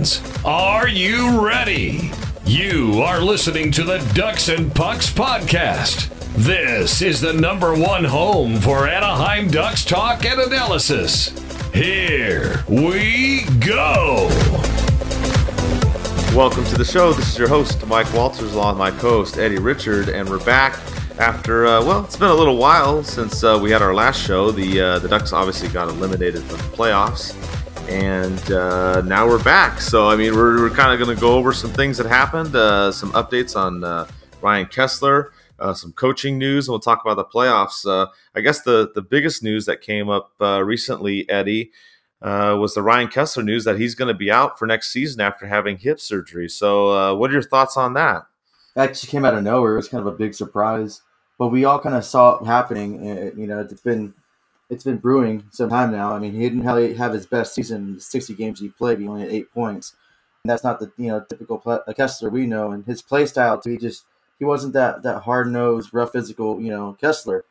Ducks 0.00 0.16
fans, 0.16 0.44
are 0.46 0.88
you 0.88 1.46
ready? 1.46 2.10
You 2.46 3.02
are 3.02 3.20
listening 3.20 3.70
to 3.72 3.84
the 3.84 3.98
Ducks 4.14 4.48
and 4.48 4.74
Pucks 4.74 5.10
podcast. 5.10 6.08
This 6.36 7.02
is 7.02 7.20
the 7.20 7.34
number 7.34 7.74
one 7.74 8.04
home 8.04 8.60
for 8.60 8.88
Anaheim 8.88 9.48
Ducks 9.48 9.84
talk 9.84 10.24
and 10.24 10.40
analysis. 10.40 11.28
Here 11.74 12.64
we 12.66 13.44
go. 13.58 14.28
Welcome 16.34 16.64
to 16.64 16.78
the 16.78 16.88
show. 16.90 17.12
This 17.12 17.32
is 17.32 17.38
your 17.38 17.48
host, 17.48 17.86
Mike 17.86 18.10
Walters, 18.14 18.54
along 18.54 18.78
with 18.78 18.78
my 18.78 18.90
co 18.92 19.10
host, 19.10 19.36
Eddie 19.36 19.58
Richard, 19.58 20.08
and 20.08 20.26
we're 20.30 20.42
back 20.44 20.80
after, 21.18 21.66
uh, 21.66 21.84
well, 21.84 22.04
it's 22.06 22.16
been 22.16 22.30
a 22.30 22.34
little 22.34 22.56
while 22.56 23.04
since 23.04 23.44
uh, 23.44 23.58
we 23.60 23.70
had 23.70 23.82
our 23.82 23.94
last 23.94 24.24
show. 24.24 24.50
The, 24.50 24.80
uh, 24.80 24.98
the 25.00 25.08
Ducks 25.08 25.34
obviously 25.34 25.68
got 25.68 25.88
eliminated 25.88 26.42
from 26.44 26.56
the 26.56 26.76
playoffs 26.76 27.36
and 27.90 28.52
uh, 28.52 29.00
now 29.00 29.26
we're 29.26 29.42
back. 29.42 29.80
So 29.80 30.08
I 30.08 30.14
mean, 30.14 30.34
we're, 30.34 30.60
we're 30.62 30.70
kind 30.70 30.92
of 30.92 31.04
going 31.04 31.14
to 31.14 31.20
go 31.20 31.34
over 31.34 31.52
some 31.52 31.72
things 31.72 31.98
that 31.98 32.06
happened, 32.06 32.54
uh, 32.54 32.92
some 32.92 33.10
updates 33.12 33.56
on 33.56 33.82
uh, 33.82 34.06
Ryan 34.40 34.66
Kesler, 34.66 35.30
uh, 35.58 35.74
some 35.74 35.92
coaching 35.92 36.38
news, 36.38 36.68
and 36.68 36.72
we'll 36.72 36.78
talk 36.80 37.02
about 37.04 37.16
the 37.16 37.24
playoffs. 37.24 37.84
Uh, 37.84 38.08
I 38.34 38.42
guess 38.42 38.62
the 38.62 38.92
the 38.94 39.02
biggest 39.02 39.42
news 39.42 39.66
that 39.66 39.80
came 39.80 40.08
up 40.08 40.30
uh, 40.40 40.62
recently, 40.62 41.28
Eddie, 41.28 41.72
was 42.22 42.74
the 42.74 42.82
Ryan 42.82 43.08
Kesler 43.08 43.44
news 43.44 43.64
that 43.64 43.78
he's 43.78 43.96
going 43.96 44.08
to 44.08 44.14
be 44.14 44.30
out 44.30 44.56
for 44.56 44.66
next 44.66 44.92
season 44.92 45.20
after 45.20 45.46
having 45.46 45.76
hip 45.76 45.98
surgery. 45.98 46.48
So, 46.48 47.16
what 47.16 47.30
are 47.30 47.34
your 47.34 47.42
thoughts 47.42 47.76
on 47.76 47.94
that? 47.94 48.22
That 48.76 48.90
actually 48.90 49.10
came 49.10 49.24
out 49.24 49.34
of 49.34 49.42
nowhere. 49.42 49.72
It 49.72 49.76
was 49.76 49.88
kind 49.88 50.06
of 50.06 50.14
a 50.14 50.16
big 50.16 50.34
surprise, 50.34 51.02
but 51.40 51.48
we 51.48 51.64
all 51.64 51.80
kind 51.80 51.96
of 51.96 52.04
saw 52.04 52.38
it 52.38 52.46
happening. 52.46 53.04
You 53.36 53.48
know, 53.48 53.58
it's 53.58 53.80
been 53.80 54.14
it's 54.70 54.84
been 54.84 54.98
brewing 54.98 55.44
some 55.50 55.68
time 55.68 55.90
now. 55.90 56.14
I 56.14 56.20
mean, 56.20 56.32
he 56.32 56.40
didn't 56.40 56.64
really 56.64 56.94
have 56.94 57.12
his 57.12 57.26
best 57.26 57.54
season. 57.54 57.98
60 57.98 58.34
games 58.34 58.60
he 58.60 58.68
played, 58.68 59.00
he 59.00 59.08
only 59.08 59.22
had 59.22 59.32
eight 59.32 59.52
points. 59.52 59.96
And 60.44 60.50
that's 60.50 60.64
not 60.64 60.78
the 60.80 60.90
you 60.96 61.08
know 61.08 61.20
typical 61.28 61.58
play, 61.58 61.78
Kesler 61.88 62.30
we 62.30 62.46
know. 62.46 62.70
And 62.70 62.86
his 62.86 63.02
play 63.02 63.26
style, 63.26 63.60
too, 63.60 63.72
he 63.72 63.76
just 63.76 64.04
he 64.38 64.44
wasn't 64.46 64.72
that 64.72 65.02
that 65.02 65.22
hard 65.22 65.52
nosed, 65.52 65.92
rough 65.92 66.12
physical 66.12 66.60
you 66.60 66.70
know 66.70 66.96
Kesler. 67.02 67.42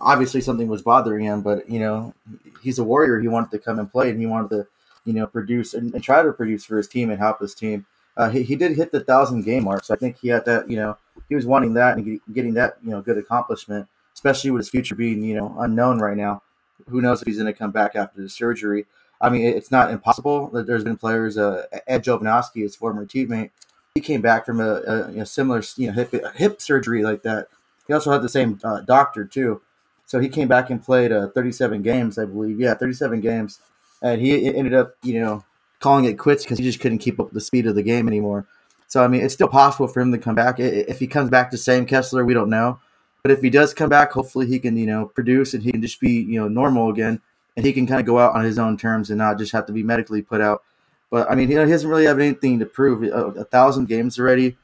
Obviously, 0.00 0.40
something 0.40 0.68
was 0.68 0.82
bothering 0.82 1.24
him, 1.24 1.40
but 1.40 1.68
you 1.68 1.80
know 1.80 2.14
he's 2.62 2.78
a 2.78 2.84
warrior. 2.84 3.18
He 3.18 3.26
wanted 3.26 3.50
to 3.50 3.58
come 3.58 3.80
and 3.80 3.90
play, 3.90 4.10
and 4.10 4.20
he 4.20 4.26
wanted 4.26 4.50
to 4.50 4.66
you 5.04 5.14
know 5.14 5.26
produce 5.26 5.74
and, 5.74 5.92
and 5.92 6.04
try 6.04 6.22
to 6.22 6.32
produce 6.32 6.64
for 6.64 6.76
his 6.76 6.86
team 6.86 7.10
and 7.10 7.18
help 7.18 7.40
his 7.40 7.54
team. 7.54 7.84
Uh, 8.16 8.30
he, 8.30 8.44
he 8.44 8.54
did 8.54 8.76
hit 8.76 8.92
the 8.92 9.00
thousand 9.00 9.42
game 9.42 9.64
mark, 9.64 9.84
so 9.84 9.92
I 9.92 9.96
think 9.96 10.18
he 10.18 10.28
had 10.28 10.44
that. 10.44 10.70
You 10.70 10.76
know, 10.76 10.98
he 11.28 11.34
was 11.34 11.46
wanting 11.46 11.74
that 11.74 11.96
and 11.96 12.20
getting 12.32 12.54
that 12.54 12.76
you 12.84 12.90
know 12.90 13.00
good 13.02 13.18
accomplishment, 13.18 13.88
especially 14.14 14.52
with 14.52 14.60
his 14.60 14.68
future 14.68 14.94
being 14.94 15.24
you 15.24 15.34
know 15.34 15.56
unknown 15.58 15.98
right 15.98 16.16
now 16.16 16.42
who 16.88 17.00
knows 17.00 17.22
if 17.22 17.26
he's 17.26 17.38
going 17.38 17.52
to 17.52 17.58
come 17.58 17.70
back 17.70 17.96
after 17.96 18.20
the 18.20 18.28
surgery. 18.28 18.86
I 19.20 19.30
mean, 19.30 19.46
it's 19.46 19.70
not 19.70 19.90
impossible. 19.90 20.48
That 20.48 20.66
there's 20.66 20.84
been 20.84 20.96
players, 20.96 21.38
uh, 21.38 21.66
Ed 21.86 22.04
Jovanovski, 22.04 22.62
his 22.62 22.76
former 22.76 23.06
teammate, 23.06 23.50
he 23.94 24.00
came 24.00 24.20
back 24.20 24.44
from 24.44 24.60
a, 24.60 24.82
a, 24.86 25.20
a 25.20 25.26
similar 25.26 25.62
you 25.76 25.86
know, 25.86 25.94
hip, 25.94 26.14
hip 26.36 26.60
surgery 26.60 27.02
like 27.02 27.22
that. 27.22 27.48
He 27.86 27.94
also 27.94 28.12
had 28.12 28.22
the 28.22 28.28
same 28.28 28.60
uh, 28.62 28.82
doctor, 28.82 29.24
too. 29.24 29.62
So 30.04 30.20
he 30.20 30.28
came 30.28 30.48
back 30.48 30.70
and 30.70 30.82
played 30.82 31.12
uh, 31.12 31.28
37 31.28 31.82
games, 31.82 32.18
I 32.18 32.26
believe. 32.26 32.60
Yeah, 32.60 32.74
37 32.74 33.20
games. 33.20 33.60
And 34.02 34.20
he 34.20 34.54
ended 34.54 34.74
up, 34.74 34.96
you 35.02 35.20
know, 35.20 35.44
calling 35.80 36.04
it 36.04 36.18
quits 36.18 36.44
because 36.44 36.58
he 36.58 36.64
just 36.64 36.80
couldn't 36.80 36.98
keep 36.98 37.18
up 37.18 37.30
the 37.30 37.40
speed 37.40 37.66
of 37.66 37.74
the 37.74 37.82
game 37.82 38.06
anymore. 38.06 38.46
So, 38.86 39.02
I 39.02 39.08
mean, 39.08 39.22
it's 39.22 39.34
still 39.34 39.48
possible 39.48 39.88
for 39.88 40.00
him 40.00 40.12
to 40.12 40.18
come 40.18 40.34
back. 40.34 40.60
If 40.60 41.00
he 41.00 41.06
comes 41.06 41.30
back 41.30 41.50
to 41.50 41.58
same 41.58 41.86
Kesler, 41.86 42.24
we 42.24 42.34
don't 42.34 42.50
know. 42.50 42.78
But 43.26 43.32
if 43.32 43.42
he 43.42 43.50
does 43.50 43.74
come 43.74 43.88
back, 43.88 44.12
hopefully 44.12 44.46
he 44.46 44.60
can, 44.60 44.76
you 44.76 44.86
know, 44.86 45.06
produce 45.06 45.52
and 45.52 45.60
he 45.60 45.72
can 45.72 45.82
just 45.82 45.98
be, 45.98 46.12
you 46.12 46.38
know, 46.38 46.46
normal 46.46 46.90
again 46.90 47.20
and 47.56 47.66
he 47.66 47.72
can 47.72 47.84
kind 47.84 47.98
of 47.98 48.06
go 48.06 48.20
out 48.20 48.36
on 48.36 48.44
his 48.44 48.56
own 48.56 48.76
terms 48.76 49.10
and 49.10 49.18
not 49.18 49.36
just 49.36 49.50
have 49.50 49.66
to 49.66 49.72
be 49.72 49.82
medically 49.82 50.22
put 50.22 50.40
out. 50.40 50.62
But 51.10 51.28
I 51.28 51.34
mean, 51.34 51.48
he 51.48 51.56
doesn't 51.56 51.90
really 51.90 52.06
have 52.06 52.20
anything 52.20 52.60
to 52.60 52.66
prove. 52.66 53.02
A, 53.02 53.40
a 53.40 53.44
thousand 53.44 53.88
games 53.88 54.16
already. 54.20 54.56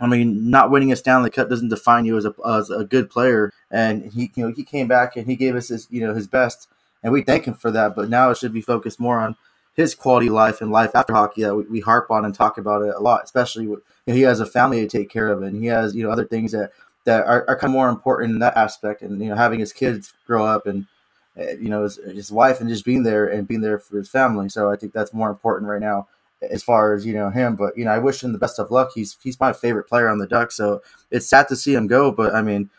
I 0.00 0.08
mean, 0.08 0.50
not 0.50 0.68
winning 0.68 0.90
a 0.90 0.96
Stanley 0.96 1.30
Cup 1.30 1.48
doesn't 1.48 1.68
define 1.68 2.04
you 2.04 2.16
as 2.16 2.24
a, 2.24 2.34
as 2.44 2.70
a 2.70 2.82
good 2.82 3.08
player. 3.08 3.52
And 3.70 4.10
he, 4.10 4.32
you 4.34 4.48
know, 4.48 4.52
he 4.52 4.64
came 4.64 4.88
back 4.88 5.16
and 5.16 5.28
he 5.28 5.36
gave 5.36 5.54
us 5.54 5.68
his, 5.68 5.86
you 5.88 6.04
know, 6.04 6.12
his 6.12 6.26
best, 6.26 6.66
and 7.04 7.12
we 7.12 7.22
thank 7.22 7.44
him 7.44 7.54
for 7.54 7.70
that. 7.70 7.94
But 7.94 8.08
now 8.08 8.30
it 8.30 8.36
should 8.36 8.52
be 8.52 8.62
focused 8.62 8.98
more 8.98 9.20
on 9.20 9.36
his 9.74 9.94
quality 9.94 10.26
of 10.26 10.32
life 10.32 10.60
and 10.60 10.72
life 10.72 10.96
after 10.96 11.12
hockey 11.12 11.42
that 11.42 11.54
we, 11.54 11.62
we 11.66 11.80
harp 11.80 12.10
on 12.10 12.24
and 12.24 12.34
talk 12.34 12.58
about 12.58 12.82
it 12.82 12.96
a 12.96 13.00
lot. 13.00 13.22
Especially 13.22 13.68
with, 13.68 13.78
you 14.06 14.12
know, 14.12 14.16
he 14.16 14.22
has 14.22 14.40
a 14.40 14.46
family 14.46 14.80
to 14.80 14.88
take 14.88 15.08
care 15.08 15.28
of, 15.28 15.44
and 15.44 15.62
he 15.62 15.68
has 15.68 15.94
you 15.94 16.02
know 16.02 16.10
other 16.10 16.26
things 16.26 16.50
that 16.50 16.72
that 17.04 17.24
are, 17.26 17.44
are 17.48 17.56
kind 17.56 17.70
of 17.70 17.72
more 17.72 17.88
important 17.88 18.32
in 18.32 18.38
that 18.40 18.56
aspect. 18.56 19.02
And 19.02 19.20
you 19.20 19.28
know, 19.28 19.36
having 19.36 19.60
his 19.60 19.72
kids 19.72 20.12
grow 20.26 20.44
up 20.44 20.66
and 20.66 20.86
uh, 21.38 21.52
you 21.52 21.68
know 21.68 21.82
his, 21.84 21.96
his 21.96 22.32
wife 22.32 22.60
and 22.60 22.68
just 22.68 22.84
being 22.84 23.02
there 23.02 23.26
and 23.26 23.48
being 23.48 23.60
there 23.60 23.78
for 23.78 23.96
his 23.96 24.08
family. 24.08 24.48
So 24.48 24.70
I 24.70 24.76
think 24.76 24.92
that's 24.92 25.14
more 25.14 25.30
important 25.30 25.70
right 25.70 25.80
now 25.80 26.08
as 26.42 26.62
far 26.62 26.92
as 26.94 27.06
you 27.06 27.14
know 27.14 27.30
him. 27.30 27.56
But 27.56 27.76
you 27.76 27.84
know, 27.84 27.92
I 27.92 27.98
wish 27.98 28.22
him 28.22 28.32
the 28.32 28.38
best 28.38 28.58
of 28.58 28.70
luck. 28.70 28.90
He's 28.94 29.16
he's 29.22 29.40
my 29.40 29.52
favorite 29.52 29.88
player 29.88 30.08
on 30.08 30.18
the 30.18 30.26
Ducks. 30.26 30.56
So 30.56 30.82
it's 31.10 31.28
sad 31.28 31.48
to 31.48 31.56
see 31.56 31.74
him 31.74 31.86
go. 31.86 32.12
But 32.12 32.34
I 32.34 32.42
mean. 32.42 32.70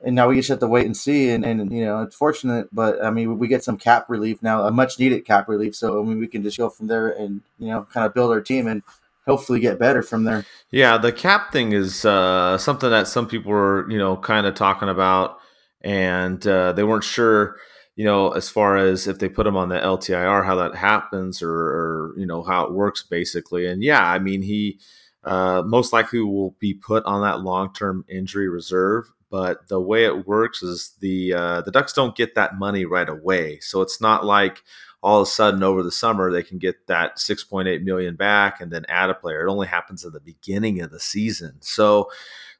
And 0.00 0.14
now 0.14 0.28
we 0.28 0.36
just 0.36 0.48
have 0.48 0.60
to 0.60 0.68
wait 0.68 0.86
and 0.86 0.96
see, 0.96 1.30
and, 1.30 1.44
and 1.44 1.72
you 1.72 1.84
know 1.84 2.02
it's 2.02 2.14
fortunate, 2.14 2.68
but 2.72 3.04
I 3.04 3.10
mean 3.10 3.36
we 3.36 3.48
get 3.48 3.64
some 3.64 3.76
cap 3.76 4.08
relief 4.08 4.40
now, 4.44 4.64
a 4.64 4.70
much 4.70 4.96
needed 5.00 5.24
cap 5.24 5.48
relief. 5.48 5.74
So 5.74 6.00
I 6.00 6.04
mean 6.06 6.20
we 6.20 6.28
can 6.28 6.44
just 6.44 6.56
go 6.56 6.70
from 6.70 6.86
there 6.86 7.08
and 7.08 7.40
you 7.58 7.66
know 7.66 7.84
kind 7.92 8.06
of 8.06 8.14
build 8.14 8.30
our 8.30 8.40
team 8.40 8.68
and 8.68 8.84
hopefully 9.28 9.60
get 9.60 9.78
better 9.78 10.02
from 10.02 10.24
there. 10.24 10.44
Yeah, 10.70 10.98
the 10.98 11.12
cap 11.12 11.52
thing 11.52 11.72
is 11.72 12.04
uh, 12.04 12.56
something 12.58 12.90
that 12.90 13.06
some 13.06 13.28
people 13.28 13.52
were, 13.52 13.88
you 13.90 13.98
know, 13.98 14.16
kind 14.16 14.46
of 14.46 14.54
talking 14.54 14.88
about, 14.88 15.38
and 15.82 16.44
uh, 16.46 16.72
they 16.72 16.82
weren't 16.82 17.04
sure, 17.04 17.56
you 17.94 18.04
know, 18.04 18.30
as 18.30 18.48
far 18.48 18.76
as 18.76 19.06
if 19.06 19.18
they 19.18 19.28
put 19.28 19.46
him 19.46 19.56
on 19.56 19.68
the 19.68 19.78
LTIR, 19.78 20.44
how 20.44 20.56
that 20.56 20.74
happens, 20.74 21.42
or, 21.42 21.52
or 21.52 22.14
you 22.16 22.26
know 22.26 22.42
how 22.42 22.64
it 22.64 22.72
works, 22.72 23.02
basically. 23.02 23.66
And 23.66 23.82
yeah, 23.82 24.04
I 24.04 24.18
mean, 24.18 24.42
he 24.42 24.78
uh, 25.24 25.62
most 25.64 25.92
likely 25.92 26.20
will 26.20 26.56
be 26.58 26.74
put 26.74 27.04
on 27.04 27.22
that 27.22 27.42
long-term 27.42 28.04
injury 28.08 28.48
reserve. 28.48 29.12
But 29.30 29.68
the 29.68 29.80
way 29.80 30.06
it 30.06 30.26
works 30.26 30.62
is 30.62 30.94
the 31.00 31.34
uh, 31.34 31.60
the 31.60 31.70
Ducks 31.70 31.92
don't 31.92 32.16
get 32.16 32.34
that 32.34 32.58
money 32.58 32.86
right 32.86 33.08
away, 33.08 33.58
so 33.60 33.82
it's 33.82 34.00
not 34.00 34.24
like 34.24 34.62
all 35.02 35.20
of 35.20 35.28
a 35.28 35.30
sudden 35.30 35.62
over 35.62 35.82
the 35.82 35.92
summer 35.92 36.30
they 36.30 36.42
can 36.42 36.58
get 36.58 36.86
that 36.88 37.16
6.8 37.16 37.82
million 37.82 38.16
back 38.16 38.60
and 38.60 38.72
then 38.72 38.84
add 38.88 39.10
a 39.10 39.14
player. 39.14 39.46
It 39.46 39.50
only 39.50 39.66
happens 39.66 40.04
at 40.04 40.12
the 40.12 40.20
beginning 40.20 40.80
of 40.80 40.90
the 40.90 41.00
season. 41.00 41.56
So 41.60 42.10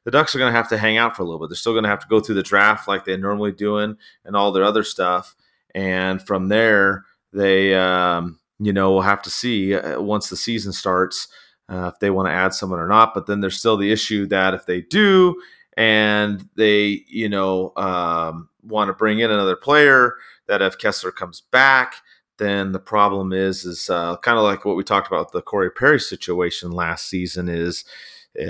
the 0.05 0.11
Ducks 0.11 0.33
are 0.33 0.39
going 0.39 0.51
to 0.51 0.57
have 0.57 0.69
to 0.69 0.77
hang 0.77 0.97
out 0.97 1.15
for 1.15 1.23
a 1.23 1.25
little 1.25 1.39
bit. 1.39 1.49
They're 1.49 1.57
still 1.57 1.73
going 1.73 1.83
to 1.83 1.89
have 1.89 1.99
to 1.99 2.07
go 2.07 2.19
through 2.19 2.35
the 2.35 2.43
draft 2.43 2.87
like 2.87 3.03
they're 3.03 3.17
normally 3.17 3.51
doing 3.51 3.97
and 4.23 4.35
all 4.35 4.51
their 4.51 4.63
other 4.63 4.83
stuff. 4.83 5.35
And 5.75 6.21
from 6.21 6.47
there, 6.47 7.05
they, 7.33 7.75
um, 7.75 8.39
you 8.59 8.73
know, 8.73 8.91
will 8.91 9.01
have 9.01 9.21
to 9.23 9.29
see 9.29 9.75
uh, 9.75 10.01
once 10.01 10.29
the 10.29 10.37
season 10.37 10.71
starts 10.71 11.27
uh, 11.67 11.91
if 11.93 11.99
they 11.99 12.09
want 12.09 12.27
to 12.27 12.33
add 12.33 12.53
someone 12.53 12.79
or 12.79 12.87
not. 12.87 13.13
But 13.13 13.27
then 13.27 13.41
there's 13.41 13.59
still 13.59 13.77
the 13.77 13.91
issue 13.91 14.25
that 14.27 14.53
if 14.53 14.65
they 14.65 14.81
do 14.81 15.39
and 15.77 16.47
they, 16.55 17.03
you 17.07 17.29
know, 17.29 17.73
um, 17.75 18.49
want 18.63 18.87
to 18.87 18.93
bring 18.93 19.19
in 19.19 19.31
another 19.31 19.55
player, 19.55 20.15
that 20.47 20.61
if 20.61 20.77
Kesler 20.77 21.13
comes 21.13 21.41
back, 21.41 21.95
then 22.39 22.71
the 22.71 22.79
problem 22.79 23.31
is 23.31 23.65
is 23.65 23.89
uh, 23.89 24.17
kind 24.17 24.37
of 24.37 24.43
like 24.43 24.65
what 24.65 24.75
we 24.75 24.83
talked 24.83 25.07
about 25.07 25.31
the 25.31 25.41
Corey 25.41 25.69
Perry 25.69 25.99
situation 25.99 26.71
last 26.71 27.07
season 27.07 27.47
is 27.47 27.85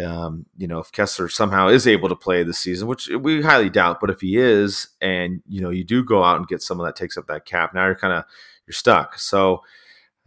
um, 0.03 0.45
you 0.57 0.67
know 0.67 0.79
if 0.79 0.91
Kesler 0.91 1.29
somehow 1.29 1.67
is 1.67 1.87
able 1.87 2.07
to 2.09 2.15
play 2.15 2.43
this 2.43 2.59
season, 2.59 2.87
which 2.87 3.07
we 3.07 3.41
highly 3.41 3.69
doubt, 3.69 3.99
but 3.99 4.09
if 4.09 4.21
he 4.21 4.37
is, 4.37 4.89
and 5.01 5.41
you 5.47 5.61
know 5.61 5.69
you 5.69 5.83
do 5.83 6.03
go 6.03 6.23
out 6.23 6.37
and 6.37 6.47
get 6.47 6.61
someone 6.61 6.87
that 6.87 6.95
takes 6.95 7.17
up 7.17 7.27
that 7.27 7.45
cap, 7.45 7.73
now 7.73 7.85
you're 7.85 7.95
kind 7.95 8.13
of 8.13 8.23
you're 8.65 8.73
stuck. 8.73 9.19
So 9.19 9.63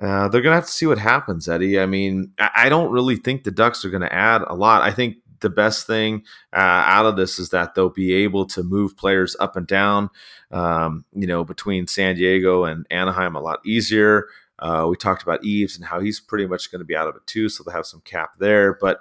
uh, 0.00 0.28
they're 0.28 0.42
gonna 0.42 0.56
have 0.56 0.66
to 0.66 0.72
see 0.72 0.86
what 0.86 0.98
happens, 0.98 1.48
Eddie. 1.48 1.78
I 1.78 1.86
mean, 1.86 2.32
I 2.38 2.68
don't 2.68 2.90
really 2.90 3.16
think 3.16 3.44
the 3.44 3.50
Ducks 3.50 3.84
are 3.84 3.90
gonna 3.90 4.06
add 4.10 4.42
a 4.46 4.54
lot. 4.54 4.82
I 4.82 4.90
think 4.90 5.16
the 5.42 5.50
best 5.50 5.86
thing 5.86 6.24
uh, 6.52 6.82
out 6.86 7.06
of 7.06 7.16
this 7.16 7.38
is 7.38 7.50
that 7.50 7.74
they'll 7.74 7.90
be 7.90 8.14
able 8.14 8.46
to 8.46 8.62
move 8.62 8.96
players 8.96 9.36
up 9.38 9.56
and 9.56 9.66
down, 9.66 10.08
um, 10.50 11.04
you 11.14 11.26
know, 11.26 11.44
between 11.44 11.86
San 11.86 12.16
Diego 12.16 12.64
and 12.64 12.86
Anaheim 12.90 13.36
a 13.36 13.40
lot 13.40 13.60
easier. 13.66 14.28
Uh, 14.58 14.86
we 14.88 14.96
talked 14.96 15.22
about 15.22 15.44
Eaves 15.44 15.76
and 15.76 15.84
how 15.84 16.00
he's 16.00 16.20
pretty 16.20 16.46
much 16.46 16.70
going 16.70 16.78
to 16.78 16.84
be 16.84 16.96
out 16.96 17.08
of 17.08 17.16
it 17.16 17.26
too, 17.26 17.48
so 17.48 17.62
they'll 17.62 17.74
have 17.74 17.86
some 17.86 18.00
cap 18.02 18.30
there. 18.38 18.78
But 18.80 19.00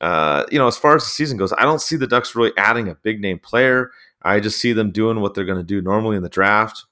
uh, 0.00 0.44
you 0.50 0.58
know, 0.58 0.66
as 0.66 0.76
far 0.76 0.96
as 0.96 1.04
the 1.04 1.10
season 1.10 1.38
goes, 1.38 1.52
I 1.52 1.62
don't 1.62 1.80
see 1.80 1.96
the 1.96 2.06
Ducks 2.06 2.34
really 2.34 2.52
adding 2.56 2.88
a 2.88 2.94
big 2.96 3.20
name 3.20 3.38
player. 3.38 3.90
I 4.22 4.40
just 4.40 4.60
see 4.60 4.72
them 4.72 4.90
doing 4.90 5.20
what 5.20 5.34
they're 5.34 5.44
going 5.44 5.58
to 5.58 5.64
do 5.64 5.80
normally 5.80 6.16
in 6.16 6.22
the 6.22 6.28
draft. 6.28 6.84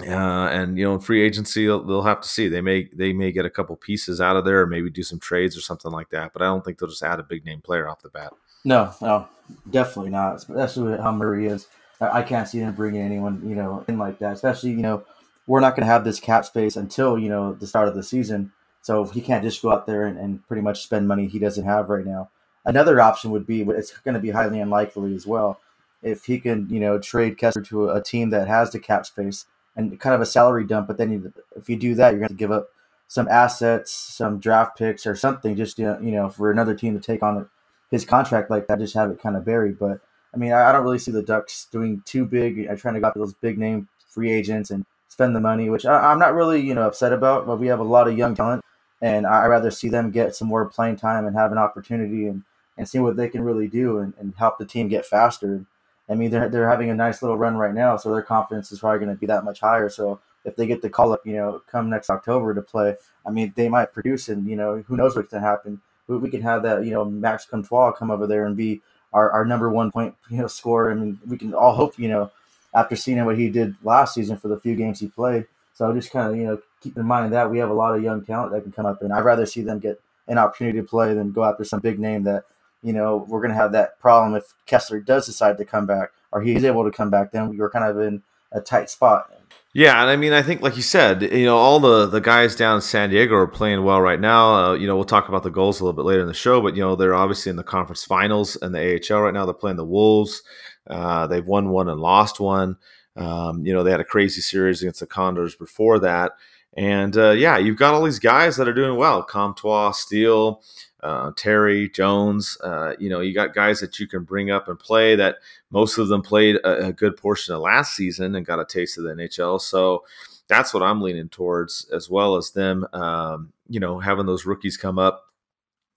Uh, 0.00 0.48
and 0.48 0.78
you 0.78 0.84
know, 0.84 0.98
free 0.98 1.22
agency, 1.22 1.66
they'll, 1.66 2.02
have 2.02 2.20
to 2.22 2.28
see. 2.28 2.48
They 2.48 2.62
may 2.62 2.88
they 2.94 3.12
may 3.12 3.30
get 3.30 3.44
a 3.44 3.50
couple 3.50 3.76
pieces 3.76 4.20
out 4.20 4.36
of 4.36 4.44
there, 4.44 4.62
or 4.62 4.66
maybe 4.66 4.88
do 4.88 5.02
some 5.02 5.20
trades 5.20 5.56
or 5.56 5.60
something 5.60 5.90
like 5.90 6.08
that. 6.10 6.32
But 6.32 6.42
I 6.42 6.46
don't 6.46 6.64
think 6.64 6.78
they'll 6.78 6.88
just 6.88 7.02
add 7.02 7.20
a 7.20 7.24
big 7.24 7.44
name 7.44 7.60
player 7.60 7.88
off 7.88 8.00
the 8.00 8.08
bat. 8.08 8.32
No, 8.64 8.94
no, 9.02 9.28
definitely 9.70 10.10
not. 10.10 10.36
Especially 10.36 10.84
with 10.84 11.00
how 11.00 11.12
Murray 11.12 11.46
is. 11.46 11.66
I 12.00 12.22
can't 12.22 12.48
see 12.48 12.58
them 12.58 12.74
bringing 12.74 13.02
anyone 13.02 13.42
you 13.46 13.54
know 13.54 13.84
in 13.86 13.98
like 13.98 14.18
that. 14.20 14.32
Especially 14.32 14.70
you 14.70 14.78
know 14.78 15.04
we're 15.46 15.60
not 15.60 15.76
going 15.76 15.86
to 15.86 15.92
have 15.92 16.04
this 16.04 16.20
cap 16.20 16.46
space 16.46 16.76
until 16.76 17.18
you 17.18 17.28
know 17.28 17.52
the 17.52 17.66
start 17.66 17.88
of 17.88 17.94
the 17.94 18.02
season. 18.02 18.50
So 18.80 19.04
he 19.04 19.20
can't 19.20 19.44
just 19.44 19.62
go 19.62 19.70
out 19.70 19.86
there 19.86 20.06
and, 20.06 20.18
and 20.18 20.46
pretty 20.48 20.62
much 20.62 20.82
spend 20.82 21.06
money 21.06 21.28
he 21.28 21.38
doesn't 21.38 21.64
have 21.64 21.90
right 21.90 22.04
now. 22.04 22.30
Another 22.64 23.00
option 23.00 23.30
would 23.30 23.46
be, 23.46 23.62
but 23.62 23.76
it's 23.76 23.96
going 23.98 24.14
to 24.14 24.20
be 24.20 24.30
highly 24.30 24.58
unlikely 24.58 25.14
as 25.14 25.26
well, 25.26 25.60
if 26.02 26.24
he 26.24 26.40
can 26.40 26.66
you 26.70 26.80
know 26.80 26.98
trade 26.98 27.36
Kesler 27.36 27.66
to 27.68 27.90
a 27.90 28.02
team 28.02 28.30
that 28.30 28.48
has 28.48 28.70
the 28.70 28.80
cap 28.80 29.04
space 29.04 29.44
and 29.76 29.98
kind 29.98 30.14
of 30.14 30.20
a 30.20 30.26
salary 30.26 30.64
dump. 30.64 30.86
But 30.86 30.98
then 30.98 31.12
you, 31.12 31.32
if 31.56 31.68
you 31.68 31.76
do 31.76 31.94
that, 31.94 32.10
you're 32.10 32.20
going 32.20 32.28
to 32.28 32.34
give 32.34 32.52
up 32.52 32.68
some 33.08 33.28
assets, 33.28 33.92
some 33.92 34.38
draft 34.38 34.78
picks, 34.78 35.06
or 35.06 35.14
something, 35.14 35.56
just 35.56 35.78
you 35.78 35.86
know, 35.86 35.98
you 36.00 36.12
know, 36.12 36.30
for 36.30 36.50
another 36.50 36.74
team 36.74 36.94
to 36.94 37.00
take 37.00 37.22
on 37.22 37.48
his 37.90 38.04
contract 38.04 38.50
like 38.50 38.66
that, 38.66 38.78
just 38.78 38.94
have 38.94 39.10
it 39.10 39.20
kind 39.20 39.36
of 39.36 39.44
buried. 39.44 39.78
But 39.78 40.00
I 40.34 40.38
mean, 40.38 40.52
I, 40.52 40.70
I 40.70 40.72
don't 40.72 40.84
really 40.84 40.98
see 40.98 41.12
the 41.12 41.22
Ducks 41.22 41.66
doing 41.70 42.02
too 42.04 42.24
big. 42.24 42.66
I'm 42.68 42.76
trying 42.76 42.94
to 42.94 43.00
go 43.00 43.08
after 43.08 43.20
those 43.20 43.34
big 43.34 43.58
name 43.58 43.88
free 44.08 44.32
agents 44.32 44.70
and 44.70 44.84
spend 45.08 45.36
the 45.36 45.40
money, 45.40 45.68
which 45.68 45.84
I, 45.84 46.10
am 46.10 46.18
not 46.18 46.34
really 46.34 46.60
you 46.60 46.74
know 46.74 46.86
upset 46.86 47.12
about. 47.12 47.46
But 47.46 47.60
we 47.60 47.66
have 47.66 47.80
a 47.80 47.84
lot 47.84 48.08
of 48.08 48.16
young 48.16 48.34
talent, 48.34 48.64
and 49.00 49.26
I, 49.26 49.42
would 49.42 49.50
rather 49.50 49.70
see 49.70 49.88
them 49.88 50.10
get 50.10 50.34
some 50.34 50.48
more 50.48 50.64
playing 50.66 50.96
time 50.96 51.26
and 51.26 51.36
have 51.36 51.52
an 51.52 51.58
opportunity 51.58 52.26
and 52.26 52.42
and 52.78 52.88
see 52.88 52.98
what 52.98 53.16
they 53.16 53.28
can 53.28 53.44
really 53.44 53.68
do 53.68 53.98
and, 53.98 54.14
and 54.18 54.34
help 54.36 54.58
the 54.58 54.64
team 54.64 54.88
get 54.88 55.04
faster. 55.04 55.66
I 56.10 56.14
mean, 56.14 56.30
they're 56.30 56.48
they're 56.48 56.68
having 56.68 56.90
a 56.90 56.94
nice 56.94 57.22
little 57.22 57.38
run 57.38 57.56
right 57.56 57.74
now, 57.74 57.96
so 57.96 58.12
their 58.12 58.22
confidence 58.22 58.72
is 58.72 58.80
probably 58.80 58.98
going 58.98 59.14
to 59.14 59.20
be 59.20 59.26
that 59.26 59.44
much 59.44 59.60
higher. 59.60 59.88
So 59.88 60.20
if 60.44 60.56
they 60.56 60.66
get 60.66 60.82
the 60.82 60.90
call 60.90 61.12
up, 61.12 61.24
you 61.24 61.34
know, 61.34 61.62
come 61.70 61.88
next 61.88 62.10
October 62.10 62.54
to 62.54 62.62
play, 62.62 62.96
I 63.24 63.30
mean, 63.30 63.52
they 63.56 63.68
might 63.68 63.92
produce, 63.92 64.28
and 64.28 64.46
you 64.48 64.56
know, 64.56 64.82
who 64.86 64.96
knows 64.96 65.16
what's 65.16 65.30
going 65.30 65.42
to 65.42 65.48
happen. 65.48 65.80
We, 66.08 66.16
we 66.18 66.30
can 66.30 66.42
have 66.42 66.64
that, 66.64 66.84
you 66.84 66.90
know, 66.90 67.04
Max 67.04 67.46
Comtois 67.46 67.92
come 67.92 68.10
over 68.10 68.26
there 68.26 68.44
and 68.44 68.56
be 68.56 68.82
our, 69.12 69.30
our 69.30 69.44
number 69.44 69.70
one 69.70 69.92
point, 69.92 70.14
you 70.28 70.38
know, 70.38 70.48
scorer. 70.48 70.90
I 70.90 70.94
mean, 70.94 71.20
we 71.26 71.38
can 71.38 71.54
all 71.54 71.74
hope, 71.74 71.98
you 71.98 72.08
know, 72.08 72.30
after 72.74 72.96
seeing 72.96 73.24
what 73.24 73.38
he 73.38 73.50
did 73.50 73.76
last 73.82 74.14
season 74.14 74.36
for 74.36 74.48
the 74.48 74.58
few 74.58 74.74
games 74.74 74.98
he 74.98 75.06
played. 75.06 75.46
So 75.74 75.92
just 75.94 76.10
kind 76.10 76.30
of, 76.30 76.36
you 76.36 76.44
know, 76.44 76.58
keep 76.80 76.96
in 76.96 77.06
mind 77.06 77.32
that 77.32 77.50
we 77.50 77.58
have 77.58 77.70
a 77.70 77.74
lot 77.74 77.94
of 77.94 78.02
young 78.02 78.24
talent 78.24 78.52
that 78.52 78.62
can 78.62 78.72
come 78.72 78.86
up, 78.86 79.02
and 79.02 79.12
I'd 79.12 79.24
rather 79.24 79.46
see 79.46 79.62
them 79.62 79.78
get 79.78 80.00
an 80.26 80.38
opportunity 80.38 80.80
to 80.80 80.84
play 80.84 81.14
than 81.14 81.32
go 81.32 81.44
after 81.44 81.64
some 81.64 81.80
big 81.80 81.98
name 81.98 82.24
that, 82.24 82.44
you 82.82 82.92
know, 82.92 83.24
we're 83.28 83.40
going 83.40 83.50
to 83.50 83.56
have 83.56 83.72
that 83.72 83.98
problem 84.00 84.34
if 84.34 84.54
Kesler 84.66 85.04
does 85.04 85.26
decide 85.26 85.58
to 85.58 85.64
come 85.64 85.86
back 85.86 86.10
or 86.32 86.42
he's 86.42 86.64
able 86.64 86.84
to 86.84 86.90
come 86.90 87.10
back. 87.10 87.32
Then 87.32 87.48
we 87.48 87.56
were 87.56 87.70
kind 87.70 87.84
of 87.84 87.98
in 88.00 88.22
a 88.50 88.60
tight 88.60 88.90
spot. 88.90 89.30
Yeah, 89.74 90.02
and 90.02 90.10
I 90.10 90.16
mean, 90.16 90.34
I 90.34 90.42
think, 90.42 90.60
like 90.60 90.76
you 90.76 90.82
said, 90.82 91.22
you 91.22 91.46
know, 91.46 91.56
all 91.56 91.80
the 91.80 92.06
the 92.06 92.20
guys 92.20 92.54
down 92.54 92.76
in 92.76 92.80
San 92.82 93.08
Diego 93.08 93.34
are 93.36 93.46
playing 93.46 93.82
well 93.84 94.02
right 94.02 94.20
now. 94.20 94.54
Uh, 94.54 94.72
you 94.74 94.86
know, 94.86 94.96
we'll 94.96 95.04
talk 95.06 95.30
about 95.30 95.44
the 95.44 95.50
Gulls 95.50 95.80
a 95.80 95.84
little 95.84 95.96
bit 95.96 96.04
later 96.04 96.20
in 96.20 96.26
the 96.26 96.34
show, 96.34 96.60
but 96.60 96.76
you 96.76 96.82
know, 96.82 96.94
they're 96.94 97.14
obviously 97.14 97.48
in 97.48 97.56
the 97.56 97.62
conference 97.62 98.04
finals 98.04 98.56
and 98.60 98.74
the 98.74 99.00
AHL 99.10 99.22
right 99.22 99.32
now. 99.32 99.46
They're 99.46 99.54
playing 99.54 99.78
the 99.78 99.86
Wolves. 99.86 100.42
Uh, 100.86 101.26
they've 101.26 101.46
won 101.46 101.70
one 101.70 101.88
and 101.88 102.00
lost 102.00 102.38
one. 102.38 102.76
Um, 103.16 103.64
you 103.64 103.72
know, 103.72 103.82
they 103.82 103.90
had 103.90 104.00
a 104.00 104.04
crazy 104.04 104.42
series 104.42 104.82
against 104.82 105.00
the 105.00 105.06
Condors 105.06 105.54
before 105.54 105.98
that, 106.00 106.32
and 106.76 107.16
uh, 107.16 107.30
yeah, 107.30 107.56
you've 107.56 107.78
got 107.78 107.94
all 107.94 108.04
these 108.04 108.18
guys 108.18 108.56
that 108.56 108.68
are 108.68 108.74
doing 108.74 108.98
well: 108.98 109.22
Comtois, 109.22 109.92
Steel 109.92 110.62
uh, 111.02 111.32
Terry 111.36 111.88
Jones. 111.88 112.56
Uh, 112.62 112.94
you 112.98 113.08
know, 113.08 113.20
you 113.20 113.34
got 113.34 113.54
guys 113.54 113.80
that 113.80 113.98
you 113.98 114.06
can 114.06 114.22
bring 114.22 114.50
up 114.50 114.68
and 114.68 114.78
play 114.78 115.16
that 115.16 115.36
most 115.70 115.98
of 115.98 116.08
them 116.08 116.22
played 116.22 116.56
a, 116.56 116.86
a, 116.86 116.92
good 116.92 117.16
portion 117.16 117.54
of 117.54 117.60
last 117.60 117.96
season 117.96 118.34
and 118.34 118.46
got 118.46 118.60
a 118.60 118.64
taste 118.64 118.98
of 118.98 119.04
the 119.04 119.10
NHL. 119.10 119.60
So 119.60 120.04
that's 120.48 120.72
what 120.72 120.82
I'm 120.82 121.00
leaning 121.00 121.28
towards, 121.28 121.88
as 121.92 122.08
well 122.08 122.36
as 122.36 122.50
them, 122.50 122.86
um, 122.92 123.52
you 123.68 123.80
know, 123.80 123.98
having 123.98 124.26
those 124.26 124.46
rookies 124.46 124.76
come 124.76 124.98
up 124.98 125.24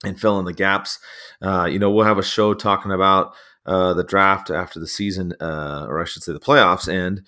and 0.04 0.20
fill 0.20 0.40
in 0.40 0.46
the 0.46 0.54
gaps. 0.54 1.00
Uh, 1.42 1.68
you 1.70 1.80
know, 1.80 1.92
we'll 1.92 2.06
have 2.06 2.18
a 2.18 2.24
show 2.24 2.54
talking 2.54 2.92
about 2.92 3.34
uh, 3.66 3.94
the 3.94 4.04
draft 4.04 4.50
after 4.50 4.80
the 4.80 4.88
season, 4.88 5.34
uh, 5.40 5.86
or 5.88 6.02
I 6.02 6.06
should 6.06 6.24
say 6.24 6.34
the 6.34 6.40
playoffs 6.40 6.88
end. 6.88 7.22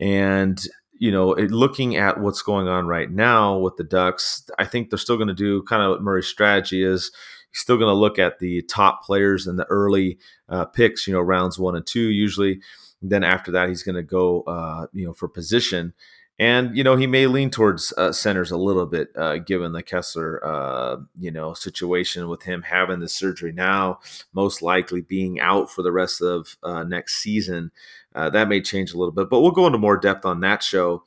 And 0.00 0.60
you 0.98 1.10
know, 1.10 1.30
looking 1.30 1.96
at 1.96 2.20
what's 2.20 2.42
going 2.42 2.68
on 2.68 2.86
right 2.86 3.10
now 3.10 3.56
with 3.58 3.76
the 3.76 3.84
Ducks, 3.84 4.48
I 4.58 4.64
think 4.64 4.90
they're 4.90 4.98
still 4.98 5.16
going 5.16 5.28
to 5.28 5.34
do 5.34 5.62
kind 5.62 5.82
of 5.82 5.90
what 5.90 6.02
Murray's 6.02 6.26
strategy 6.26 6.82
is. 6.82 7.10
He's 7.50 7.60
still 7.60 7.76
going 7.76 7.88
to 7.88 7.98
look 7.98 8.18
at 8.18 8.38
the 8.38 8.62
top 8.62 9.02
players 9.02 9.46
in 9.46 9.56
the 9.56 9.66
early 9.66 10.18
uh, 10.48 10.66
picks, 10.66 11.06
you 11.06 11.14
know, 11.14 11.20
rounds 11.20 11.58
one 11.58 11.76
and 11.76 11.86
two 11.86 12.08
usually. 12.08 12.60
Then 13.00 13.24
after 13.24 13.52
that, 13.52 13.68
he's 13.68 13.82
going 13.82 13.94
to 13.94 14.02
go, 14.02 14.42
uh, 14.42 14.86
you 14.92 15.06
know, 15.06 15.14
for 15.14 15.28
position. 15.28 15.94
And, 16.40 16.76
you 16.76 16.84
know, 16.84 16.94
he 16.94 17.08
may 17.08 17.26
lean 17.26 17.50
towards 17.50 17.92
uh, 17.96 18.12
centers 18.12 18.52
a 18.52 18.56
little 18.56 18.86
bit, 18.86 19.08
uh, 19.16 19.38
given 19.38 19.72
the 19.72 19.82
Kesler, 19.82 20.38
uh, 20.44 20.96
you 21.18 21.32
know, 21.32 21.52
situation 21.52 22.28
with 22.28 22.42
him 22.42 22.62
having 22.62 23.00
the 23.00 23.08
surgery 23.08 23.52
now, 23.52 23.98
most 24.32 24.62
likely 24.62 25.00
being 25.00 25.40
out 25.40 25.68
for 25.68 25.82
the 25.82 25.90
rest 25.90 26.22
of 26.22 26.56
uh, 26.62 26.84
next 26.84 27.16
season 27.20 27.72
uh, 28.18 28.28
that 28.30 28.48
may 28.48 28.60
change 28.60 28.92
a 28.92 28.98
little 28.98 29.12
bit, 29.12 29.30
but 29.30 29.40
we'll 29.40 29.52
go 29.52 29.66
into 29.66 29.78
more 29.78 29.96
depth 29.96 30.24
on 30.24 30.40
that 30.40 30.60
show. 30.60 31.04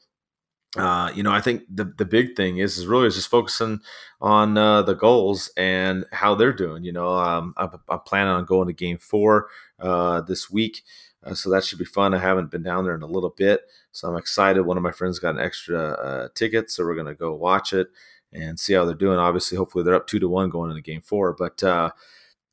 Uh, 0.78 1.12
you 1.13 1.22
know, 1.22 1.31
I 1.31 1.42
think 1.42 1.63
the 1.69 1.94
the 1.98 2.06
big 2.06 2.38
thing 2.38 2.60
is 2.60 2.78
is 2.78 2.88
really 2.88 3.08
is 3.08 3.16
just 3.16 3.30
focusing 3.30 3.81
on 4.22 4.58
uh, 4.58 4.84
the 4.84 4.94
Gulls 4.94 5.52
and 5.58 6.06
how 6.13 6.36
they're 6.36 6.54
doing. 6.54 6.86
You 6.86 6.94
know, 6.94 7.10
um, 7.10 7.54
I'm, 7.58 7.72
I'm, 7.90 8.00
planning 8.00 8.31
on 8.31 8.46
going 8.46 8.68
to 8.68 8.74
Game 8.74 8.98
Four 8.98 9.50
uh, 9.81 10.22
this 10.22 10.50
week, 10.50 10.84
uh, 11.25 11.34
so 11.34 11.50
that 11.50 11.66
should 11.66 11.80
be 11.80 11.84
fun. 11.84 12.13
I 12.13 12.19
haven't 12.19 12.50
been 12.50 12.63
down 12.63 12.86
there 12.86 12.96
in 12.96 13.02
a 13.02 13.08
little 13.08 13.31
bit, 13.31 13.64
so 13.92 14.07
I'm 14.07 14.16
excited. 14.16 14.62
One 14.62 14.78
of 14.78 14.84
my 14.84 14.94
friends 14.94 15.19
got 15.19 15.36
an 15.36 15.42
extra 15.42 15.92
uh, 15.92 16.28
ticket, 16.34 16.72
so 16.72 16.86
we're 16.86 16.96
gonna 16.96 17.14
go 17.14 17.36
watch 17.36 17.74
it 17.74 17.90
and 18.31 18.57
see 18.57 18.72
how 18.72 18.86
they're 18.86 18.96
doing. 18.96 19.19
Obviously, 19.19 19.57
hopefully 19.57 19.84
they're 19.84 19.96
up 19.96 20.07
two 20.07 20.19
to 20.19 20.30
one 20.30 20.50
going 20.50 20.69
into 20.69 20.81
Game 20.81 21.02
Four, 21.02 21.34
but 21.34 21.62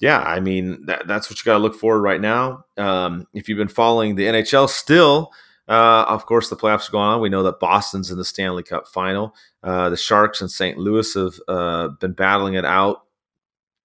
yeah, 0.01 0.21
I 0.21 0.41
mean 0.41 0.87
that, 0.87 1.07
that's 1.07 1.29
what 1.29 1.39
you 1.39 1.45
got 1.45 1.55
to 1.55 1.63
look 1.63 1.75
for 1.75 2.01
right 2.01 2.21
now. 2.21 2.65
Um, 2.77 3.27
if 3.35 3.49
you've 3.49 3.59
been 3.59 3.69
following 3.69 4.15
the 4.15 4.25
NHL, 4.25 4.69
still, 4.69 5.33
uh, 5.69 6.05
of 6.09 6.25
course, 6.27 6.49
the 6.49 6.57
playoffs 6.57 6.89
are 6.89 6.93
going 6.93 7.09
on. 7.09 7.21
We 7.21 7.29
know 7.29 7.43
that 7.43 7.61
Boston's 7.61 8.11
in 8.11 8.17
the 8.17 8.25
Stanley 8.25 8.63
Cup 8.63 8.87
final. 8.89 9.35
Uh, 9.63 9.91
the 9.91 9.97
Sharks 9.97 10.41
and 10.41 10.51
St. 10.51 10.79
Louis 10.79 11.13
have 11.15 11.35
uh, 11.49 11.89
been 12.01 12.13
battling 12.13 12.55
it 12.55 12.65
out. 12.65 13.03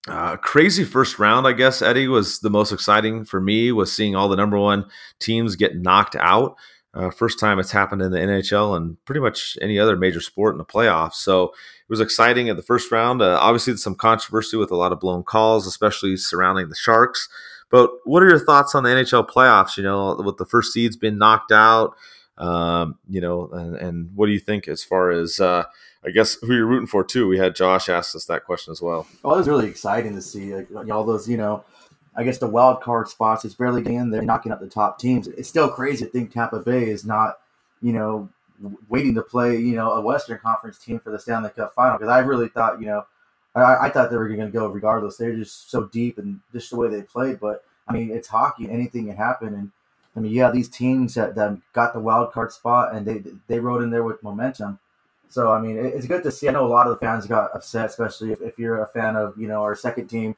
Uh, 0.08 0.36
crazy 0.38 0.84
first 0.84 1.18
round, 1.18 1.48
I 1.48 1.54
guess. 1.54 1.82
Eddie 1.82 2.08
was 2.08 2.40
the 2.40 2.50
most 2.50 2.72
exciting 2.72 3.26
for 3.26 3.40
me. 3.40 3.72
Was 3.72 3.92
seeing 3.92 4.16
all 4.16 4.30
the 4.30 4.36
number 4.36 4.60
one 4.60 4.86
teams 5.20 5.56
get 5.56 5.78
knocked 5.78 6.16
out. 6.18 6.56
Uh, 6.94 7.10
first 7.10 7.40
time 7.40 7.58
it's 7.58 7.72
happened 7.72 8.02
in 8.02 8.12
the 8.12 8.20
NHL 8.20 8.78
and 8.78 9.04
pretty 9.06 9.20
much 9.20 9.58
any 9.62 9.80
other 9.80 9.96
major 9.96 10.22
sport 10.22 10.54
in 10.54 10.60
the 10.60 10.66
playoffs. 10.66 11.16
So 11.16 11.46
it 11.46 11.90
was 11.90 12.00
exciting 12.00 12.50
at 12.50 12.56
the 12.56 12.62
first 12.62 12.92
round. 12.92 13.22
Uh, 13.22 13.38
obviously, 13.42 13.76
some 13.78 13.96
controversy 13.96 14.58
with 14.58 14.72
a 14.72 14.76
lot 14.76 14.92
of 14.92 15.00
blown 15.00 15.24
calls, 15.24 15.66
especially 15.66 16.18
surrounding 16.18 16.70
the 16.70 16.76
Sharks. 16.76 17.28
But 17.72 17.90
what 18.04 18.22
are 18.22 18.30
your 18.30 18.40
thoughts 18.40 18.76
on 18.76 18.84
the 18.84 18.92
NHL 18.92 19.28
playoffs? 19.28 19.78
You 19.78 19.84
know, 19.84 20.16
with 20.24 20.38
the 20.38 20.46
first 20.46 20.72
seeds 20.72 20.96
being 20.96 21.18
knocked 21.18 21.52
out, 21.52 21.96
um, 22.38 23.00
you 23.10 23.20
know, 23.20 23.50
and, 23.52 23.76
and, 23.76 24.10
what 24.16 24.26
do 24.28 24.32
you 24.32 24.40
think 24.40 24.68
as 24.68 24.84
far 24.84 25.12
as, 25.12 25.40
uh, 25.40 25.64
I 26.04 26.10
guess, 26.10 26.36
who 26.42 26.54
you're 26.56 26.66
rooting 26.66 26.88
for 26.88 27.04
too? 27.04 27.28
We 27.28 27.38
had 27.38 27.56
Josh 27.56 27.90
ask 27.90 28.16
us 28.16 28.26
that 28.26 28.44
question 28.44 28.72
as 28.72 28.82
well. 28.82 29.08
Well, 29.22 29.36
it 29.36 29.38
was 29.38 29.48
really 29.48 29.68
exciting 29.68 30.16
to 30.16 30.22
see 30.22 30.54
like, 30.56 30.90
all 30.92 31.04
those, 31.04 31.30
you 31.30 31.38
know, 31.38 31.64
I 32.16 32.24
guess 32.24 32.38
the 32.38 32.48
wild 32.48 32.82
card 32.82 33.08
spots. 33.08 33.44
It's 33.44 33.56
barely 33.56 33.82
getting 33.82 33.98
in 33.98 34.10
there, 34.12 34.22
knocking 34.22 34.52
up 34.52 34.60
the 34.60 34.68
top 34.68 35.00
teams. 35.00 35.28
It's 35.28 35.50
still 35.50 35.70
crazy 35.70 36.06
to 36.06 36.12
think 36.12 36.32
Tampa 36.32 36.60
Bay 36.60 36.90
is 36.90 37.06
not, 37.06 37.40
you 37.82 37.94
know, 37.94 38.30
waiting 38.88 39.16
to 39.16 39.22
play, 39.22 39.58
you 39.58 39.76
know, 39.76 39.92
a 39.92 40.02
Western 40.02 40.38
Conference 40.38 40.78
team 40.78 41.00
for 41.00 41.12
the 41.12 41.20
Stanley 41.20 41.50
Cup 41.50 41.74
final. 41.74 41.98
Because 41.98 42.12
I 42.12 42.20
really 42.20 42.50
thought, 42.50 42.80
you 42.80 42.86
know, 42.86 43.06
I, 43.56 43.88
I 43.88 43.90
thought 43.90 44.10
they 44.10 44.18
were 44.18 44.28
going 44.28 44.40
to 44.40 44.52
go 44.52 44.68
regardless. 44.68 45.18
They're 45.18 45.36
just 45.36 45.70
so 45.70 45.86
deep 45.86 46.18
and 46.18 46.40
just 46.52 46.70
the 46.70 46.76
way 46.78 46.88
they 46.90 47.02
played. 47.02 47.40
But 47.40 47.64
I 47.88 47.94
mean, 47.94 48.12
it's 48.12 48.28
hockey; 48.28 48.70
anything 48.70 49.08
can 49.08 49.18
happen. 49.18 49.54
And 49.54 49.72
I 50.16 50.20
mean, 50.20 50.32
yeah, 50.32 50.52
these 50.52 50.70
teams 50.70 51.16
that, 51.16 51.36
that 51.36 51.58
got 51.74 51.94
the 51.94 52.00
wild 52.00 52.32
card 52.32 52.52
spot 52.52 52.94
and 52.94 53.06
they 53.06 53.24
they 53.48 53.60
rode 53.60 53.84
in 53.84 53.90
there 53.90 54.04
with 54.04 54.24
momentum. 54.24 54.80
So 55.30 55.52
I 55.52 55.60
mean, 55.60 55.78
it's 55.78 56.08
good 56.08 56.24
to 56.24 56.32
see. 56.32 56.48
I 56.48 56.52
know 56.52 56.66
a 56.66 56.68
lot 56.68 56.88
of 56.88 56.94
the 56.94 57.06
fans 57.06 57.26
got 57.26 57.56
upset, 57.56 57.88
especially 57.88 58.32
if, 58.32 58.42
if 58.42 58.60
you're 58.60 58.82
a 58.82 58.88
fan 58.88 59.16
of 59.16 59.38
you 59.38 59.48
know 59.48 59.64
our 59.64 59.76
second 59.76 60.08
team 60.08 60.36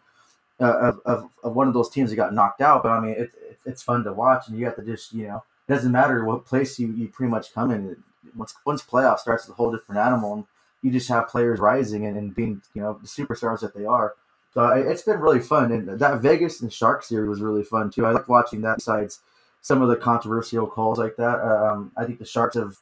uh, 0.60 0.78
of, 0.80 1.00
of, 1.06 1.30
of, 1.44 1.56
one 1.56 1.68
of 1.68 1.74
those 1.74 1.90
teams 1.90 2.10
that 2.10 2.16
got 2.16 2.34
knocked 2.34 2.62
out. 2.62 2.84
But 2.84 2.92
I 2.92 3.00
mean, 3.00 3.12
it, 3.12 3.32
it, 3.50 3.60
it's 3.66 3.84
fun 3.84 4.04
to 4.04 4.14
watch, 4.14 4.48
and 4.48 4.58
you 4.58 4.66
have 4.66 4.76
to 4.78 4.84
just 4.84 5.14
you 5.14 5.28
know, 5.28 5.44
it 5.68 5.74
doesn't 5.74 5.92
matter 5.92 6.24
what 6.24 6.46
place 6.46 6.80
you, 6.80 6.92
you 6.94 7.08
pretty 7.08 7.30
much 7.30 7.54
come 7.54 7.72
in. 7.72 7.98
Once 8.36 8.54
once 8.66 8.82
playoff 8.82 9.20
starts, 9.20 9.44
it's 9.44 9.52
a 9.52 9.56
whole 9.56 9.72
different 9.72 10.00
animal, 10.00 10.34
and 10.34 10.46
you 10.82 10.92
just 10.92 11.10
have 11.10 11.28
players 11.28 11.60
rising 11.60 12.06
and, 12.06 12.18
and 12.18 12.36
being 12.36 12.62
you 12.74 12.82
know 12.82 13.00
the 13.02 13.08
superstars 13.08 13.60
that 13.62 13.76
they 13.76 13.86
are. 13.86 14.16
So 14.54 14.68
it's 14.70 15.02
been 15.02 15.20
really 15.20 15.42
fun, 15.42 15.72
and 15.72 16.00
that 16.00 16.22
Vegas 16.22 16.62
and 16.62 16.72
Shark 16.72 17.04
series 17.04 17.28
was 17.28 17.42
really 17.42 17.64
fun 17.64 17.90
too. 17.90 18.06
I 18.06 18.12
like 18.12 18.30
watching 18.30 18.62
that. 18.62 18.78
Besides 18.78 19.20
some 19.62 19.82
of 19.82 19.90
the 19.90 19.98
controversial 19.98 20.68
calls 20.68 20.98
like 20.98 21.18
that, 21.18 21.42
um, 21.42 21.92
I 21.98 22.06
think 22.06 22.20
the 22.20 22.26
Sharks 22.26 22.56
have 22.56 22.78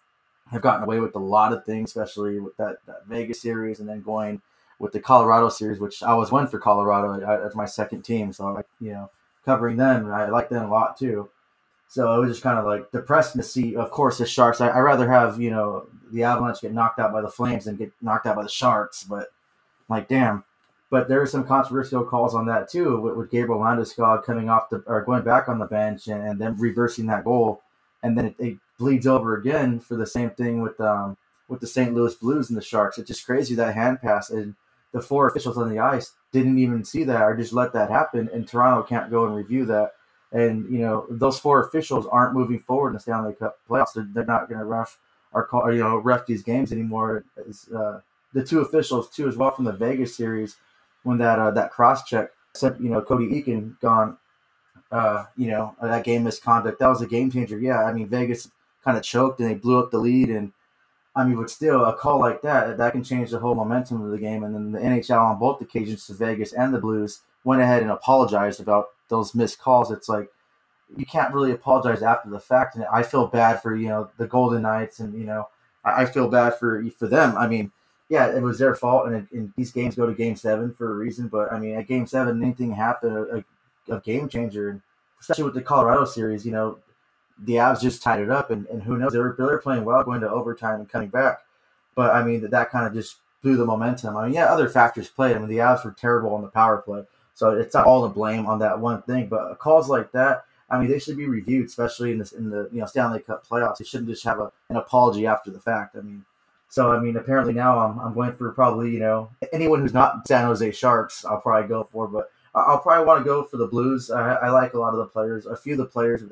have 0.52 0.62
gotten 0.62 0.84
away 0.84 1.00
with 1.00 1.16
a 1.16 1.20
lot 1.20 1.54
of 1.54 1.66
things, 1.66 1.90
especially 1.90 2.40
with 2.40 2.56
that, 2.58 2.78
that 2.86 3.06
Vegas 3.08 3.42
series, 3.42 3.80
and 3.80 3.90
then 3.90 4.02
going 4.02 4.42
with 4.84 4.92
the 4.92 5.00
Colorado 5.00 5.48
series, 5.48 5.80
which 5.80 6.04
I 6.04 6.14
was 6.14 6.30
one 6.30 6.46
for 6.46 6.60
Colorado 6.60 7.14
as 7.46 7.56
my 7.56 7.66
second 7.66 8.02
team. 8.04 8.34
So, 8.34 8.58
I, 8.58 8.64
you 8.82 8.92
know, 8.92 9.10
covering 9.46 9.78
them, 9.78 10.12
I 10.12 10.28
like 10.28 10.50
them 10.50 10.66
a 10.66 10.70
lot 10.70 10.98
too. 10.98 11.30
So 11.88 12.14
it 12.16 12.20
was 12.20 12.32
just 12.32 12.44
kind 12.44 12.60
of 12.60 12.66
like 12.66 12.92
depressing 12.92 13.42
to 13.42 13.48
see. 13.48 13.76
Of 13.76 13.92
course, 13.92 14.18
the 14.18 14.26
Sharks. 14.26 14.60
I, 14.60 14.68
I 14.68 14.80
rather 14.80 15.10
have 15.10 15.40
you 15.40 15.52
know 15.52 15.88
the 16.12 16.24
Avalanche 16.24 16.62
get 16.62 16.74
knocked 16.74 17.00
out 17.00 17.14
by 17.14 17.22
the 17.22 17.30
Flames 17.30 17.66
than 17.66 17.76
get 17.76 17.92
knocked 18.02 18.26
out 18.26 18.36
by 18.36 18.44
the 18.44 18.50
Sharks. 18.50 19.04
But 19.04 19.28
like, 19.90 20.08
damn. 20.08 20.44
But 20.90 21.08
there 21.08 21.22
are 21.22 21.28
some 21.28 21.46
controversial 21.46 22.04
calls 22.04 22.36
on 22.36 22.46
that 22.48 22.70
too, 22.70 23.00
with, 23.00 23.16
with 23.16 23.32
Gabriel 23.32 23.62
Landeskog 23.62 24.24
coming 24.24 24.50
off 24.50 24.70
the 24.70 24.84
or 24.86 25.04
going 25.04 25.24
back 25.24 25.48
on 25.48 25.60
the 25.60 25.66
bench 25.66 26.08
and, 26.08 26.22
and 26.22 26.40
then 26.40 26.58
reversing 26.60 27.06
that 27.08 27.24
goal, 27.24 27.62
and 28.02 28.18
then 28.18 28.26
it, 28.26 28.36
it, 28.40 28.58
bleeds 28.80 29.06
over 29.06 29.38
again 29.38 29.80
for 29.80 29.96
the 29.96 30.06
same 30.06 30.32
thing 30.32 30.62
with 30.62 30.82
um 30.82 31.16
with 31.48 31.62
the 31.62 31.68
St. 31.68 31.94
Louis 31.94 32.16
Blues 32.16 32.50
and 32.50 32.58
the 32.58 32.62
Sharks. 32.62 32.98
It's 32.98 33.08
just 33.08 33.26
crazy 33.26 33.54
that 33.56 33.76
hand 33.76 34.02
pass 34.02 34.30
and 34.32 34.56
the 34.94 35.02
four 35.02 35.28
officials 35.28 35.58
on 35.58 35.70
the 35.70 35.80
ice 35.80 36.14
didn't 36.32 36.60
even 36.60 36.86
see 36.86 37.04
that 37.04 37.22
or 37.22 37.36
just 37.36 37.52
let 37.52 37.74
that 37.74 37.90
happen, 37.90 38.30
and 38.34 38.48
Toronto 38.48 38.84
can't 38.84 39.12
go 39.12 39.26
and 39.26 39.36
review 39.36 39.66
that. 39.66 39.92
And 40.32 40.72
you 40.72 40.80
know 40.80 41.06
those 41.10 41.38
four 41.38 41.64
officials 41.66 42.08
aren't 42.08 42.34
moving 42.34 42.60
forward 42.60 42.90
in 42.90 42.94
the 42.94 43.00
Stanley 43.00 43.34
Cup 43.34 43.58
playoffs. 43.70 43.94
They're, 43.94 44.08
they're 44.14 44.26
not 44.26 44.48
going 44.48 44.60
to 44.60 44.66
ref 44.66 44.98
or 45.32 45.46
call, 45.46 45.72
you 45.72 45.80
know 45.80 45.98
ref 45.98 46.26
these 46.26 46.44
games 46.44 46.72
anymore. 46.72 47.26
Uh, 47.76 48.00
the 48.34 48.44
two 48.44 48.62
officials 48.62 49.10
too 49.10 49.28
as 49.28 49.36
well 49.36 49.52
from 49.52 49.66
the 49.66 49.74
Vegas 49.74 50.16
series 50.16 50.56
when 51.04 51.18
that 51.20 51.38
uh, 51.38 51.52
that 51.52 51.72
cross 51.72 52.04
check 52.04 52.32
sent 52.54 52.82
you 52.82 52.90
know 52.90 53.02
Cody 53.02 53.28
Eakin 53.28 53.80
gone. 53.80 54.18
Uh, 54.92 55.26
you 55.36 55.48
know 55.48 55.76
that 55.82 56.04
game 56.04 56.24
misconduct 56.24 56.80
that 56.80 56.88
was 56.88 57.02
a 57.02 57.08
game 57.08 57.32
changer. 57.32 57.60
Yeah, 57.60 57.84
I 57.84 57.94
mean 57.94 58.08
Vegas 58.08 58.50
kind 58.84 58.98
of 58.98 59.04
choked 59.04 59.40
and 59.40 59.50
they 59.50 59.56
blew 59.56 59.80
up 59.80 59.92
the 59.92 59.98
lead 59.98 60.30
and 60.30 60.52
I 61.16 61.24
mean, 61.24 61.36
but 61.36 61.50
still, 61.50 61.86
a 61.86 61.94
call 61.94 62.20
like 62.20 62.42
that 62.42 62.78
that 62.78 62.92
can 62.92 63.04
change 63.04 63.30
the 63.30 63.40
whole 63.40 63.54
momentum 63.56 64.02
of 64.02 64.12
the 64.12 64.18
game. 64.18 64.44
And 64.44 64.56
then 64.56 64.72
the 64.72 64.80
NHL 64.80 65.24
on 65.24 65.40
both 65.40 65.62
occasions 65.62 66.08
to 66.08 66.14
Vegas 66.14 66.54
and 66.54 66.74
the 66.74 66.80
Blues 66.80 67.22
went 67.44 67.62
ahead 67.62 67.84
and 67.84 67.92
apologized 67.92 68.60
about 68.60 68.88
those 69.10 69.36
missed 69.36 69.60
calls. 69.60 69.92
It's 69.92 70.10
like 70.10 70.30
you 70.98 71.06
can't 71.06 71.34
really 71.34 71.52
apologize 71.52 72.02
after 72.02 72.30
the 72.30 72.40
fact. 72.40 72.76
And 72.76 72.86
I 72.92 73.04
feel 73.04 73.28
bad 73.28 73.62
for 73.62 73.76
you 73.76 73.90
know 73.90 74.10
the 74.18 74.28
Golden 74.28 74.64
Knights, 74.64 75.00
and 75.00 75.14
you 75.14 75.26
know 75.26 75.48
I, 75.86 76.06
feel 76.06 76.28
bad 76.30 76.58
for 76.58 76.84
for 76.98 77.08
them. 77.08 77.38
I 77.38 77.48
mean, 77.48 77.72
yeah, 78.10 78.36
it 78.36 78.42
was 78.42 78.58
their 78.58 78.76
fault, 78.76 79.08
and, 79.08 79.28
and, 79.32 79.54
these 79.56 79.72
games 79.72 79.96
go 79.96 80.06
to 80.06 80.14
Game 80.14 80.36
Seven 80.36 80.74
for 80.74 80.92
a 80.92 80.96
reason. 80.96 81.28
But 81.28 81.52
I 81.52 81.60
mean, 81.60 81.76
at 81.76 81.88
Game 81.88 82.08
Seven, 82.08 82.42
anything 82.42 82.72
happened, 82.72 83.46
a, 83.90 83.94
a 83.94 84.00
game 84.02 84.30
changer, 84.30 84.82
especially 85.20 85.44
with 85.44 85.54
the 85.54 85.62
Colorado 85.62 86.06
series, 86.06 86.46
you 86.46 86.52
know, 86.52 86.80
the 87.46 87.54
Avs 87.54 87.82
just 87.82 88.02
tied 88.02 88.22
it 88.22 88.30
up, 88.30 88.52
and, 88.52 88.66
and 88.68 88.82
who 88.82 88.98
knows? 88.98 89.14
They 89.14 89.20
were, 89.20 89.36
they 89.38 89.44
were 89.44 89.60
playing 89.60 89.86
well, 89.86 90.04
going 90.04 90.22
to 90.22 90.30
overtime 90.30 90.80
and 90.80 90.90
coming 90.90 91.10
back. 91.10 91.42
But 91.96 92.16
I 92.16 92.24
mean, 92.24 92.42
that, 92.42 92.52
that 92.52 92.72
kind 92.72 92.88
of 92.88 92.94
just 92.94 93.18
blew 93.42 93.58
the 93.58 93.66
momentum. 93.66 94.18
I 94.18 94.26
mean, 94.26 94.34
yeah, 94.34 94.46
other 94.46 94.70
factors 94.70 95.10
played. 95.10 95.36
I 95.36 95.40
mean, 95.40 95.50
the 95.50 95.58
Avs 95.58 95.84
were 95.84 95.92
terrible 95.92 96.34
on 96.34 96.42
the 96.42 96.48
power 96.48 96.78
play, 96.78 97.04
so 97.34 97.52
it's 97.52 97.74
not 97.74 97.86
all 97.86 98.02
the 98.02 98.10
blame 98.10 98.46
on 98.46 98.60
that 98.60 98.80
one 98.80 99.02
thing. 99.04 99.28
But 99.28 99.60
calls 99.60 99.90
like 99.90 100.12
that, 100.14 100.46
I 100.70 100.80
mean, 100.80 100.90
they 100.90 101.00
should 101.00 101.18
be 101.18 101.28
reviewed, 101.28 101.68
especially 101.68 102.12
in 102.12 102.20
this 102.20 102.32
in 102.32 102.50
the 102.50 102.70
you 102.72 102.80
know 102.80 102.86
Stanley 102.86 103.20
Cup 103.20 103.46
playoffs. 103.48 103.78
They 103.78 103.86
shouldn't 103.86 104.10
just 104.10 104.24
have 104.24 104.40
a, 104.40 104.52
an 104.70 104.78
apology 104.78 105.28
after 105.28 105.52
the 105.52 105.60
fact. 105.60 105.96
I 105.96 106.02
mean, 106.02 106.26
so 106.70 106.92
I 106.92 107.00
mean, 107.00 107.18
apparently 107.18 107.54
now 107.54 107.78
I'm, 107.78 108.00
I'm 108.00 108.14
going 108.14 108.34
for 108.34 108.52
probably 108.52 108.92
you 108.92 109.00
know 109.00 109.30
anyone 109.52 109.82
who's 109.82 109.94
not 109.94 110.28
San 110.28 110.46
Jose 110.46 110.72
Sharks, 110.72 111.26
I'll 111.26 111.42
probably 111.42 111.68
go 111.68 111.88
for, 111.92 112.08
but 112.08 112.32
I'll 112.56 112.80
probably 112.80 113.06
want 113.06 113.20
to 113.20 113.26
go 113.26 113.44
for 113.44 113.58
the 113.58 113.68
Blues. 113.68 114.12
I, 114.12 114.36
I 114.36 114.50
like 114.50 114.74
a 114.74 114.80
lot 114.80 114.94
of 114.94 115.00
the 115.00 115.06
players, 115.06 115.46
a 115.46 115.56
few 115.56 115.74
of 115.74 115.80
the 115.80 115.86
players 115.86 116.24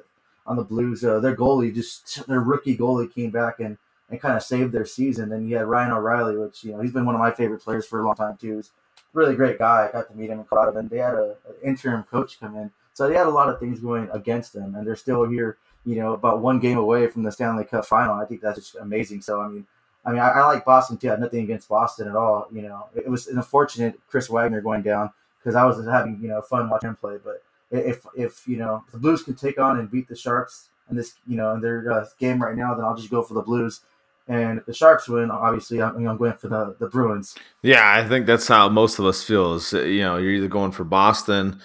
on 0.45 0.55
the 0.55 0.63
Blues. 0.63 1.03
Uh, 1.03 1.19
their 1.19 1.35
goalie, 1.35 1.73
just 1.73 2.27
their 2.27 2.39
rookie 2.39 2.77
goalie, 2.77 3.13
came 3.13 3.31
back 3.31 3.59
and, 3.59 3.77
and 4.09 4.21
kind 4.21 4.35
of 4.35 4.43
saved 4.43 4.71
their 4.71 4.85
season. 4.85 5.29
Then 5.29 5.47
you 5.47 5.57
had 5.57 5.67
Ryan 5.67 5.91
O'Reilly, 5.91 6.37
which 6.37 6.63
you 6.63 6.71
know 6.71 6.81
he's 6.81 6.93
been 6.93 7.05
one 7.05 7.15
of 7.15 7.21
my 7.21 7.31
favorite 7.31 7.63
players 7.63 7.85
for 7.85 8.01
a 8.01 8.05
long 8.05 8.15
time 8.15 8.37
too. 8.37 8.57
He's 8.57 8.71
really 9.13 9.35
great 9.35 9.57
guy. 9.59 9.87
I 9.87 9.91
got 9.91 10.09
to 10.09 10.15
meet 10.15 10.29
him 10.29 10.39
in 10.39 10.45
Colorado. 10.45 10.77
And 10.77 10.89
they 10.89 10.97
had 10.97 11.15
a, 11.15 11.35
an 11.47 11.55
interim 11.63 12.03
coach 12.03 12.39
come 12.39 12.55
in, 12.55 12.71
so 12.93 13.07
they 13.07 13.15
had 13.15 13.27
a 13.27 13.31
lot 13.31 13.49
of 13.49 13.59
things 13.59 13.79
going 13.79 14.09
against 14.11 14.53
them, 14.53 14.75
and 14.75 14.85
they're 14.85 14.95
still 14.95 15.27
here. 15.27 15.57
You 15.83 15.95
know, 15.95 16.13
about 16.13 16.41
one 16.41 16.59
game 16.59 16.77
away 16.77 17.07
from 17.07 17.23
the 17.23 17.31
Stanley 17.31 17.65
Cup 17.65 17.85
final. 17.85 18.13
I 18.13 18.25
think 18.25 18.41
that's 18.41 18.59
just 18.59 18.75
amazing. 18.75 19.21
So 19.21 19.41
I 19.41 19.47
mean. 19.47 19.67
I 20.03 20.09
mean, 20.09 20.19
I, 20.19 20.29
I 20.29 20.45
like 20.47 20.65
Boston 20.65 20.97
too. 20.97 21.09
I 21.09 21.11
have 21.11 21.19
nothing 21.19 21.43
against 21.43 21.69
Boston 21.69 22.07
at 22.07 22.15
all. 22.15 22.47
You 22.51 22.63
know, 22.63 22.87
it, 22.95 23.03
it 23.05 23.09
was 23.09 23.27
an 23.27 23.37
unfortunate 23.37 23.99
Chris 24.07 24.29
Wagner 24.29 24.59
going 24.59 24.81
down 24.81 25.11
because 25.37 25.55
I 25.55 25.63
was 25.63 25.85
having 25.85 26.19
you 26.21 26.27
know 26.27 26.41
fun 26.41 26.71
watching 26.71 26.89
him 26.89 26.95
play. 26.95 27.17
But 27.23 27.43
if 27.71 28.05
if 28.15 28.47
you 28.47 28.57
know 28.57 28.83
the 28.91 28.97
Blues 28.97 29.23
can 29.23 29.35
take 29.35 29.59
on 29.59 29.79
and 29.79 29.89
beat 29.89 30.07
the 30.07 30.15
Sharks 30.15 30.69
in 30.89 30.97
this, 30.97 31.15
you 31.25 31.37
know, 31.37 31.53
in 31.53 31.61
their 31.61 31.91
uh, 31.91 32.05
game 32.19 32.41
right 32.41 32.55
now, 32.55 32.75
then 32.75 32.85
I'll 32.85 32.95
just 32.95 33.09
go 33.09 33.23
for 33.23 33.33
the 33.33 33.41
Blues. 33.41 33.81
And 34.27 34.59
if 34.59 34.65
the 34.65 34.73
Sharks 34.73 35.09
win, 35.09 35.31
obviously, 35.31 35.81
I'm, 35.81 36.07
I'm 36.07 36.17
going 36.17 36.33
for 36.33 36.47
the, 36.47 36.75
the 36.79 36.87
Bruins. 36.87 37.35
Yeah, 37.63 37.91
I 37.91 38.07
think 38.07 38.27
that's 38.27 38.47
how 38.47 38.69
most 38.69 38.99
of 38.99 39.05
us 39.05 39.23
feel. 39.23 39.55
Is 39.55 39.73
uh, 39.73 39.81
you 39.81 40.01
know, 40.01 40.17
you're 40.17 40.31
either 40.31 40.47
going 40.47 40.71
for 40.71 40.83
Boston 40.83 41.59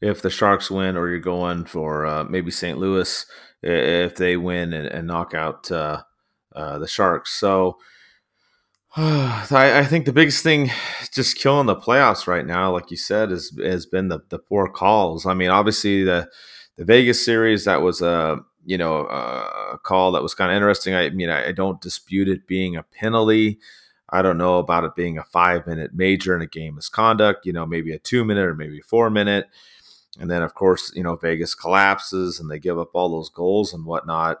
if 0.00 0.22
the 0.22 0.30
Sharks 0.30 0.70
win, 0.70 0.96
or 0.96 1.08
you're 1.08 1.18
going 1.18 1.64
for 1.64 2.06
uh, 2.06 2.24
maybe 2.24 2.50
St. 2.50 2.78
Louis 2.78 3.26
if 3.62 4.14
they 4.14 4.36
win 4.36 4.72
and, 4.72 4.86
and 4.86 5.06
knock 5.06 5.34
out 5.34 5.70
uh, 5.70 6.02
uh, 6.54 6.78
the 6.78 6.86
Sharks. 6.86 7.32
So 7.32 7.78
I, 9.52 9.78
I, 9.78 9.84
think 9.84 10.06
the 10.06 10.12
biggest 10.12 10.42
thing 10.42 10.72
just 11.12 11.36
killing 11.36 11.66
the 11.66 11.76
playoffs 11.76 12.26
right 12.26 12.44
now, 12.44 12.72
like 12.72 12.90
you 12.90 12.96
said, 12.96 13.30
is 13.30 13.56
has 13.62 13.86
been 13.86 14.08
the, 14.08 14.20
the 14.28 14.40
poor 14.40 14.68
calls. 14.68 15.24
I 15.24 15.34
mean, 15.34 15.50
obviously 15.50 16.02
the 16.02 16.28
the 16.76 16.84
Vegas 16.84 17.24
series 17.24 17.64
that 17.64 17.80
was 17.80 18.02
a 18.02 18.40
you 18.68 18.76
know, 18.76 19.06
a 19.06 19.78
call 19.82 20.12
that 20.12 20.22
was 20.22 20.34
kind 20.34 20.50
of 20.50 20.56
interesting. 20.56 20.94
I 20.94 21.08
mean, 21.08 21.30
I, 21.30 21.48
I 21.48 21.52
don't 21.52 21.80
dispute 21.80 22.28
it 22.28 22.46
being 22.46 22.76
a 22.76 22.82
penalty. 22.82 23.60
I 24.10 24.20
don't 24.20 24.36
know 24.36 24.58
about 24.58 24.84
it 24.84 24.94
being 24.94 25.16
a 25.16 25.24
five 25.24 25.66
minute 25.66 25.94
major 25.94 26.36
in 26.36 26.42
a 26.42 26.46
game 26.46 26.74
misconduct, 26.74 27.46
you 27.46 27.52
know, 27.54 27.64
maybe 27.64 27.92
a 27.92 27.98
two 27.98 28.26
minute 28.26 28.44
or 28.44 28.54
maybe 28.54 28.80
four 28.82 29.08
minute. 29.08 29.46
And 30.18 30.30
then, 30.30 30.42
of 30.42 30.54
course, 30.54 30.92
you 30.94 31.02
know, 31.02 31.16
Vegas 31.16 31.54
collapses 31.54 32.40
and 32.40 32.50
they 32.50 32.58
give 32.58 32.78
up 32.78 32.90
all 32.92 33.08
those 33.08 33.30
goals 33.30 33.72
and 33.72 33.86
whatnot. 33.86 34.40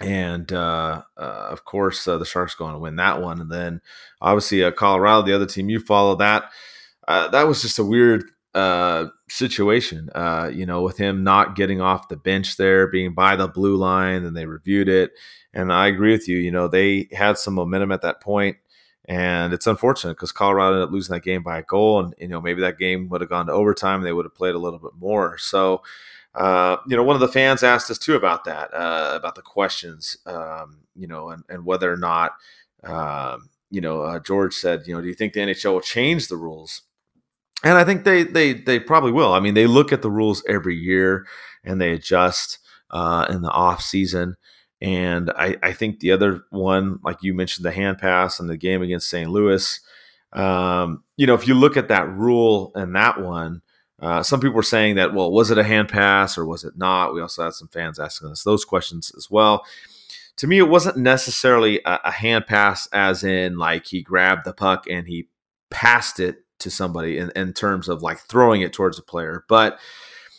And 0.00 0.52
uh, 0.52 1.02
uh, 1.16 1.48
of 1.50 1.64
course, 1.64 2.06
uh, 2.06 2.18
the 2.18 2.26
Sharks 2.26 2.54
going 2.54 2.74
to 2.74 2.78
win 2.78 2.96
that 2.96 3.22
one. 3.22 3.40
And 3.40 3.50
then, 3.50 3.80
obviously, 4.20 4.62
uh, 4.62 4.70
Colorado, 4.70 5.22
the 5.26 5.34
other 5.34 5.46
team 5.46 5.70
you 5.70 5.80
follow, 5.80 6.16
that 6.16 6.50
uh, 7.08 7.28
that 7.28 7.46
was 7.48 7.62
just 7.62 7.78
a 7.78 7.84
weird 7.84 8.24
uh, 8.54 9.06
situation. 9.30 10.10
You 10.52 10.66
know, 10.66 10.82
with 10.82 10.98
him 10.98 11.24
not 11.24 11.56
getting 11.56 11.80
off 11.80 12.08
the 12.08 12.16
bench 12.16 12.58
there, 12.58 12.86
being 12.88 13.14
by 13.14 13.36
the 13.36 13.48
blue 13.48 13.76
line, 13.76 14.24
and 14.24 14.36
they 14.36 14.44
reviewed 14.44 14.88
it. 14.88 15.12
And 15.54 15.72
I 15.72 15.86
agree 15.86 16.12
with 16.12 16.28
you. 16.28 16.36
You 16.36 16.50
know, 16.50 16.68
they 16.68 17.08
had 17.12 17.38
some 17.38 17.54
momentum 17.54 17.90
at 17.90 18.02
that 18.02 18.20
point, 18.20 18.58
and 19.06 19.54
it's 19.54 19.66
unfortunate 19.66 20.14
because 20.14 20.30
Colorado 20.32 20.74
ended 20.74 20.88
up 20.88 20.92
losing 20.92 21.14
that 21.14 21.22
game 21.22 21.42
by 21.42 21.58
a 21.58 21.62
goal, 21.62 22.00
and 22.00 22.14
you 22.18 22.28
know 22.28 22.42
maybe 22.42 22.60
that 22.60 22.78
game 22.78 23.08
would 23.08 23.22
have 23.22 23.30
gone 23.30 23.46
to 23.46 23.52
overtime. 23.52 24.02
They 24.02 24.12
would 24.12 24.26
have 24.26 24.34
played 24.34 24.54
a 24.54 24.58
little 24.58 24.78
bit 24.78 24.92
more. 24.98 25.38
So. 25.38 25.82
Uh, 26.36 26.76
you 26.86 26.96
know, 26.96 27.02
one 27.02 27.16
of 27.16 27.20
the 27.20 27.28
fans 27.28 27.62
asked 27.62 27.90
us 27.90 27.98
too 27.98 28.14
about 28.14 28.44
that, 28.44 28.72
uh, 28.74 29.12
about 29.14 29.34
the 29.34 29.42
questions, 29.42 30.18
um, 30.26 30.80
you 30.94 31.06
know, 31.06 31.30
and, 31.30 31.42
and 31.48 31.64
whether 31.64 31.90
or 31.90 31.96
not, 31.96 32.32
um, 32.84 33.48
you 33.70 33.80
know, 33.80 34.02
uh, 34.02 34.18
George 34.20 34.54
said, 34.54 34.82
you 34.86 34.94
know, 34.94 35.00
do 35.00 35.08
you 35.08 35.14
think 35.14 35.32
the 35.32 35.40
NHL 35.40 35.72
will 35.72 35.80
change 35.80 36.28
the 36.28 36.36
rules 36.36 36.82
and 37.64 37.78
I 37.78 37.84
think 37.84 38.04
they 38.04 38.22
they 38.22 38.52
they 38.52 38.78
probably 38.78 39.12
will. 39.12 39.32
I 39.32 39.40
mean, 39.40 39.54
they 39.54 39.66
look 39.66 39.92
at 39.92 40.02
the 40.02 40.10
rules 40.10 40.42
every 40.48 40.76
year 40.76 41.26
and 41.64 41.80
they 41.80 41.92
adjust 41.92 42.58
uh, 42.90 43.26
in 43.30 43.42
the 43.42 43.50
off 43.50 43.82
season. 43.82 44.36
And 44.80 45.30
I, 45.30 45.56
I 45.62 45.72
think 45.72 46.00
the 46.00 46.12
other 46.12 46.42
one, 46.50 46.98
like 47.02 47.22
you 47.22 47.32
mentioned, 47.32 47.64
the 47.64 47.72
hand 47.72 47.98
pass 47.98 48.38
and 48.38 48.48
the 48.48 48.58
game 48.58 48.82
against 48.82 49.08
St. 49.08 49.28
Louis. 49.30 49.80
Um, 50.34 51.02
you 51.16 51.26
know, 51.26 51.34
if 51.34 51.48
you 51.48 51.54
look 51.54 51.78
at 51.78 51.88
that 51.88 52.08
rule 52.10 52.72
and 52.74 52.94
that 52.94 53.20
one, 53.20 53.62
uh, 54.00 54.22
some 54.22 54.40
people 54.40 54.54
were 54.54 54.62
saying 54.62 54.96
that, 54.96 55.14
well, 55.14 55.30
was 55.32 55.50
it 55.50 55.58
a 55.58 55.64
hand 55.64 55.88
pass 55.88 56.36
or 56.36 56.44
was 56.44 56.64
it 56.64 56.76
not? 56.76 57.14
We 57.14 57.20
also 57.20 57.44
had 57.44 57.54
some 57.54 57.68
fans 57.68 57.98
asking 57.98 58.30
us 58.30 58.42
those 58.42 58.64
questions 58.64 59.12
as 59.16 59.30
well. 59.30 59.64
To 60.36 60.46
me, 60.46 60.58
it 60.58 60.68
wasn't 60.68 60.98
necessarily 60.98 61.80
a, 61.86 62.00
a 62.04 62.10
hand 62.10 62.46
pass, 62.46 62.86
as 62.92 63.24
in 63.24 63.56
like 63.56 63.86
he 63.86 64.02
grabbed 64.02 64.44
the 64.44 64.52
puck 64.52 64.84
and 64.88 65.08
he 65.08 65.28
passed 65.70 66.20
it 66.20 66.44
to 66.58 66.70
somebody 66.70 67.18
in, 67.18 67.32
in 67.34 67.52
terms 67.52 67.88
of 67.88 68.02
like 68.02 68.18
throwing 68.18 68.60
it 68.60 68.72
towards 68.72 68.98
a 68.98 69.02
player. 69.02 69.44
But 69.48 69.78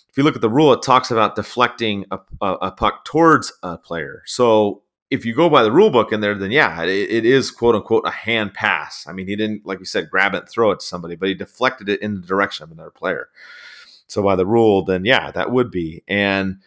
if 0.10 0.18
you 0.18 0.24
look 0.24 0.36
at 0.36 0.42
the 0.42 0.50
rule, 0.50 0.72
it 0.74 0.84
talks 0.84 1.10
about 1.10 1.36
deflecting 1.36 2.06
a, 2.12 2.20
a, 2.42 2.54
a 2.54 2.72
puck 2.72 3.06
towards 3.06 3.54
a 3.64 3.78
player. 3.78 4.22
So 4.26 4.84
if 5.10 5.26
you 5.26 5.34
go 5.34 5.50
by 5.50 5.64
the 5.64 5.72
rule 5.72 5.90
book 5.90 6.12
in 6.12 6.22
there, 6.22 6.36
then 6.36 6.52
yeah, 6.52 6.84
it, 6.84 6.90
it 6.90 7.26
is 7.26 7.52
quote 7.52 7.76
unquote 7.76 8.06
a 8.06 8.12
hand 8.12 8.54
pass. 8.54 9.06
I 9.08 9.14
mean, 9.14 9.28
he 9.28 9.36
didn't, 9.36 9.66
like 9.66 9.80
we 9.80 9.86
said, 9.86 10.10
grab 10.10 10.34
it 10.34 10.40
and 10.40 10.50
throw 10.50 10.72
it 10.72 10.80
to 10.80 10.86
somebody, 10.86 11.16
but 11.16 11.30
he 11.30 11.36
deflected 11.36 11.90
it 11.90 12.02
in 12.02 12.22
the 12.22 12.28
direction 12.28 12.64
of 12.64 12.72
another 12.72 12.92
player. 12.92 13.30
So 14.08 14.22
by 14.24 14.36
the 14.36 14.46
rule, 14.46 14.84
then 14.84 15.06
yeah, 15.06 15.32
that 15.32 15.52
would 15.52 15.72
be. 15.72 16.04
And 16.08 16.60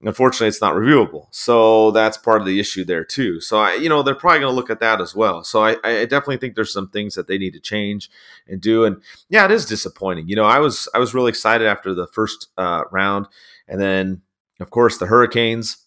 Unfortunately, 0.00 0.46
it's 0.46 0.60
not 0.60 0.74
reviewable. 0.74 1.26
So 1.32 1.90
that's 1.90 2.16
part 2.16 2.40
of 2.40 2.46
the 2.46 2.60
issue 2.60 2.84
there 2.84 3.02
too. 3.02 3.40
So 3.40 3.58
I, 3.58 3.74
you 3.74 3.88
know, 3.88 4.04
they're 4.04 4.14
probably 4.14 4.40
going 4.40 4.52
to 4.52 4.54
look 4.54 4.70
at 4.70 4.78
that 4.78 5.00
as 5.00 5.12
well. 5.12 5.42
So 5.42 5.64
I, 5.64 5.76
I 5.82 6.04
definitely 6.04 6.36
think 6.36 6.54
there's 6.54 6.72
some 6.72 6.88
things 6.88 7.16
that 7.16 7.26
they 7.26 7.36
need 7.36 7.52
to 7.54 7.60
change 7.60 8.08
and 8.46 8.60
do. 8.60 8.84
And 8.84 9.02
yeah, 9.28 9.44
it 9.44 9.50
is 9.50 9.66
disappointing. 9.66 10.28
You 10.28 10.36
know, 10.36 10.44
I 10.44 10.60
was 10.60 10.88
I 10.94 10.98
was 10.98 11.14
really 11.14 11.30
excited 11.30 11.66
after 11.66 11.94
the 11.94 12.06
first 12.06 12.46
uh, 12.56 12.84
round, 12.92 13.26
and 13.66 13.80
then 13.80 14.22
of 14.60 14.70
course 14.70 14.98
the 14.98 15.06
Hurricanes. 15.06 15.78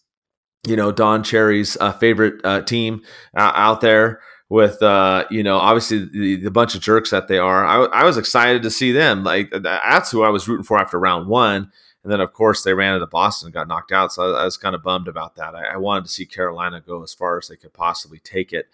You 0.64 0.76
know, 0.76 0.92
Don 0.92 1.24
Cherry's 1.24 1.76
uh, 1.80 1.92
favorite 1.92 2.40
uh, 2.44 2.62
team 2.62 3.02
uh, 3.36 3.52
out 3.54 3.80
there 3.80 4.20
with 4.48 4.82
uh, 4.82 5.24
you 5.30 5.42
know 5.42 5.56
obviously 5.56 6.08
the, 6.12 6.36
the, 6.36 6.50
bunch 6.50 6.74
of 6.74 6.80
jerks 6.80 7.10
that 7.10 7.28
they 7.28 7.38
are. 7.38 7.64
I, 7.64 7.84
I 7.86 8.04
was 8.04 8.16
excited 8.16 8.62
to 8.62 8.70
see 8.70 8.92
them. 8.92 9.24
Like 9.24 9.52
that's 9.60 10.10
who 10.10 10.22
I 10.22 10.28
was 10.28 10.46
rooting 10.46 10.64
for 10.64 10.78
after 10.78 10.98
round 10.98 11.26
one 11.26 11.72
and 12.02 12.12
then, 12.12 12.20
of 12.20 12.32
course, 12.32 12.62
they 12.62 12.74
ran 12.74 12.94
into 12.94 13.06
Boston 13.06 13.46
and 13.46 13.54
got 13.54 13.68
knocked 13.68 13.92
out. 13.92 14.12
So 14.12 14.34
I, 14.34 14.42
I 14.42 14.44
was 14.44 14.56
kind 14.56 14.74
of 14.74 14.82
bummed 14.82 15.08
about 15.08 15.36
that. 15.36 15.54
I, 15.54 15.74
I, 15.74 15.76
wanted 15.76 16.04
to 16.04 16.10
see 16.10 16.26
Carolina 16.26 16.82
go 16.84 17.02
as 17.02 17.14
far 17.14 17.38
as 17.38 17.48
they 17.48 17.56
could 17.56 17.72
possibly 17.72 18.18
take 18.18 18.52
it. 18.52 18.68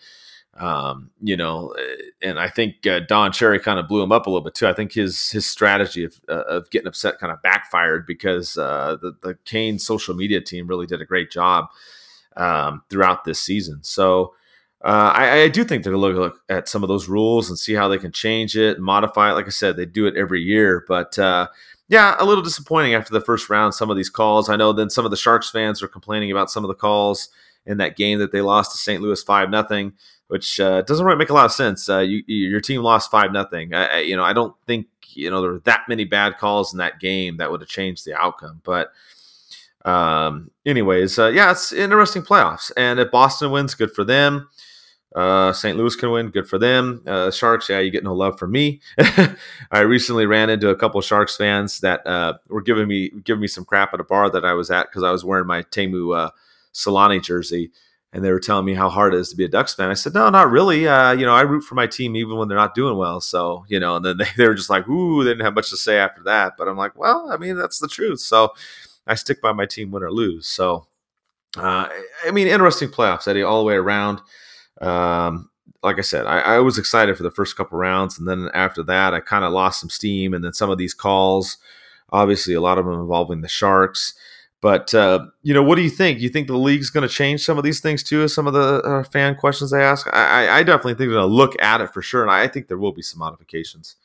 Um, 0.56 1.10
you 1.20 1.36
know, 1.36 1.74
eh, 1.78 1.96
and 2.22 2.38
I 2.38 2.48
think 2.48 2.86
uh, 2.86 3.00
Don 3.00 3.30
Cherry 3.30 3.60
kind 3.60 3.78
of 3.78 3.86
blew 3.86 4.02
him 4.02 4.10
up 4.10 4.26
a 4.26 4.30
little 4.30 4.44
bit 4.44 4.54
too. 4.54 4.66
I 4.66 4.72
think 4.72 4.92
his 4.92 5.30
his 5.30 5.46
strategy 5.46 6.04
of, 6.04 6.20
uh, 6.28 6.44
of 6.48 6.70
getting 6.70 6.88
upset 6.88 7.18
kind 7.18 7.32
of 7.32 7.40
backfired 7.42 8.06
because 8.06 8.58
uh, 8.58 8.96
the 9.00 9.12
the 9.22 9.34
Kane 9.44 9.78
social 9.78 10.14
media 10.14 10.40
team 10.40 10.66
really 10.66 10.86
did 10.86 11.00
a 11.00 11.04
great 11.04 11.30
job 11.30 11.66
um, 12.36 12.82
throughout 12.90 13.24
this 13.24 13.40
season. 13.40 13.80
So. 13.82 14.34
Uh, 14.80 15.10
I, 15.12 15.40
I, 15.40 15.48
do 15.48 15.64
think 15.64 15.82
they're 15.82 15.92
going 15.92 16.14
to 16.14 16.20
look 16.20 16.40
at 16.48 16.68
some 16.68 16.84
of 16.84 16.88
those 16.88 17.08
rules 17.08 17.48
and 17.48 17.58
see 17.58 17.74
how 17.74 17.88
they 17.88 17.98
can 17.98 18.12
change 18.12 18.56
it 18.56 18.78
modify 18.78 19.32
it. 19.32 19.34
Like 19.34 19.46
I 19.46 19.50
said, 19.50 19.76
they 19.76 19.84
do 19.84 20.06
it 20.06 20.16
every 20.16 20.40
year, 20.40 20.84
but 20.86 21.18
uh, 21.18 21.48
yeah, 21.88 22.14
a 22.18 22.24
little 22.24 22.44
disappointing 22.44 22.94
after 22.94 23.12
the 23.12 23.20
first 23.20 23.48
round. 23.48 23.74
Some 23.74 23.90
of 23.90 23.96
these 23.96 24.10
calls, 24.10 24.48
I 24.48 24.56
know. 24.56 24.72
Then 24.72 24.90
some 24.90 25.04
of 25.04 25.10
the 25.10 25.16
Sharks 25.16 25.50
fans 25.50 25.82
are 25.82 25.88
complaining 25.88 26.30
about 26.30 26.50
some 26.50 26.62
of 26.62 26.68
the 26.68 26.74
calls 26.74 27.28
in 27.66 27.78
that 27.78 27.96
game 27.96 28.18
that 28.18 28.30
they 28.30 28.42
lost 28.42 28.72
to 28.72 28.78
St. 28.78 29.02
Louis 29.02 29.22
five 29.22 29.50
nothing. 29.50 29.94
Which 30.28 30.60
uh, 30.60 30.82
doesn't 30.82 31.04
really 31.04 31.18
make 31.18 31.30
a 31.30 31.34
lot 31.34 31.46
of 31.46 31.52
sense. 31.52 31.88
Uh, 31.88 31.98
you, 31.98 32.22
your 32.26 32.60
team 32.60 32.82
lost 32.82 33.10
five 33.10 33.32
nothing. 33.32 33.72
You 34.02 34.16
know, 34.16 34.24
I 34.24 34.32
don't 34.32 34.54
think 34.66 34.86
you 35.14 35.30
know 35.30 35.42
there 35.42 35.52
were 35.52 35.60
that 35.60 35.82
many 35.88 36.04
bad 36.04 36.38
calls 36.38 36.72
in 36.72 36.78
that 36.78 37.00
game 37.00 37.38
that 37.38 37.50
would 37.50 37.60
have 37.60 37.68
changed 37.68 38.04
the 38.04 38.14
outcome. 38.14 38.60
But 38.64 38.92
um, 39.84 40.50
anyways, 40.66 41.18
uh, 41.18 41.28
yeah, 41.28 41.50
it's 41.50 41.72
interesting 41.72 42.22
playoffs. 42.22 42.70
And 42.76 43.00
if 43.00 43.10
Boston 43.10 43.50
wins, 43.50 43.74
good 43.74 43.92
for 43.92 44.04
them. 44.04 44.48
Uh, 45.16 45.52
St. 45.52 45.76
Louis 45.76 45.96
can 45.96 46.10
win, 46.10 46.28
good 46.28 46.48
for 46.48 46.58
them. 46.58 47.02
Uh, 47.06 47.30
Sharks, 47.30 47.68
yeah, 47.68 47.80
you 47.80 47.90
get 47.90 48.04
no 48.04 48.14
love 48.14 48.38
from 48.38 48.52
me. 48.52 48.80
I 49.70 49.80
recently 49.80 50.26
ran 50.26 50.50
into 50.50 50.68
a 50.68 50.76
couple 50.76 51.00
Sharks 51.00 51.36
fans 51.36 51.80
that 51.80 52.06
uh, 52.06 52.34
were 52.48 52.60
giving 52.60 52.86
me 52.86 53.10
giving 53.24 53.40
me 53.40 53.46
some 53.46 53.64
crap 53.64 53.94
at 53.94 54.00
a 54.00 54.04
bar 54.04 54.30
that 54.30 54.44
I 54.44 54.52
was 54.52 54.70
at 54.70 54.88
because 54.88 55.02
I 55.02 55.10
was 55.10 55.24
wearing 55.24 55.46
my 55.46 55.62
Teemu 55.62 56.16
uh, 56.16 56.30
Selanne 56.74 57.22
jersey, 57.22 57.70
and 58.12 58.24
they 58.24 58.30
were 58.30 58.40
telling 58.40 58.64
me 58.64 58.74
how 58.74 58.88
hard 58.88 59.14
it 59.14 59.18
is 59.18 59.28
to 59.30 59.36
be 59.36 59.44
a 59.44 59.48
Ducks 59.48 59.74
fan. 59.74 59.90
I 59.90 59.94
said, 59.94 60.14
no, 60.14 60.30
not 60.30 60.50
really. 60.50 60.88
Uh, 60.88 61.12
you 61.12 61.26
know, 61.26 61.34
I 61.34 61.42
root 61.42 61.62
for 61.62 61.74
my 61.74 61.86
team 61.86 62.16
even 62.16 62.36
when 62.36 62.48
they're 62.48 62.56
not 62.56 62.74
doing 62.74 62.96
well. 62.96 63.20
So 63.20 63.64
you 63.68 63.78
know, 63.78 63.96
and 63.96 64.04
then 64.04 64.16
they, 64.18 64.28
they 64.36 64.48
were 64.48 64.54
just 64.54 64.70
like, 64.70 64.88
ooh, 64.88 65.24
they 65.24 65.30
didn't 65.30 65.44
have 65.44 65.54
much 65.54 65.70
to 65.70 65.76
say 65.76 65.98
after 65.98 66.22
that. 66.24 66.54
But 66.56 66.68
I'm 66.68 66.76
like, 66.76 66.96
well, 66.98 67.30
I 67.30 67.36
mean, 67.36 67.56
that's 67.56 67.78
the 67.78 67.88
truth. 67.88 68.20
So 68.20 68.52
I 69.06 69.14
stick 69.14 69.40
by 69.40 69.52
my 69.52 69.66
team, 69.66 69.90
win 69.90 70.02
or 70.02 70.12
lose. 70.12 70.46
So. 70.46 70.86
Uh, 71.56 71.88
I 72.26 72.30
mean, 72.30 72.46
interesting 72.46 72.90
playoffs, 72.90 73.26
Eddie, 73.26 73.42
all 73.42 73.58
the 73.58 73.64
way 73.64 73.74
around. 73.74 74.20
Um, 74.82 75.48
like 75.82 75.98
I 75.98 76.02
said, 76.02 76.26
I, 76.26 76.40
I, 76.40 76.58
was 76.58 76.78
excited 76.78 77.16
for 77.16 77.22
the 77.22 77.30
first 77.30 77.56
couple 77.56 77.78
rounds, 77.78 78.18
and 78.18 78.26
then 78.26 78.50
after 78.54 78.82
that, 78.84 79.14
I 79.14 79.20
kind 79.20 79.44
of 79.44 79.52
lost 79.52 79.80
some 79.80 79.90
steam. 79.90 80.34
And 80.34 80.44
then 80.44 80.52
some 80.52 80.70
of 80.70 80.78
these 80.78 80.94
calls, 80.94 81.56
obviously, 82.10 82.54
a 82.54 82.60
lot 82.60 82.78
of 82.78 82.84
them 82.84 83.00
involving 83.00 83.40
the 83.40 83.48
Sharks. 83.48 84.14
But 84.60 84.92
uh, 84.92 85.26
you 85.42 85.54
know, 85.54 85.62
what 85.62 85.76
do 85.76 85.82
you 85.82 85.90
think? 85.90 86.20
You 86.20 86.28
think 86.28 86.48
the 86.48 86.56
league's 86.56 86.90
going 86.90 87.06
to 87.06 87.14
change 87.14 87.44
some 87.44 87.58
of 87.58 87.64
these 87.64 87.80
things 87.80 88.02
too? 88.02 88.26
Some 88.26 88.46
of 88.46 88.54
the 88.54 88.82
uh, 88.82 89.02
fan 89.04 89.36
questions 89.36 89.70
they 89.70 89.82
ask. 89.82 90.08
I, 90.12 90.58
I 90.58 90.62
definitely 90.64 90.92
think 90.92 91.10
they're 91.10 91.20
going 91.20 91.28
to 91.28 91.34
look 91.34 91.60
at 91.62 91.80
it 91.80 91.92
for 91.92 92.02
sure, 92.02 92.22
and 92.22 92.30
I 92.30 92.48
think 92.48 92.66
there 92.66 92.78
will 92.78 92.92
be 92.92 93.02
some 93.02 93.20
modifications. 93.20 93.96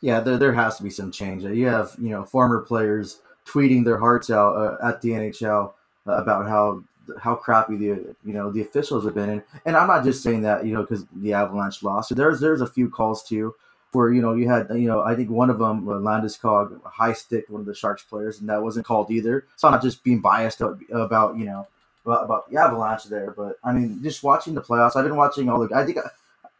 Yeah, 0.00 0.20
there, 0.20 0.38
there 0.38 0.52
has 0.52 0.76
to 0.78 0.82
be 0.82 0.90
some 0.90 1.12
change. 1.12 1.42
You 1.42 1.66
have 1.66 1.94
you 2.00 2.08
know 2.08 2.24
former 2.24 2.60
players 2.60 3.20
tweeting 3.46 3.84
their 3.84 3.98
hearts 3.98 4.30
out 4.30 4.56
uh, 4.56 4.86
at 4.86 5.02
the 5.02 5.10
NHL 5.10 5.72
about 6.06 6.48
how 6.48 6.82
how 7.20 7.34
crappy 7.34 7.76
the 7.76 8.14
you 8.24 8.32
know 8.32 8.50
the 8.50 8.62
officials 8.62 9.04
have 9.04 9.14
been, 9.14 9.28
and 9.28 9.42
and 9.66 9.76
I'm 9.76 9.88
not 9.88 10.04
just 10.04 10.22
saying 10.22 10.40
that 10.42 10.64
you 10.64 10.72
know 10.72 10.82
because 10.82 11.04
the 11.16 11.34
Avalanche 11.34 11.82
lost. 11.82 12.16
There's 12.16 12.40
there's 12.40 12.62
a 12.62 12.66
few 12.66 12.88
calls 12.88 13.22
too 13.22 13.54
where 13.92 14.12
you 14.12 14.20
know 14.20 14.34
you 14.34 14.48
had 14.48 14.68
you 14.70 14.88
know 14.88 15.02
I 15.02 15.14
think 15.14 15.30
one 15.30 15.50
of 15.50 15.58
them 15.58 15.88
uh, 15.88 15.92
Landeskog 15.92 16.82
high 16.84 17.12
stick 17.12 17.46
one 17.48 17.60
of 17.60 17.66
the 17.66 17.74
Sharks 17.74 18.02
players, 18.02 18.40
and 18.40 18.48
that 18.48 18.62
wasn't 18.62 18.86
called 18.86 19.10
either. 19.10 19.46
So 19.56 19.68
I'm 19.68 19.72
not 19.72 19.82
just 19.82 20.04
being 20.04 20.20
biased 20.20 20.60
about 20.60 21.36
you 21.36 21.46
know 21.46 21.66
about, 22.04 22.24
about 22.24 22.50
the 22.50 22.58
Avalanche 22.58 23.04
there, 23.04 23.30
but 23.30 23.56
I 23.64 23.72
mean 23.72 24.02
just 24.02 24.22
watching 24.22 24.54
the 24.54 24.62
playoffs. 24.62 24.96
I've 24.96 25.04
been 25.04 25.16
watching 25.16 25.48
all 25.48 25.66
the 25.66 25.74
I 25.74 25.84
think 25.84 25.98
I, 25.98 26.02
uh, 26.02 26.08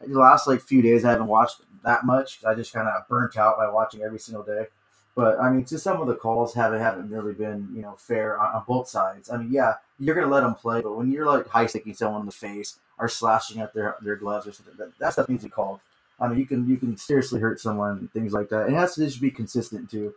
the 0.07 0.19
last 0.19 0.47
like 0.47 0.61
few 0.61 0.81
days 0.81 1.05
I 1.05 1.11
haven't 1.11 1.27
watched 1.27 1.61
that 1.83 2.05
much. 2.05 2.43
I 2.45 2.55
just 2.55 2.73
kind 2.73 2.87
of 2.87 3.07
burnt 3.07 3.37
out 3.37 3.57
by 3.57 3.69
watching 3.69 4.01
every 4.01 4.19
single 4.19 4.43
day. 4.43 4.67
But 5.15 5.39
I 5.39 5.49
mean, 5.49 5.65
just 5.65 5.83
some 5.83 6.01
of 6.01 6.07
the 6.07 6.15
calls 6.15 6.53
haven't 6.53 6.79
haven't 6.79 7.09
really 7.09 7.33
been 7.33 7.69
you 7.73 7.81
know 7.81 7.95
fair 7.97 8.39
on, 8.39 8.55
on 8.55 8.63
both 8.67 8.87
sides. 8.87 9.29
I 9.29 9.37
mean, 9.37 9.51
yeah, 9.51 9.73
you're 9.99 10.15
gonna 10.15 10.27
let 10.27 10.41
them 10.41 10.55
play, 10.55 10.81
but 10.81 10.95
when 10.95 11.11
you're 11.11 11.25
like 11.25 11.47
high 11.47 11.65
sticking 11.65 11.93
someone 11.93 12.21
in 12.21 12.25
the 12.25 12.31
face 12.31 12.77
or 12.97 13.09
slashing 13.09 13.61
at 13.61 13.73
their 13.73 13.97
their 14.01 14.15
gloves 14.15 14.47
or 14.47 14.53
something, 14.53 14.75
that, 14.77 14.97
that 14.99 15.13
stuff 15.13 15.29
needs 15.29 15.43
to 15.43 15.49
be 15.49 15.51
called. 15.51 15.79
I 16.21 16.27
mean, 16.27 16.39
you 16.39 16.45
can 16.45 16.67
you 16.67 16.77
can 16.77 16.97
seriously 16.97 17.39
hurt 17.39 17.59
someone, 17.59 18.09
things 18.13 18.33
like 18.33 18.49
that. 18.49 18.69
It 18.69 18.73
has 18.73 18.95
to 18.95 19.05
just 19.05 19.21
be 19.21 19.31
consistent 19.31 19.89
too. 19.89 20.13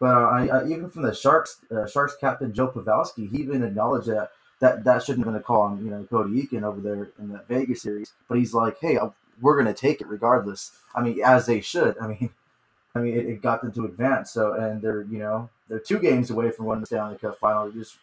But 0.00 0.16
uh, 0.16 0.20
I, 0.20 0.46
I, 0.46 0.64
even 0.66 0.90
from 0.90 1.02
the 1.02 1.14
Sharks 1.14 1.58
uh, 1.70 1.86
Sharks 1.86 2.16
captain 2.20 2.52
Joe 2.52 2.68
Pavelski, 2.68 3.30
he 3.30 3.38
even 3.38 3.62
acknowledged 3.62 4.08
that 4.08 4.30
that 4.60 4.84
that 4.84 5.02
shouldn't 5.02 5.24
have 5.24 5.32
been 5.32 5.40
a 5.40 5.44
call 5.44 5.62
on 5.62 5.84
you 5.84 5.90
know 5.90 6.04
Cody 6.04 6.42
Eakin 6.42 6.62
over 6.62 6.80
there 6.80 7.10
in 7.18 7.28
the 7.28 7.42
Vegas 7.48 7.82
series. 7.82 8.12
But 8.28 8.38
he's 8.38 8.54
like, 8.54 8.78
hey, 8.80 8.96
uh, 8.96 9.10
we're 9.40 9.56
gonna 9.56 9.74
take 9.74 10.00
it 10.00 10.08
regardless. 10.08 10.72
I 10.94 11.02
mean, 11.02 11.20
as 11.24 11.46
they 11.46 11.60
should. 11.60 11.96
I 12.00 12.08
mean, 12.08 12.30
I 12.94 13.00
mean, 13.00 13.14
it, 13.16 13.26
it, 13.26 13.42
got 13.42 13.60
them 13.60 13.72
to 13.72 13.86
advance. 13.86 14.30
So, 14.30 14.52
and 14.52 14.80
they're 14.80 15.02
you 15.02 15.18
know 15.18 15.48
they're 15.68 15.80
two 15.80 15.98
games 15.98 16.30
away 16.30 16.50
from 16.50 16.66
winning 16.66 16.82
the 16.82 16.86
Stanley 16.86 17.18
Cup 17.18 17.38
final. 17.38 17.64
They're 17.64 17.82
just 17.82 17.96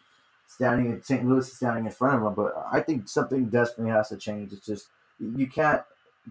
standing 0.47 0.91
in 0.91 1.01
St. 1.01 1.25
Louis 1.25 1.51
standing 1.51 1.85
in 1.85 1.91
front 1.91 2.15
of 2.15 2.23
them. 2.23 2.33
But 2.33 2.67
I 2.71 2.81
think 2.81 3.07
something 3.07 3.45
definitely 3.45 3.91
has 3.91 4.09
to 4.09 4.17
change. 4.17 4.53
It's 4.53 4.65
just 4.65 4.87
you 5.19 5.47
can't 5.47 5.81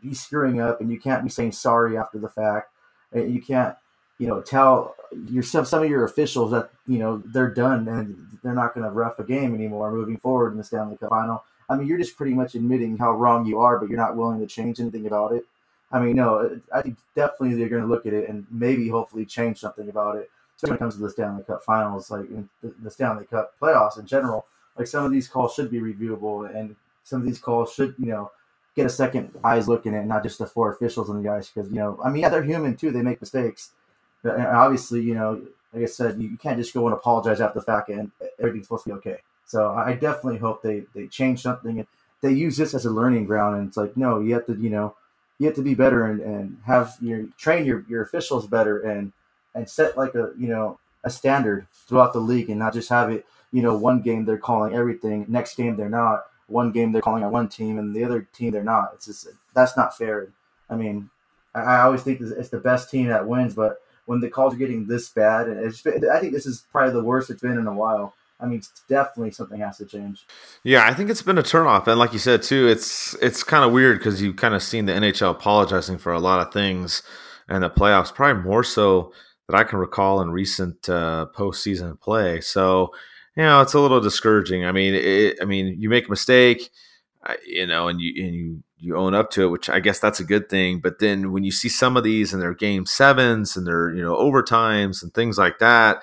be 0.02 0.14
screwing 0.14 0.60
up, 0.60 0.80
and 0.80 0.90
you 0.90 1.00
can't 1.00 1.24
be 1.24 1.30
saying 1.30 1.52
sorry 1.52 1.96
after 1.96 2.18
the 2.18 2.28
fact. 2.28 2.70
You 3.14 3.42
can't 3.42 3.74
you 4.18 4.26
know 4.26 4.40
tell 4.40 4.94
yourself 5.28 5.66
some 5.66 5.82
of 5.82 5.90
your 5.90 6.04
officials 6.04 6.50
that 6.52 6.70
you 6.86 6.98
know 6.98 7.22
they're 7.26 7.52
done 7.52 7.88
and 7.88 8.38
they're 8.42 8.54
not 8.54 8.74
going 8.74 8.84
to 8.84 8.90
rough 8.90 9.18
a 9.18 9.24
game 9.24 9.54
anymore 9.54 9.90
moving 9.90 10.16
forward 10.16 10.52
in 10.52 10.58
the 10.58 10.64
Stanley 10.64 10.96
Cup 10.96 11.10
final. 11.10 11.42
I 11.68 11.76
mean, 11.76 11.86
you're 11.86 11.98
just 11.98 12.16
pretty 12.16 12.34
much 12.34 12.54
admitting 12.54 12.98
how 12.98 13.12
wrong 13.12 13.46
you 13.46 13.60
are, 13.60 13.78
but 13.78 13.88
you're 13.88 13.98
not 13.98 14.16
willing 14.16 14.40
to 14.40 14.46
change 14.46 14.80
anything 14.80 15.06
about 15.06 15.32
it. 15.32 15.44
I 15.92 16.00
mean, 16.00 16.16
no, 16.16 16.60
I 16.72 16.82
think 16.82 16.98
definitely 17.14 17.56
they're 17.56 17.68
going 17.68 17.82
to 17.82 17.88
look 17.88 18.06
at 18.06 18.12
it 18.12 18.28
and 18.28 18.46
maybe 18.50 18.88
hopefully 18.88 19.24
change 19.24 19.58
something 19.58 19.88
about 19.88 20.16
it. 20.16 20.30
Especially 20.56 20.72
when 20.72 20.76
it 20.76 20.80
comes 20.80 20.94
to 20.96 21.00
the 21.00 21.10
Stanley 21.10 21.42
Cup 21.44 21.62
Finals, 21.64 22.10
like 22.10 22.26
the 22.62 22.90
Stanley 22.90 23.24
Cup 23.24 23.54
playoffs 23.60 23.98
in 23.98 24.06
general. 24.06 24.46
Like 24.76 24.86
some 24.86 25.04
of 25.04 25.12
these 25.12 25.28
calls 25.28 25.54
should 25.54 25.70
be 25.70 25.80
reviewable, 25.80 26.54
and 26.54 26.76
some 27.04 27.20
of 27.20 27.26
these 27.26 27.38
calls 27.38 27.72
should, 27.72 27.94
you 27.98 28.06
know, 28.06 28.30
get 28.76 28.86
a 28.86 28.90
second 28.90 29.32
eyes 29.44 29.68
looking 29.68 29.94
at, 29.94 30.04
it, 30.04 30.06
not 30.06 30.22
just 30.22 30.38
the 30.38 30.46
four 30.46 30.72
officials 30.72 31.10
on 31.10 31.22
the 31.22 31.28
ice. 31.28 31.50
Because 31.50 31.70
you 31.70 31.78
know, 31.78 31.98
I 32.04 32.10
mean, 32.10 32.22
yeah, 32.22 32.28
they're 32.28 32.42
human 32.42 32.76
too; 32.76 32.90
they 32.90 33.02
make 33.02 33.20
mistakes. 33.20 33.70
But 34.22 34.38
obviously, 34.40 35.02
you 35.02 35.14
know, 35.14 35.42
like 35.72 35.84
I 35.84 35.86
said, 35.86 36.20
you 36.20 36.36
can't 36.36 36.58
just 36.58 36.74
go 36.74 36.86
and 36.86 36.94
apologize 36.94 37.40
after 37.40 37.58
the 37.58 37.64
fact, 37.64 37.88
and 37.88 38.10
everything's 38.38 38.66
supposed 38.66 38.84
to 38.84 38.90
be 38.90 38.94
okay. 38.96 39.18
So 39.46 39.72
I 39.72 39.94
definitely 39.94 40.38
hope 40.38 40.62
they 40.62 40.84
they 40.94 41.06
change 41.06 41.42
something 41.42 41.78
and 41.78 41.86
they 42.22 42.32
use 42.32 42.56
this 42.56 42.74
as 42.74 42.84
a 42.84 42.90
learning 42.90 43.24
ground. 43.24 43.56
And 43.56 43.68
it's 43.68 43.76
like, 43.76 43.96
no, 43.96 44.20
you 44.20 44.34
have 44.34 44.46
to, 44.46 44.54
you 44.54 44.70
know 44.70 44.94
you 45.40 45.46
have 45.46 45.56
to 45.56 45.62
be 45.62 45.74
better 45.74 46.04
and, 46.04 46.20
and 46.20 46.58
have 46.66 46.96
your 47.00 47.24
train 47.38 47.64
your, 47.64 47.84
your 47.88 48.02
officials 48.02 48.46
better 48.46 48.78
and 48.78 49.12
and 49.54 49.68
set 49.68 49.96
like 49.96 50.14
a 50.14 50.30
you 50.38 50.46
know 50.46 50.78
a 51.02 51.10
standard 51.10 51.66
throughout 51.72 52.12
the 52.12 52.20
league 52.20 52.50
and 52.50 52.58
not 52.58 52.74
just 52.74 52.90
have 52.90 53.10
it 53.10 53.26
you 53.50 53.62
know 53.62 53.74
one 53.74 54.02
game 54.02 54.24
they're 54.24 54.38
calling 54.38 54.74
everything 54.74 55.24
next 55.28 55.56
game 55.56 55.76
they're 55.76 55.88
not 55.88 56.26
one 56.50 56.72
game 56.72 56.92
they're 56.92 57.02
calling 57.02 57.24
on 57.24 57.32
one 57.32 57.48
team 57.48 57.78
and 57.78 57.94
the 57.94 58.04
other 58.04 58.28
team 58.32 58.50
they're 58.50 58.62
not 58.62 58.90
it's 58.94 59.06
just 59.06 59.28
that's 59.54 59.76
not 59.76 59.96
fair 59.96 60.28
i 60.68 60.76
mean 60.76 61.08
i, 61.54 61.80
always 61.80 62.02
think 62.02 62.20
it's 62.20 62.50
the 62.50 62.58
best 62.58 62.90
team 62.90 63.06
that 63.06 63.26
wins 63.26 63.54
but 63.54 63.78
when 64.06 64.20
the 64.20 64.28
calls 64.28 64.54
are 64.54 64.58
getting 64.58 64.86
this 64.86 65.08
bad 65.10 65.48
and 65.48 65.60
it's 65.60 65.86
i 65.86 66.18
think 66.18 66.32
this 66.32 66.46
is 66.46 66.66
probably 66.72 66.92
the 66.92 67.04
worst 67.04 67.30
it's 67.30 67.42
been 67.42 67.58
in 67.58 67.66
a 67.66 67.74
while 67.74 68.14
I 68.42 68.46
mean, 68.46 68.62
definitely 68.88 69.32
something 69.32 69.60
has 69.60 69.78
to 69.78 69.86
change. 69.86 70.26
Yeah, 70.64 70.86
I 70.86 70.94
think 70.94 71.10
it's 71.10 71.22
been 71.22 71.38
a 71.38 71.42
turnoff, 71.42 71.86
and 71.86 71.98
like 71.98 72.12
you 72.12 72.18
said 72.18 72.42
too, 72.42 72.68
it's 72.68 73.14
it's 73.20 73.42
kind 73.42 73.64
of 73.64 73.72
weird 73.72 73.98
because 73.98 74.22
you've 74.22 74.36
kind 74.36 74.54
of 74.54 74.62
seen 74.62 74.86
the 74.86 74.92
NHL 74.92 75.32
apologizing 75.32 75.98
for 75.98 76.12
a 76.12 76.18
lot 76.18 76.40
of 76.40 76.52
things, 76.52 77.02
and 77.48 77.62
the 77.62 77.70
playoffs 77.70 78.14
probably 78.14 78.42
more 78.42 78.64
so 78.64 79.12
that 79.46 79.56
I 79.56 79.64
can 79.64 79.78
recall 79.78 80.20
in 80.20 80.30
recent 80.30 80.88
uh, 80.88 81.26
postseason 81.36 82.00
play. 82.00 82.40
So, 82.40 82.92
you 83.36 83.42
know, 83.42 83.60
it's 83.60 83.74
a 83.74 83.80
little 83.80 84.00
discouraging. 84.00 84.64
I 84.64 84.72
mean, 84.72 84.94
it, 84.94 85.38
I 85.40 85.44
mean, 85.44 85.76
you 85.80 85.88
make 85.88 86.06
a 86.06 86.10
mistake, 86.10 86.70
you 87.46 87.66
know, 87.66 87.88
and 87.88 88.00
you 88.00 88.24
and 88.24 88.34
you 88.34 88.62
you 88.78 88.96
own 88.96 89.14
up 89.14 89.30
to 89.30 89.44
it, 89.44 89.48
which 89.48 89.68
I 89.68 89.78
guess 89.80 90.00
that's 90.00 90.20
a 90.20 90.24
good 90.24 90.48
thing. 90.48 90.80
But 90.80 91.00
then 91.00 91.32
when 91.32 91.44
you 91.44 91.52
see 91.52 91.68
some 91.68 91.96
of 91.96 92.04
these 92.04 92.32
and 92.32 92.42
their 92.42 92.54
game 92.54 92.86
sevens 92.86 93.56
and 93.56 93.66
their 93.66 93.94
you 93.94 94.02
know 94.02 94.16
overtimes 94.16 95.02
and 95.02 95.12
things 95.12 95.38
like 95.38 95.58
that 95.58 96.02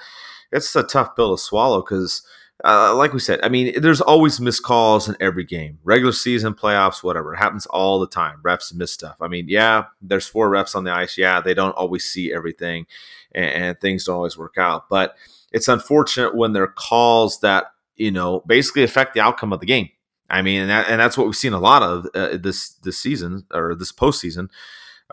it's 0.52 0.76
a 0.76 0.84
tough 0.84 1.16
pill 1.16 1.36
to 1.36 1.42
swallow 1.42 1.82
because, 1.82 2.22
uh, 2.64 2.96
like 2.96 3.14
we 3.14 3.20
said, 3.20 3.40
I 3.44 3.50
mean, 3.50 3.80
there's 3.82 4.02
always 4.02 4.40
missed 4.40 4.64
calls 4.64 5.08
in 5.08 5.16
every 5.20 5.44
game, 5.44 5.80
regular 5.84 6.14
season, 6.14 6.54
playoffs, 6.54 7.04
whatever. 7.04 7.34
It 7.34 7.38
happens 7.38 7.66
all 7.68 8.00
the 8.00 8.08
time. 8.08 8.40
Refs 8.44 8.74
miss 8.74 8.92
stuff. 8.92 9.18
I 9.22 9.28
mean, 9.28 9.46
yeah, 9.48 9.86
there's 10.02 10.28
four 10.28 10.50
refs 10.50 10.76
on 10.76 10.84
the 10.84 10.92
ice. 10.92 11.18
Yeah, 11.18 11.42
they 11.42 11.54
don't 11.54 11.76
always 11.76 12.06
see 12.06 12.34
everything, 12.34 12.88
and, 13.34 13.50
and 13.50 13.80
things 13.80 14.06
don't 14.06 14.16
always 14.16 14.38
work 14.38 14.58
out. 14.58 14.90
But 14.90 15.16
it's 15.52 15.68
unfortunate 15.68 16.36
when 16.36 16.54
there 16.54 16.64
are 16.64 16.68
calls 16.68 17.40
that 17.40 17.66
you 17.96 18.12
know 18.12 18.42
basically 18.46 18.84
affect 18.84 19.14
the 19.14 19.20
outcome 19.20 19.54
of 19.54 19.60
the 19.60 19.66
game. 19.66 19.90
I 20.30 20.42
mean, 20.42 20.62
and, 20.62 20.70
that, 20.70 20.90
and 20.90 21.00
that's 21.00 21.18
what 21.18 21.26
we've 21.26 21.36
seen 21.36 21.54
a 21.54 21.60
lot 21.60 21.84
of 21.84 22.08
uh, 22.14 22.38
this 22.38 22.70
this 22.84 23.00
season 23.00 23.46
or 23.54 23.76
this 23.76 23.92
postseason. 23.92 24.50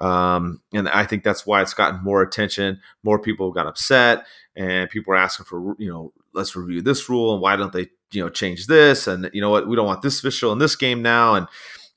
Um, 0.00 0.60
and 0.72 0.88
I 0.88 1.04
think 1.04 1.22
that's 1.22 1.46
why 1.46 1.62
it's 1.62 1.74
gotten 1.74 2.02
more 2.02 2.20
attention. 2.20 2.80
More 3.04 3.20
people 3.20 3.52
got 3.52 3.68
upset, 3.68 4.26
and 4.56 4.90
people 4.90 5.12
are 5.14 5.18
asking 5.18 5.46
for 5.46 5.76
you 5.78 5.88
know 5.88 6.12
let's 6.32 6.56
review 6.56 6.82
this 6.82 7.08
rule 7.08 7.32
and 7.32 7.42
why 7.42 7.56
don't 7.56 7.72
they 7.72 7.86
you 8.10 8.22
know 8.22 8.28
change 8.28 8.66
this 8.66 9.06
and 9.06 9.30
you 9.32 9.40
know 9.40 9.50
what 9.50 9.68
we 9.68 9.76
don't 9.76 9.86
want 9.86 10.02
this 10.02 10.18
official 10.18 10.52
in 10.52 10.58
this 10.58 10.76
game 10.76 11.02
now 11.02 11.34
and 11.34 11.46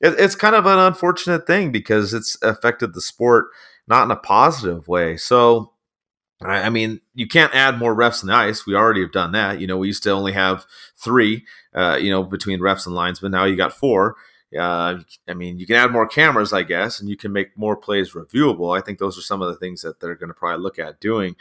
it, 0.00 0.14
it's 0.18 0.34
kind 0.34 0.54
of 0.54 0.66
an 0.66 0.78
unfortunate 0.78 1.46
thing 1.46 1.72
because 1.72 2.14
it's 2.14 2.40
affected 2.42 2.94
the 2.94 3.00
sport 3.00 3.48
not 3.88 4.04
in 4.04 4.10
a 4.10 4.16
positive 4.16 4.86
way. 4.86 5.16
So 5.16 5.72
I 6.40 6.70
mean, 6.70 7.00
you 7.14 7.26
can't 7.26 7.54
add 7.54 7.78
more 7.78 7.96
refs 7.96 8.24
the 8.24 8.32
ice. 8.32 8.64
We 8.64 8.76
already 8.76 9.00
have 9.00 9.10
done 9.10 9.32
that. 9.32 9.60
You 9.60 9.66
know, 9.66 9.76
we 9.76 9.88
used 9.88 10.04
to 10.04 10.10
only 10.10 10.32
have 10.32 10.66
three, 10.96 11.44
uh, 11.74 11.98
you 12.00 12.10
know, 12.10 12.22
between 12.22 12.60
refs 12.60 12.86
and 12.86 12.94
linesmen. 12.94 13.32
Now 13.32 13.44
you 13.44 13.56
got 13.56 13.72
four. 13.72 14.16
Uh, 14.56 15.00
I 15.28 15.34
mean, 15.34 15.58
you 15.58 15.66
can 15.66 15.76
add 15.76 15.90
more 15.90 16.06
cameras, 16.06 16.52
I 16.52 16.62
guess, 16.62 17.00
and 17.00 17.08
you 17.08 17.16
can 17.16 17.32
make 17.32 17.58
more 17.58 17.76
plays 17.76 18.12
reviewable. 18.12 18.76
I 18.76 18.80
think 18.80 18.98
those 18.98 19.18
are 19.18 19.22
some 19.22 19.42
of 19.42 19.48
the 19.48 19.56
things 19.56 19.82
that 19.82 20.00
they're 20.00 20.14
going 20.14 20.28
to 20.28 20.34
probably 20.34 20.62
look 20.62 20.78
at 20.78 21.00
doing. 21.00 21.34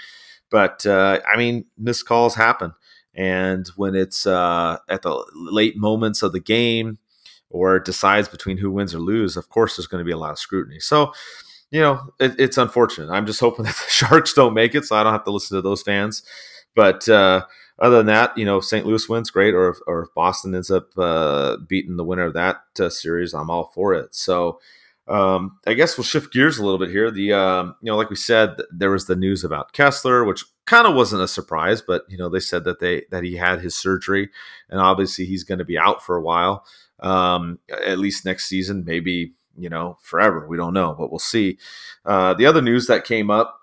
But 0.49 0.85
uh, 0.85 1.19
I 1.31 1.37
mean, 1.37 1.65
missed 1.77 2.05
calls 2.07 2.35
happen, 2.35 2.73
and 3.13 3.67
when 3.75 3.95
it's 3.95 4.25
uh, 4.25 4.77
at 4.89 5.03
the 5.03 5.25
late 5.33 5.77
moments 5.77 6.23
of 6.23 6.31
the 6.31 6.39
game, 6.39 6.99
or 7.49 7.79
decides 7.79 8.27
between 8.27 8.57
who 8.57 8.71
wins 8.71 8.93
or 8.93 8.99
lose, 8.99 9.37
of 9.37 9.49
course, 9.49 9.75
there's 9.75 9.87
going 9.87 10.01
to 10.01 10.05
be 10.05 10.11
a 10.11 10.17
lot 10.17 10.31
of 10.31 10.39
scrutiny. 10.39 10.79
So, 10.79 11.13
you 11.71 11.81
know, 11.81 12.13
it, 12.19 12.35
it's 12.39 12.57
unfortunate. 12.57 13.11
I'm 13.11 13.25
just 13.25 13.39
hoping 13.39 13.65
that 13.65 13.75
the 13.75 13.89
Sharks 13.89 14.33
don't 14.33 14.53
make 14.53 14.75
it, 14.75 14.85
so 14.85 14.95
I 14.95 15.03
don't 15.03 15.13
have 15.13 15.25
to 15.25 15.31
listen 15.31 15.55
to 15.55 15.61
those 15.61 15.83
fans. 15.83 16.23
But 16.75 17.07
uh, 17.09 17.45
other 17.79 17.97
than 17.97 18.07
that, 18.07 18.37
you 18.37 18.45
know, 18.45 18.59
St. 18.59 18.85
Louis 18.85 19.07
wins, 19.09 19.31
great. 19.31 19.53
Or 19.53 19.69
if, 19.69 19.77
or 19.87 20.03
if 20.03 20.13
Boston 20.13 20.55
ends 20.55 20.71
up 20.71 20.89
uh, 20.97 21.57
beating 21.67 21.97
the 21.97 22.03
winner 22.03 22.25
of 22.25 22.33
that 22.33 22.57
uh, 22.79 22.89
series, 22.89 23.33
I'm 23.33 23.49
all 23.49 23.71
for 23.73 23.93
it. 23.93 24.13
So 24.15 24.59
um, 25.07 25.57
I 25.65 25.73
guess 25.73 25.97
we'll 25.97 26.03
shift 26.03 26.33
gears 26.33 26.57
a 26.57 26.63
little 26.63 26.79
bit 26.79 26.89
here. 26.89 27.09
The 27.11 27.33
um, 27.33 27.75
you 27.81 27.91
know, 27.91 27.97
like 27.97 28.09
we 28.09 28.15
said, 28.15 28.57
there 28.71 28.91
was 28.91 29.05
the 29.05 29.15
news 29.15 29.43
about 29.43 29.73
Kesler, 29.73 30.27
which 30.27 30.43
kind 30.65 30.85
of 30.85 30.95
wasn't 30.95 31.21
a 31.21 31.27
surprise, 31.27 31.81
but 31.81 32.03
you 32.09 32.17
know, 32.17 32.29
they 32.29 32.39
said 32.39 32.63
that 32.65 32.79
they 32.79 33.05
that 33.11 33.23
he 33.23 33.37
had 33.37 33.61
his 33.61 33.75
surgery, 33.75 34.29
and 34.69 34.81
obviously 34.81 35.25
he's 35.25 35.43
going 35.43 35.59
to 35.59 35.65
be 35.65 35.77
out 35.77 36.03
for 36.03 36.17
a 36.17 36.21
while, 36.21 36.65
um, 36.99 37.59
at 37.85 37.99
least 37.99 38.25
next 38.25 38.47
season, 38.47 38.83
maybe 38.85 39.33
you 39.57 39.69
know 39.69 39.97
forever. 40.01 40.47
We 40.47 40.57
don't 40.57 40.73
know, 40.73 40.95
but 40.97 41.11
we'll 41.11 41.19
see. 41.19 41.57
Uh, 42.05 42.33
the 42.33 42.45
other 42.45 42.61
news 42.61 42.87
that 42.87 43.05
came 43.05 43.29
up 43.29 43.59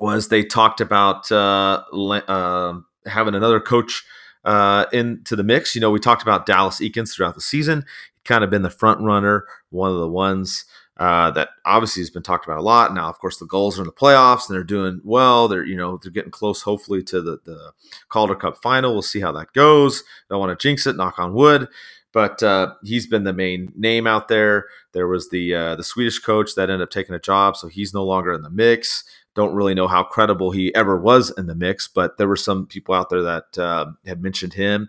was 0.00 0.28
they 0.28 0.42
talked 0.44 0.80
about 0.80 1.30
uh, 1.30 1.82
uh, 1.92 2.78
having 3.06 3.34
another 3.34 3.60
coach 3.60 4.04
uh, 4.44 4.86
into 4.92 5.36
the 5.36 5.44
mix. 5.44 5.74
You 5.74 5.80
know, 5.80 5.90
we 5.90 6.00
talked 6.00 6.22
about 6.22 6.46
Dallas 6.46 6.80
Eakins 6.80 7.14
throughout 7.14 7.34
the 7.34 7.40
season 7.40 7.84
kind 8.24 8.44
of 8.44 8.50
been 8.50 8.62
the 8.62 8.70
front 8.70 9.00
runner, 9.00 9.44
one 9.70 9.90
of 9.90 9.98
the 9.98 10.08
ones 10.08 10.64
uh, 10.96 11.30
that 11.32 11.50
obviously 11.64 12.00
has 12.02 12.10
been 12.10 12.22
talked 12.22 12.46
about 12.46 12.58
a 12.58 12.62
lot. 12.62 12.94
Now, 12.94 13.08
of 13.08 13.18
course, 13.18 13.38
the 13.38 13.46
Gulls 13.46 13.78
are 13.78 13.82
in 13.82 13.86
the 13.86 13.92
playoffs 13.92 14.48
and 14.48 14.54
they're 14.54 14.64
doing 14.64 15.00
well. 15.04 15.48
They're 15.48 15.64
you 15.64 15.76
know 15.76 15.98
they're 16.02 16.12
getting 16.12 16.30
close, 16.30 16.62
hopefully, 16.62 17.02
to 17.04 17.20
the 17.20 17.38
the 17.44 17.72
Calder 18.08 18.34
Cup 18.34 18.62
final. 18.62 18.92
We'll 18.92 19.02
see 19.02 19.20
how 19.20 19.32
that 19.32 19.52
goes. 19.52 20.04
Don't 20.30 20.40
want 20.40 20.58
to 20.58 20.62
jinx 20.62 20.86
it. 20.86 20.96
Knock 20.96 21.18
on 21.18 21.34
wood. 21.34 21.68
But 22.14 22.42
uh, 22.44 22.74
he's 22.84 23.08
been 23.08 23.24
the 23.24 23.32
main 23.32 23.72
name 23.76 24.06
out 24.06 24.28
there. 24.28 24.66
There 24.92 25.08
was 25.08 25.28
the 25.30 25.54
uh, 25.54 25.74
the 25.74 25.82
Swedish 25.84 26.20
coach 26.20 26.54
that 26.54 26.70
ended 26.70 26.82
up 26.82 26.90
taking 26.90 27.14
a 27.14 27.20
job, 27.20 27.56
so 27.56 27.66
he's 27.66 27.92
no 27.92 28.04
longer 28.04 28.32
in 28.32 28.42
the 28.42 28.50
mix. 28.50 29.04
Don't 29.34 29.54
really 29.54 29.74
know 29.74 29.88
how 29.88 30.04
credible 30.04 30.52
he 30.52 30.72
ever 30.76 30.96
was 30.96 31.30
in 31.36 31.48
the 31.48 31.56
mix, 31.56 31.88
but 31.88 32.16
there 32.16 32.28
were 32.28 32.36
some 32.36 32.66
people 32.66 32.94
out 32.94 33.10
there 33.10 33.22
that 33.22 33.58
uh, 33.58 33.86
had 34.06 34.22
mentioned 34.22 34.54
him, 34.54 34.88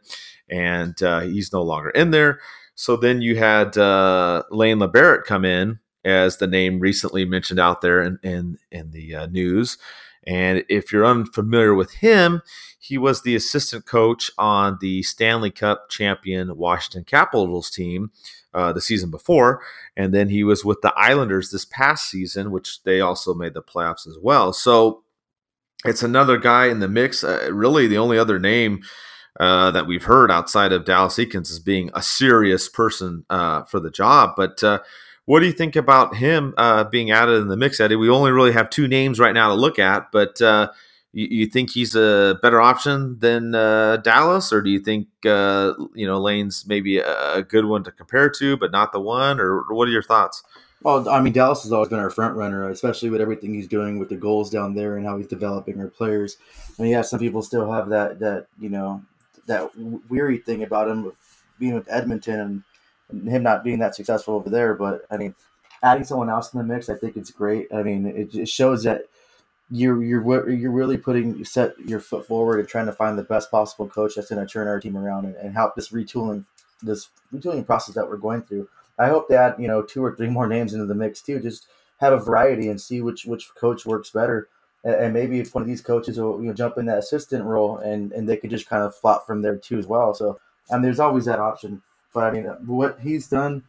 and 0.50 1.02
uh, 1.02 1.22
he's 1.22 1.52
no 1.52 1.64
longer 1.64 1.90
in 1.90 2.12
there. 2.12 2.40
So 2.76 2.96
then 2.96 3.24
you 3.24 3.38
had 3.38 3.76
uh, 3.76 4.44
Lane 4.52 4.78
Lambert 4.78 5.26
come 5.26 5.46
in 5.46 5.80
as 6.04 6.38
the 6.38 6.46
name 6.46 6.80
recently 6.80 7.26
mentioned 7.26 7.60
out 7.60 7.82
there 7.82 8.04
in 8.04 8.20
in, 8.22 8.60
in 8.72 8.92
the 8.92 9.16
uh, 9.16 9.26
news. 9.26 9.80
And 10.28 10.64
if 10.70 10.92
you're 10.92 11.06
unfamiliar 11.06 11.74
with 11.76 11.92
him, 11.92 12.42
he 12.80 12.98
was 12.98 13.22
the 13.22 13.36
assistant 13.36 13.86
coach 13.86 14.32
on 14.38 14.78
the 14.82 15.04
Stanley 15.04 15.52
Cup 15.52 15.90
champion 15.90 16.56
Washington 16.58 17.04
Capitals 17.04 17.70
team 17.70 18.12
uh, 18.54 18.74
the 18.74 18.82
season 18.82 19.12
before. 19.12 19.62
And 19.96 20.14
then 20.14 20.30
he 20.30 20.44
was 20.44 20.64
with 20.64 20.82
the 20.82 20.94
Islanders 20.96 21.52
this 21.52 21.66
past 21.66 22.10
season, 22.10 22.52
which 22.52 22.84
they 22.84 23.02
also 23.02 23.34
made 23.34 23.54
the 23.54 23.62
playoffs 23.62 24.08
as 24.08 24.18
well. 24.22 24.54
So 24.54 25.04
it's 25.84 26.04
another 26.04 26.38
guy 26.38 26.68
in 26.68 26.80
the 26.80 26.88
mix. 26.88 27.24
Uh, 27.24 27.50
really, 27.52 27.88
the 27.88 27.98
only 27.98 28.18
other 28.18 28.40
name 28.40 28.82
uh, 29.40 29.72
that 29.72 29.88
we've 29.88 30.06
heard 30.06 30.32
outside 30.32 30.72
of 30.72 30.86
Dallas 30.86 31.18
Eakins 31.18 31.52
as 31.52 31.60
being 31.60 31.92
a 31.94 32.02
serious 32.02 32.70
person 32.70 33.26
uh, 33.30 33.64
for 33.64 33.80
the 33.80 33.92
job. 33.92 34.32
But 34.38 34.64
uh, 34.64 34.80
what 35.26 35.40
do 35.40 35.48
you 35.48 35.52
think 35.52 35.76
about 35.76 36.16
him 36.16 36.54
uh, 36.58 36.84
being 36.86 37.12
added 37.12 37.42
in 37.42 37.48
the 37.48 37.58
mix, 37.58 37.80
Eddie? 37.80 37.96
We 37.96 38.10
only 38.10 38.32
really 38.32 38.54
have 38.54 38.70
two 38.70 38.88
names 38.88 39.20
right 39.20 39.34
now 39.34 39.50
to 39.50 39.56
look 39.56 39.80
at, 39.80 40.12
but 40.12 40.42
uh, 40.42 40.72
you, 41.14 41.28
you, 41.30 41.46
think 41.48 41.72
he's 41.72 41.96
a 41.96 42.38
better 42.42 42.62
option 42.62 43.18
than 43.20 43.52
Dallas, 43.52 44.54
or 44.54 44.62
do 44.62 44.70
you 44.70 44.80
think 44.80 45.08
you 45.24 46.08
know 46.08 46.20
Lane's 46.20 46.66
maybe 46.68 47.00
a, 47.00 47.42
good 47.42 47.66
one 47.66 47.84
to 47.84 47.92
compare 47.92 48.30
to, 48.30 48.58
but 48.58 48.72
not 48.72 48.92
the 48.92 49.00
one? 49.00 49.40
Or 49.40 49.64
what 49.70 49.88
are 49.88 49.92
your 49.92 50.04
thoughts? 50.04 50.44
Well, 50.84 51.10
I 51.10 51.20
mean, 51.20 51.34
Dallas 51.34 51.64
has 51.64 51.72
always 51.72 51.90
been 51.90 51.98
our 51.98 52.12
front 52.12 52.36
runner, 52.36 52.70
especially 52.70 53.10
with 53.10 53.20
everything 53.20 53.56
he's 53.56 53.68
doing 53.68 53.98
with 53.98 54.10
the 54.10 54.18
Gulls 54.18 54.52
down 54.52 54.76
there 54.76 54.98
and 54.98 55.06
how 55.06 55.18
he's 55.18 55.26
developing 55.26 55.80
our 55.80 55.88
players. 55.88 56.38
Mean, 56.78 56.92
yeah, 56.92 57.02
some 57.02 57.20
people 57.20 57.42
still 57.42 57.72
have 57.72 57.90
that 57.90 58.20
that 58.20 58.48
you 58.60 58.70
know 58.70 59.02
that 59.48 59.72
weary 60.10 60.38
thing 60.38 60.62
about 60.62 60.88
him 60.88 61.12
being 61.58 61.74
with 61.74 61.88
Edmonton 61.90 62.40
and, 62.40 62.52
and 62.52 62.64
him 63.12 63.44
not 63.44 63.64
being 63.64 63.80
that 63.80 63.96
successful 63.96 64.36
over 64.36 64.50
there. 64.50 64.74
But 64.74 65.06
I 65.10 65.18
mean, 65.18 65.36
adding 65.84 66.04
someone 66.04 66.30
else 66.30 66.54
in 66.54 66.58
the 66.58 66.64
mix, 66.64 66.90
I 66.90 66.96
think 66.96 67.18
it's 67.18 67.32
great. 67.32 67.68
I 67.74 67.84
mean, 67.84 68.06
it, 68.06 68.36
it 68.36 68.50
shows 68.50 68.84
that 68.84 69.04
you're 69.72 70.04
you're 70.04 70.50
you're 70.50 70.72
really 70.72 70.98
putting 70.98 71.44
set 71.44 71.78
your 71.80 72.00
foot 72.00 72.28
forward 72.28 72.60
and 72.60 72.70
trying 72.70 72.86
to 72.86 72.94
find 72.94 73.18
the 73.18 73.24
best 73.24 73.50
possible 73.50 73.88
coach 73.88 74.16
that's 74.16 74.30
going 74.30 74.46
to 74.46 74.52
turn 74.52 74.68
our 74.68 74.80
team 74.80 74.96
around 74.98 75.26
and, 75.26 75.36
and 75.36 75.54
help 75.54 75.76
this 75.76 75.90
retooling 75.90 76.46
this 76.84 77.10
retooling 77.34 77.66
process 77.66 77.96
that 77.96 78.08
we're 78.08 78.18
going 78.18 78.42
through. 78.44 78.68
I 78.98 79.08
hope 79.08 79.28
they 79.28 79.36
add 79.36 79.56
you 79.60 79.68
know 79.68 79.82
two 79.82 80.04
or 80.04 80.16
three 80.16 80.30
more 80.30 80.48
names 80.48 80.74
into 80.74 80.86
the 80.86 80.96
mix 80.96 81.22
too. 81.22 81.40
Just 81.40 81.68
have 82.00 82.14
a 82.14 82.18
variety 82.18 82.68
and 82.70 82.80
see 82.80 83.02
which 83.02 83.26
which 83.26 83.50
coach 83.56 83.86
works 83.86 84.12
better 84.12 84.50
and 84.86 85.14
maybe 85.14 85.40
if 85.40 85.54
one 85.56 85.64
of 85.64 85.68
these 85.68 85.82
coaches 85.82 86.20
will 86.20 86.40
you 86.40 86.48
know 86.48 86.54
jump 86.54 86.78
in 86.78 86.86
that 86.86 87.00
assistant 87.00 87.44
role 87.44 87.78
and 87.80 88.12
and 88.12 88.30
they 88.30 88.38
could 88.38 88.52
just 88.52 88.70
kind 88.70 88.84
of 88.84 88.96
flop 88.96 89.26
from 89.26 89.42
there 89.42 89.58
too 89.58 89.80
as 89.80 89.88
well. 89.88 90.14
So 90.14 90.40
and 90.70 90.84
there's 90.84 91.00
always 91.00 91.26
that 91.26 91.40
option. 91.40 91.82
But 92.16 92.24
I 92.24 92.32
mean, 92.32 92.46
what 92.66 92.98
he's 93.02 93.28
done, 93.28 93.64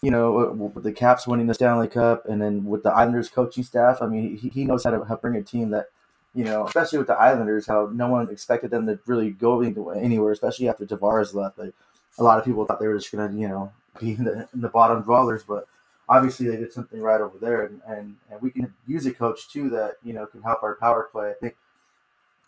you 0.00 0.10
know, 0.10 0.70
with 0.74 0.84
the 0.84 0.92
Caps 0.92 1.26
winning 1.26 1.46
the 1.46 1.54
Stanley 1.54 1.86
Cup, 1.86 2.24
and 2.26 2.40
then 2.40 2.64
with 2.64 2.82
the 2.82 2.90
Islanders 2.90 3.28
coaching 3.28 3.62
staff, 3.62 3.98
I 4.00 4.06
mean, 4.06 4.38
he, 4.38 4.48
he 4.48 4.64
knows 4.64 4.84
how 4.84 4.90
to, 4.90 5.04
how 5.04 5.16
bring 5.16 5.36
a 5.36 5.42
team 5.42 5.68
that, 5.70 5.90
you 6.34 6.42
know, 6.42 6.64
especially 6.64 6.98
with 6.98 7.08
the 7.08 7.14
Islanders, 7.14 7.66
how 7.66 7.90
no 7.92 8.08
one 8.08 8.30
expected 8.30 8.70
them 8.70 8.86
to 8.86 8.98
really 9.04 9.30
go 9.30 9.60
anywhere, 9.60 10.32
especially 10.32 10.68
after 10.68 10.86
Tavares 10.86 11.34
left. 11.34 11.58
Like 11.58 11.74
a 12.18 12.22
lot 12.22 12.38
of 12.38 12.44
people 12.46 12.64
thought 12.64 12.80
they 12.80 12.88
were 12.88 12.96
just 12.98 13.12
gonna, 13.12 13.36
you 13.38 13.46
know, 13.46 13.70
be 14.00 14.12
in 14.12 14.24
the, 14.24 14.48
in 14.54 14.62
the 14.62 14.70
bottom 14.70 15.02
dwellers, 15.02 15.44
but 15.44 15.68
obviously 16.08 16.48
they 16.48 16.56
did 16.56 16.72
something 16.72 17.02
right 17.02 17.20
over 17.20 17.36
there, 17.38 17.66
and, 17.66 17.82
and, 17.86 18.16
and 18.30 18.40
we 18.40 18.50
can 18.50 18.72
use 18.86 19.04
a 19.04 19.12
coach 19.12 19.50
too 19.50 19.68
that 19.70 19.96
you 20.02 20.14
know 20.14 20.24
can 20.24 20.40
help 20.42 20.62
our 20.62 20.76
power 20.76 21.10
play. 21.12 21.30
I 21.30 21.34
think 21.34 21.56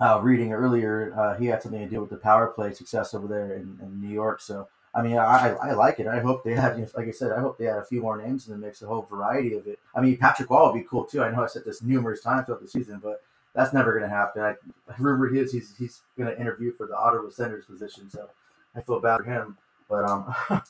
uh, 0.00 0.18
reading 0.22 0.54
earlier, 0.54 1.14
uh, 1.18 1.36
he 1.36 1.46
had 1.46 1.62
something 1.62 1.80
to 1.80 1.88
do 1.88 2.00
with 2.00 2.10
the 2.10 2.16
power 2.16 2.48
play 2.48 2.72
success 2.72 3.12
over 3.12 3.26
there 3.26 3.52
in, 3.54 3.78
in 3.82 4.00
New 4.00 4.08
York. 4.12 4.40
So 4.40 4.68
I 4.94 5.00
mean, 5.00 5.16
I, 5.16 5.54
I 5.62 5.72
like 5.72 6.00
it. 6.00 6.06
I 6.06 6.20
hope 6.20 6.44
they 6.44 6.54
had, 6.54 6.76
like 6.94 7.08
I 7.08 7.12
said, 7.12 7.32
I 7.32 7.40
hope 7.40 7.56
they 7.56 7.64
had 7.64 7.78
a 7.78 7.84
few 7.84 8.02
more 8.02 8.20
names 8.20 8.46
in 8.46 8.52
the 8.52 8.58
mix, 8.58 8.82
a 8.82 8.86
whole 8.86 9.06
variety 9.10 9.54
of 9.54 9.66
it. 9.66 9.78
I 9.94 10.02
mean, 10.02 10.18
Patrick 10.18 10.50
Wall 10.50 10.70
would 10.70 10.78
be 10.78 10.86
cool 10.88 11.04
too. 11.04 11.22
I 11.22 11.30
know 11.30 11.42
I 11.42 11.46
said 11.46 11.64
this 11.64 11.82
numerous 11.82 12.20
times 12.20 12.46
throughout 12.46 12.60
the 12.60 12.68
season, 12.68 13.00
but 13.02 13.22
that's 13.54 13.72
never 13.72 13.92
going 13.92 14.08
to 14.08 14.14
happen. 14.14 14.42
I, 14.42 14.54
rumor 14.98 15.34
is 15.34 15.52
he's 15.52 15.74
he's 15.78 16.02
going 16.18 16.30
to 16.30 16.38
interview 16.38 16.72
for 16.72 16.86
the 16.86 16.96
Ottawa 16.96 17.30
Senators 17.30 17.64
position, 17.64 18.10
so 18.10 18.28
I 18.76 18.82
feel 18.82 19.00
bad 19.00 19.18
for 19.18 19.24
him. 19.24 19.56
But 19.88 20.08
um, 20.08 20.34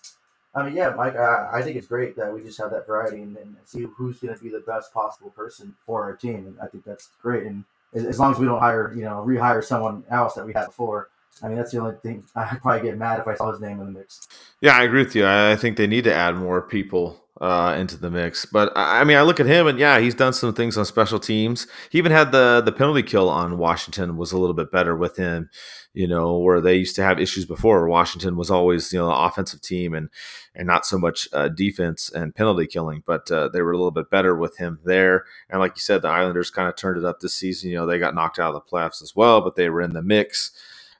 I 0.54 0.64
mean, 0.64 0.76
yeah, 0.76 0.90
Mike, 0.90 1.16
I, 1.16 1.50
I, 1.54 1.62
think 1.62 1.76
it's 1.76 1.86
great 1.86 2.14
that 2.16 2.32
we 2.32 2.42
just 2.42 2.58
have 2.58 2.70
that 2.72 2.86
variety 2.86 3.22
and, 3.22 3.36
and 3.38 3.56
see 3.64 3.86
who's 3.96 4.18
going 4.18 4.36
to 4.36 4.42
be 4.42 4.50
the 4.50 4.60
best 4.60 4.92
possible 4.92 5.30
person 5.30 5.74
for 5.86 6.02
our 6.02 6.14
team. 6.14 6.46
And 6.46 6.56
I 6.60 6.66
think 6.66 6.84
that's 6.84 7.08
great. 7.22 7.46
And 7.46 7.64
as, 7.94 8.04
as, 8.04 8.18
long 8.18 8.32
as 8.32 8.38
we 8.38 8.46
don't 8.46 8.60
hire, 8.60 8.92
you 8.94 9.02
know, 9.02 9.24
rehire 9.26 9.64
someone 9.64 10.04
else 10.10 10.34
that 10.34 10.44
we 10.44 10.52
had 10.52 10.66
before, 10.66 11.08
I 11.42 11.48
mean, 11.48 11.56
that's 11.56 11.72
the 11.72 11.78
only 11.78 11.96
thing 12.02 12.24
I'd 12.36 12.60
probably 12.60 12.88
get 12.88 12.98
mad 12.98 13.20
if 13.20 13.28
I 13.28 13.34
saw 13.34 13.52
his 13.52 13.60
name 13.60 13.80
in 13.80 13.92
the 13.92 13.98
mix. 13.98 14.26
Yeah, 14.60 14.76
I 14.76 14.84
agree 14.84 15.04
with 15.04 15.14
you. 15.14 15.26
I 15.26 15.56
think 15.56 15.76
they 15.76 15.86
need 15.86 16.04
to 16.04 16.14
add 16.14 16.36
more 16.36 16.62
people 16.62 17.20
uh, 17.40 17.76
into 17.78 17.96
the 17.96 18.10
mix. 18.10 18.44
But 18.44 18.72
I 18.76 19.04
mean, 19.04 19.16
I 19.16 19.22
look 19.22 19.40
at 19.40 19.46
him 19.46 19.66
and 19.66 19.78
yeah, 19.78 19.98
he's 19.98 20.14
done 20.14 20.32
some 20.32 20.54
things 20.54 20.76
on 20.76 20.84
special 20.84 21.18
teams. 21.18 21.66
He 21.90 21.98
even 21.98 22.12
had 22.12 22.32
the 22.32 22.62
the 22.64 22.72
penalty 22.72 23.02
kill 23.02 23.28
on 23.28 23.58
Washington 23.58 24.16
was 24.16 24.32
a 24.32 24.38
little 24.38 24.54
bit 24.54 24.70
better 24.70 24.96
with 24.96 25.16
him 25.16 25.50
you 25.94 26.06
know, 26.06 26.38
where 26.38 26.60
they 26.60 26.76
used 26.76 26.96
to 26.96 27.02
have 27.02 27.20
issues 27.20 27.44
before. 27.44 27.86
Washington 27.86 28.36
was 28.36 28.50
always, 28.50 28.92
you 28.92 28.98
know, 28.98 29.08
the 29.08 29.16
offensive 29.16 29.60
team 29.60 29.94
and 29.94 30.08
and 30.54 30.66
not 30.66 30.86
so 30.86 30.98
much 30.98 31.28
uh, 31.32 31.48
defense 31.48 32.10
and 32.10 32.34
penalty 32.34 32.66
killing, 32.66 33.02
but 33.06 33.30
uh, 33.30 33.48
they 33.48 33.62
were 33.62 33.72
a 33.72 33.76
little 33.76 33.90
bit 33.90 34.10
better 34.10 34.34
with 34.34 34.56
him 34.58 34.78
there. 34.84 35.24
And 35.48 35.60
like 35.60 35.72
you 35.72 35.80
said, 35.80 36.02
the 36.02 36.08
Islanders 36.08 36.50
kind 36.50 36.68
of 36.68 36.76
turned 36.76 36.98
it 36.98 37.04
up 37.04 37.20
this 37.20 37.34
season. 37.34 37.70
You 37.70 37.76
know, 37.76 37.86
they 37.86 37.98
got 37.98 38.14
knocked 38.14 38.38
out 38.38 38.54
of 38.54 38.62
the 38.62 38.70
playoffs 38.70 39.02
as 39.02 39.14
well, 39.14 39.40
but 39.40 39.56
they 39.56 39.68
were 39.68 39.80
in 39.80 39.92
the 39.92 40.02
mix, 40.02 40.52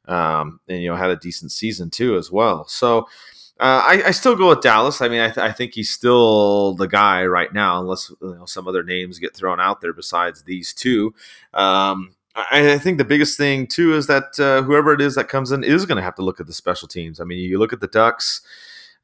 um, 0.07 0.61
and 0.69 0.83
you 0.83 0.88
know 0.88 0.97
had 0.97 1.11
a 1.11 1.17
decent 1.17 1.53
season 1.53 1.91
too 1.91 2.17
as 2.17 2.31
well. 2.31 2.67
So. 2.69 3.07
Uh, 3.61 3.81
I, 3.85 4.03
I, 4.07 4.11
still 4.11 4.35
go 4.35 4.49
with 4.49 4.62
Dallas. 4.62 5.01
I 5.01 5.09
mean, 5.09 5.21
I, 5.21 5.27
th- 5.27 5.38
I, 5.38 5.53
think 5.53 5.75
he's 5.75 5.91
still 5.91 6.75
the 6.75 6.88
guy 6.88 7.25
right 7.27 7.53
now, 7.53 7.81
unless 7.81 8.11
you 8.21 8.35
know, 8.35 8.45
some 8.45 8.67
other 8.67 8.83
names 8.83 9.21
get 9.21 9.37
thrown 9.37 9.61
out 9.61 9.81
there 9.81 9.93
besides 9.93 10.43
these 10.43 10.73
two. 10.73 11.15
Um, 11.55 12.17
I, 12.35 12.73
I 12.73 12.79
think 12.79 12.99
the 12.99 13.05
biggest 13.05 13.37
thing 13.37 13.67
too 13.67 13.95
is 13.95 14.07
that 14.07 14.38
uh, 14.41 14.62
whoever 14.62 14.93
it 14.93 15.01
is 15.01 15.15
that 15.15 15.29
comes 15.29 15.53
in 15.53 15.65
is 15.65 15.87
going 15.87 15.97
to 15.97 16.03
have 16.03 16.15
to 16.17 16.23
look 16.23 16.41
at 16.41 16.47
the 16.47 16.53
special 16.53 16.88
teams. 16.88 17.21
I 17.21 17.25
mean, 17.25 17.38
you 17.38 17.59
look 17.59 17.73
at 17.73 17.81
the 17.81 17.87
Ducks, 17.87 18.41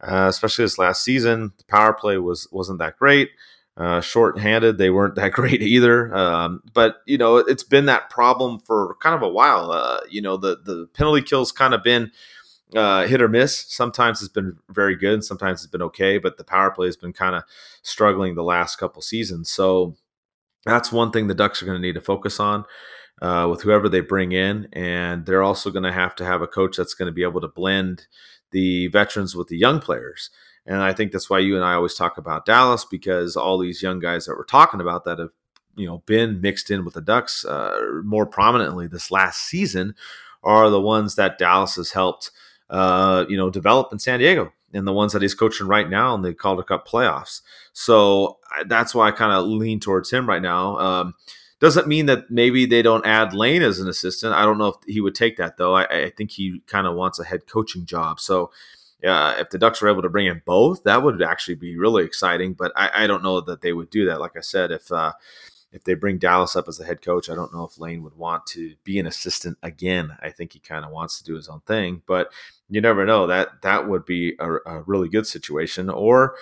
uh, 0.00 0.26
especially 0.28 0.64
this 0.64 0.78
last 0.78 1.04
season. 1.04 1.52
The 1.58 1.64
power 1.64 1.92
play 1.92 2.18
was 2.18 2.48
wasn't 2.50 2.78
that 2.78 2.98
great. 2.98 3.30
Uh, 3.78 4.00
short-handed, 4.00 4.76
they 4.76 4.90
weren't 4.90 5.14
that 5.14 5.32
great 5.34 5.62
either. 5.62 6.12
Um, 6.12 6.62
but 6.74 6.96
you 7.06 7.16
know, 7.16 7.36
it's 7.36 7.62
been 7.62 7.86
that 7.86 8.10
problem 8.10 8.58
for 8.58 8.96
kind 9.00 9.14
of 9.14 9.22
a 9.22 9.28
while. 9.28 9.70
Uh, 9.70 10.00
you 10.10 10.20
know, 10.20 10.36
the 10.36 10.58
the 10.64 10.88
penalty 10.94 11.22
kills 11.22 11.52
kind 11.52 11.72
of 11.72 11.84
been 11.84 12.10
uh, 12.74 13.06
hit 13.06 13.22
or 13.22 13.28
miss. 13.28 13.66
Sometimes 13.68 14.20
it's 14.20 14.32
been 14.32 14.56
very 14.68 14.96
good, 14.96 15.14
and 15.14 15.24
sometimes 15.24 15.60
it's 15.60 15.70
been 15.70 15.82
okay. 15.82 16.18
But 16.18 16.38
the 16.38 16.44
power 16.44 16.72
play 16.72 16.86
has 16.86 16.96
been 16.96 17.12
kind 17.12 17.36
of 17.36 17.44
struggling 17.82 18.34
the 18.34 18.42
last 18.42 18.76
couple 18.76 19.00
seasons. 19.00 19.48
So 19.48 19.96
that's 20.64 20.90
one 20.90 21.12
thing 21.12 21.28
the 21.28 21.34
Ducks 21.34 21.62
are 21.62 21.66
going 21.66 21.80
to 21.80 21.86
need 21.86 21.94
to 21.94 22.00
focus 22.00 22.40
on 22.40 22.64
uh, 23.22 23.46
with 23.48 23.62
whoever 23.62 23.88
they 23.88 24.00
bring 24.00 24.32
in, 24.32 24.68
and 24.72 25.24
they're 25.24 25.42
also 25.42 25.70
going 25.70 25.84
to 25.84 25.92
have 25.92 26.14
to 26.16 26.24
have 26.24 26.42
a 26.42 26.46
coach 26.46 26.76
that's 26.76 26.94
going 26.94 27.06
to 27.06 27.12
be 27.12 27.22
able 27.22 27.40
to 27.40 27.48
blend 27.48 28.06
the 28.50 28.88
veterans 28.88 29.36
with 29.36 29.48
the 29.48 29.58
young 29.58 29.80
players. 29.80 30.30
And 30.68 30.82
I 30.82 30.92
think 30.92 31.12
that's 31.12 31.30
why 31.30 31.38
you 31.38 31.56
and 31.56 31.64
I 31.64 31.72
always 31.72 31.94
talk 31.94 32.18
about 32.18 32.44
Dallas 32.44 32.84
because 32.84 33.36
all 33.36 33.56
these 33.56 33.82
young 33.82 33.98
guys 33.98 34.26
that 34.26 34.36
we're 34.36 34.44
talking 34.44 34.80
about 34.80 35.04
that 35.06 35.18
have 35.18 35.30
you 35.76 35.86
know 35.86 36.02
been 36.04 36.42
mixed 36.42 36.70
in 36.70 36.84
with 36.84 36.94
the 36.94 37.00
Ducks 37.00 37.44
uh, 37.44 38.00
more 38.04 38.26
prominently 38.26 38.86
this 38.86 39.10
last 39.10 39.40
season 39.46 39.94
are 40.44 40.68
the 40.68 40.80
ones 40.80 41.14
that 41.14 41.38
Dallas 41.38 41.76
has 41.76 41.92
helped 41.92 42.30
uh, 42.68 43.24
you 43.30 43.36
know 43.36 43.48
develop 43.48 43.92
in 43.92 43.98
San 43.98 44.18
Diego 44.18 44.52
and 44.74 44.86
the 44.86 44.92
ones 44.92 45.14
that 45.14 45.22
he's 45.22 45.34
coaching 45.34 45.66
right 45.66 45.88
now 45.88 46.14
in 46.14 46.20
the 46.20 46.34
Calder 46.34 46.62
Cup 46.62 46.86
playoffs. 46.86 47.40
So 47.72 48.38
that's 48.66 48.94
why 48.94 49.08
I 49.08 49.12
kind 49.12 49.32
of 49.32 49.46
lean 49.46 49.80
towards 49.80 50.10
him 50.10 50.28
right 50.28 50.42
now. 50.42 50.76
Um, 50.76 51.14
doesn't 51.60 51.88
mean 51.88 52.06
that 52.06 52.30
maybe 52.30 52.66
they 52.66 52.82
don't 52.82 53.06
add 53.06 53.32
Lane 53.32 53.62
as 53.62 53.80
an 53.80 53.88
assistant. 53.88 54.34
I 54.34 54.44
don't 54.44 54.58
know 54.58 54.68
if 54.68 54.76
he 54.86 55.00
would 55.00 55.14
take 55.14 55.38
that 55.38 55.56
though. 55.56 55.74
I, 55.74 55.84
I 55.84 56.10
think 56.10 56.30
he 56.30 56.62
kind 56.66 56.86
of 56.86 56.94
wants 56.94 57.18
a 57.18 57.24
head 57.24 57.46
coaching 57.46 57.86
job. 57.86 58.20
So 58.20 58.50
uh, 59.04 59.36
if 59.38 59.50
the 59.50 59.58
Ducks 59.58 59.80
were 59.80 59.88
able 59.88 60.02
to 60.02 60.08
bring 60.08 60.26
in 60.26 60.42
both, 60.44 60.82
that 60.84 61.02
would 61.02 61.22
actually 61.22 61.54
be 61.54 61.76
really 61.76 62.04
exciting. 62.04 62.54
But 62.54 62.72
I, 62.74 63.04
I 63.04 63.06
don't 63.06 63.22
know 63.22 63.40
that 63.40 63.60
they 63.60 63.72
would 63.72 63.90
do 63.90 64.06
that. 64.06 64.20
Like 64.20 64.36
I 64.36 64.40
said, 64.40 64.70
if 64.70 64.90
uh, 64.90 65.12
if 65.70 65.84
they 65.84 65.94
bring 65.94 66.18
Dallas 66.18 66.56
up 66.56 66.66
as 66.66 66.80
a 66.80 66.84
head 66.84 67.02
coach, 67.02 67.28
I 67.28 67.34
don't 67.34 67.52
know 67.52 67.64
if 67.64 67.78
Lane 67.78 68.02
would 68.02 68.16
want 68.16 68.46
to 68.46 68.74
be 68.84 68.98
an 68.98 69.06
assistant 69.06 69.58
again. 69.62 70.16
I 70.20 70.30
think 70.30 70.52
he 70.52 70.60
kind 70.60 70.84
of 70.84 70.90
wants 70.90 71.18
to 71.18 71.24
do 71.24 71.34
his 71.34 71.48
own 71.48 71.60
thing, 71.60 72.02
but 72.06 72.32
you 72.68 72.80
never 72.80 73.04
know. 73.04 73.26
That 73.26 73.62
that 73.62 73.88
would 73.88 74.04
be 74.04 74.34
a, 74.38 74.54
a 74.54 74.82
really 74.82 75.08
good 75.08 75.26
situation. 75.26 75.90
Or, 75.90 76.36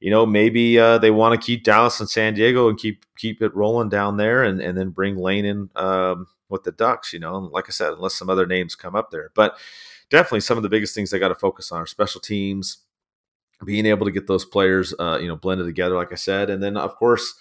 you 0.00 0.10
know, 0.10 0.26
maybe 0.26 0.78
uh, 0.78 0.98
they 0.98 1.10
want 1.12 1.40
to 1.40 1.44
keep 1.44 1.64
Dallas 1.64 2.00
and 2.00 2.10
San 2.10 2.34
Diego 2.34 2.68
and 2.68 2.78
keep 2.78 3.04
keep 3.16 3.40
it 3.40 3.54
rolling 3.54 3.88
down 3.88 4.16
there, 4.16 4.42
and 4.42 4.60
and 4.60 4.76
then 4.76 4.90
bring 4.90 5.16
Lane 5.16 5.44
in 5.44 5.70
um, 5.76 6.26
with 6.48 6.64
the 6.64 6.72
Ducks. 6.72 7.12
You 7.12 7.20
know, 7.20 7.36
and 7.36 7.50
like 7.50 7.66
I 7.68 7.72
said, 7.72 7.92
unless 7.92 8.14
some 8.14 8.28
other 8.28 8.46
names 8.46 8.74
come 8.74 8.96
up 8.96 9.10
there, 9.10 9.30
but 9.34 9.56
definitely 10.12 10.40
some 10.40 10.58
of 10.58 10.62
the 10.62 10.68
biggest 10.68 10.94
things 10.94 11.10
they 11.10 11.18
got 11.18 11.28
to 11.28 11.34
focus 11.34 11.72
on 11.72 11.80
are 11.80 11.86
special 11.86 12.20
teams, 12.20 12.78
being 13.64 13.86
able 13.86 14.04
to 14.04 14.12
get 14.12 14.26
those 14.26 14.44
players, 14.44 14.94
uh, 15.00 15.18
you 15.20 15.26
know, 15.26 15.36
blended 15.36 15.66
together, 15.66 15.96
like 15.96 16.12
I 16.12 16.16
said, 16.16 16.50
and 16.50 16.62
then 16.62 16.76
of 16.76 16.94
course 16.96 17.34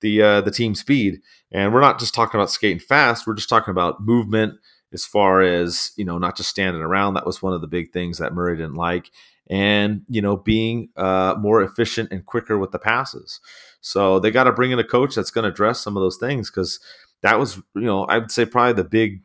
the 0.00 0.22
uh, 0.22 0.40
the 0.42 0.50
team 0.50 0.74
speed. 0.74 1.22
And 1.50 1.72
we're 1.72 1.80
not 1.80 1.98
just 1.98 2.14
talking 2.14 2.38
about 2.38 2.50
skating 2.50 2.78
fast; 2.78 3.26
we're 3.26 3.34
just 3.34 3.48
talking 3.48 3.72
about 3.72 4.02
movement 4.02 4.54
as 4.92 5.06
far 5.06 5.40
as 5.40 5.92
you 5.96 6.04
know, 6.04 6.18
not 6.18 6.36
just 6.36 6.50
standing 6.50 6.82
around. 6.82 7.14
That 7.14 7.26
was 7.26 7.42
one 7.42 7.54
of 7.54 7.62
the 7.62 7.66
big 7.66 7.92
things 7.92 8.18
that 8.18 8.34
Murray 8.34 8.56
didn't 8.56 8.74
like, 8.74 9.10
and 9.48 10.02
you 10.08 10.20
know, 10.20 10.36
being 10.36 10.90
uh, 10.96 11.34
more 11.40 11.62
efficient 11.62 12.12
and 12.12 12.26
quicker 12.26 12.58
with 12.58 12.72
the 12.72 12.78
passes. 12.78 13.40
So 13.80 14.20
they 14.20 14.30
got 14.30 14.44
to 14.44 14.52
bring 14.52 14.72
in 14.72 14.78
a 14.78 14.84
coach 14.84 15.14
that's 15.14 15.30
going 15.30 15.44
to 15.44 15.50
address 15.50 15.80
some 15.80 15.96
of 15.96 16.02
those 16.02 16.18
things 16.18 16.50
because 16.50 16.78
that 17.22 17.38
was, 17.38 17.56
you 17.74 17.82
know, 17.82 18.04
I 18.04 18.18
would 18.18 18.30
say 18.30 18.44
probably 18.44 18.74
the 18.74 18.88
big 18.88 19.22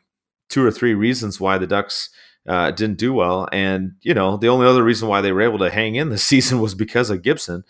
two 0.50 0.66
or 0.66 0.72
three 0.72 0.94
reasons 0.94 1.40
why 1.40 1.58
the 1.58 1.68
Ducks 1.68 2.10
uh, 2.48 2.72
didn't 2.72 2.98
do 2.98 3.14
well. 3.14 3.48
And, 3.52 3.94
you 4.02 4.14
know, 4.14 4.38
the 4.38 4.50
only 4.50 4.68
other 4.68 4.84
reason 4.84 5.08
why 5.08 5.22
they 5.22 5.32
were 5.32 5.42
able 5.42 5.60
to 5.60 5.70
hang 5.70 5.96
in 5.96 6.10
this 6.10 6.24
season 6.28 6.60
was 6.60 6.76
because 6.76 7.10
of 7.10 7.22
Gibson 7.22 7.64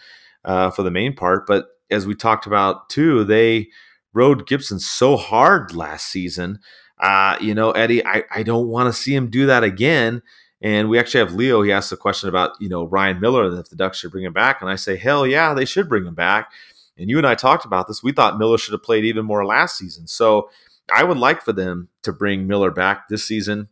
uh, 0.46 0.70
for 0.72 0.84
the 0.84 0.92
main 0.92 1.16
part. 1.16 1.46
But 1.48 1.68
as 1.92 2.08
we 2.08 2.16
talked 2.16 2.46
about 2.46 2.90
too, 2.90 3.24
they 3.24 3.70
rode 4.14 4.48
Gibson 4.48 4.80
so 4.80 5.18
hard 5.18 5.76
last 5.76 6.08
season. 6.08 6.60
Uh, 7.00 7.38
you 7.42 7.54
know, 7.54 7.72
Eddie, 7.72 8.06
I, 8.06 8.24
I 8.34 8.44
don't 8.44 8.68
want 8.68 8.88
to 8.88 9.00
see 9.00 9.16
him 9.16 9.30
do 9.30 9.46
that 9.48 9.64
again. 9.64 10.22
And 10.62 10.88
we 10.88 10.98
actually 10.98 11.20
have 11.20 11.34
Leo. 11.34 11.62
He 11.62 11.74
asked 11.74 11.92
a 11.92 11.98
question 11.98 12.30
about, 12.30 12.52
you 12.60 12.70
know, 12.70 12.86
Ryan 12.86 13.20
Miller 13.20 13.44
and 13.44 13.60
if 13.60 13.70
the 13.70 13.76
Ducks 13.76 13.98
should 13.98 14.12
bring 14.12 14.24
him 14.24 14.32
back. 14.32 14.62
And 14.62 14.70
I 14.70 14.76
say, 14.76 14.96
hell 14.96 15.28
yeah, 15.28 15.54
they 15.54 15.66
should 15.66 15.90
bring 15.90 16.06
him 16.06 16.16
back. 16.16 16.52
And 16.98 17.10
you 17.10 17.18
and 17.18 17.28
I 17.28 17.36
talked 17.36 17.66
about 17.66 17.88
this. 17.88 18.02
We 18.02 18.14
thought 18.14 18.38
Miller 18.38 18.58
should 18.58 18.72
have 18.72 18.84
played 18.84 19.04
even 19.04 19.26
more 19.26 19.46
last 19.46 19.78
season. 19.78 20.08
So 20.08 20.50
I 20.94 21.04
would 21.04 21.18
like 21.18 21.42
for 21.42 21.52
them 21.52 21.90
to 22.04 22.14
bring 22.14 22.48
Miller 22.48 22.72
back 22.72 23.10
this 23.10 23.26
season 23.28 23.68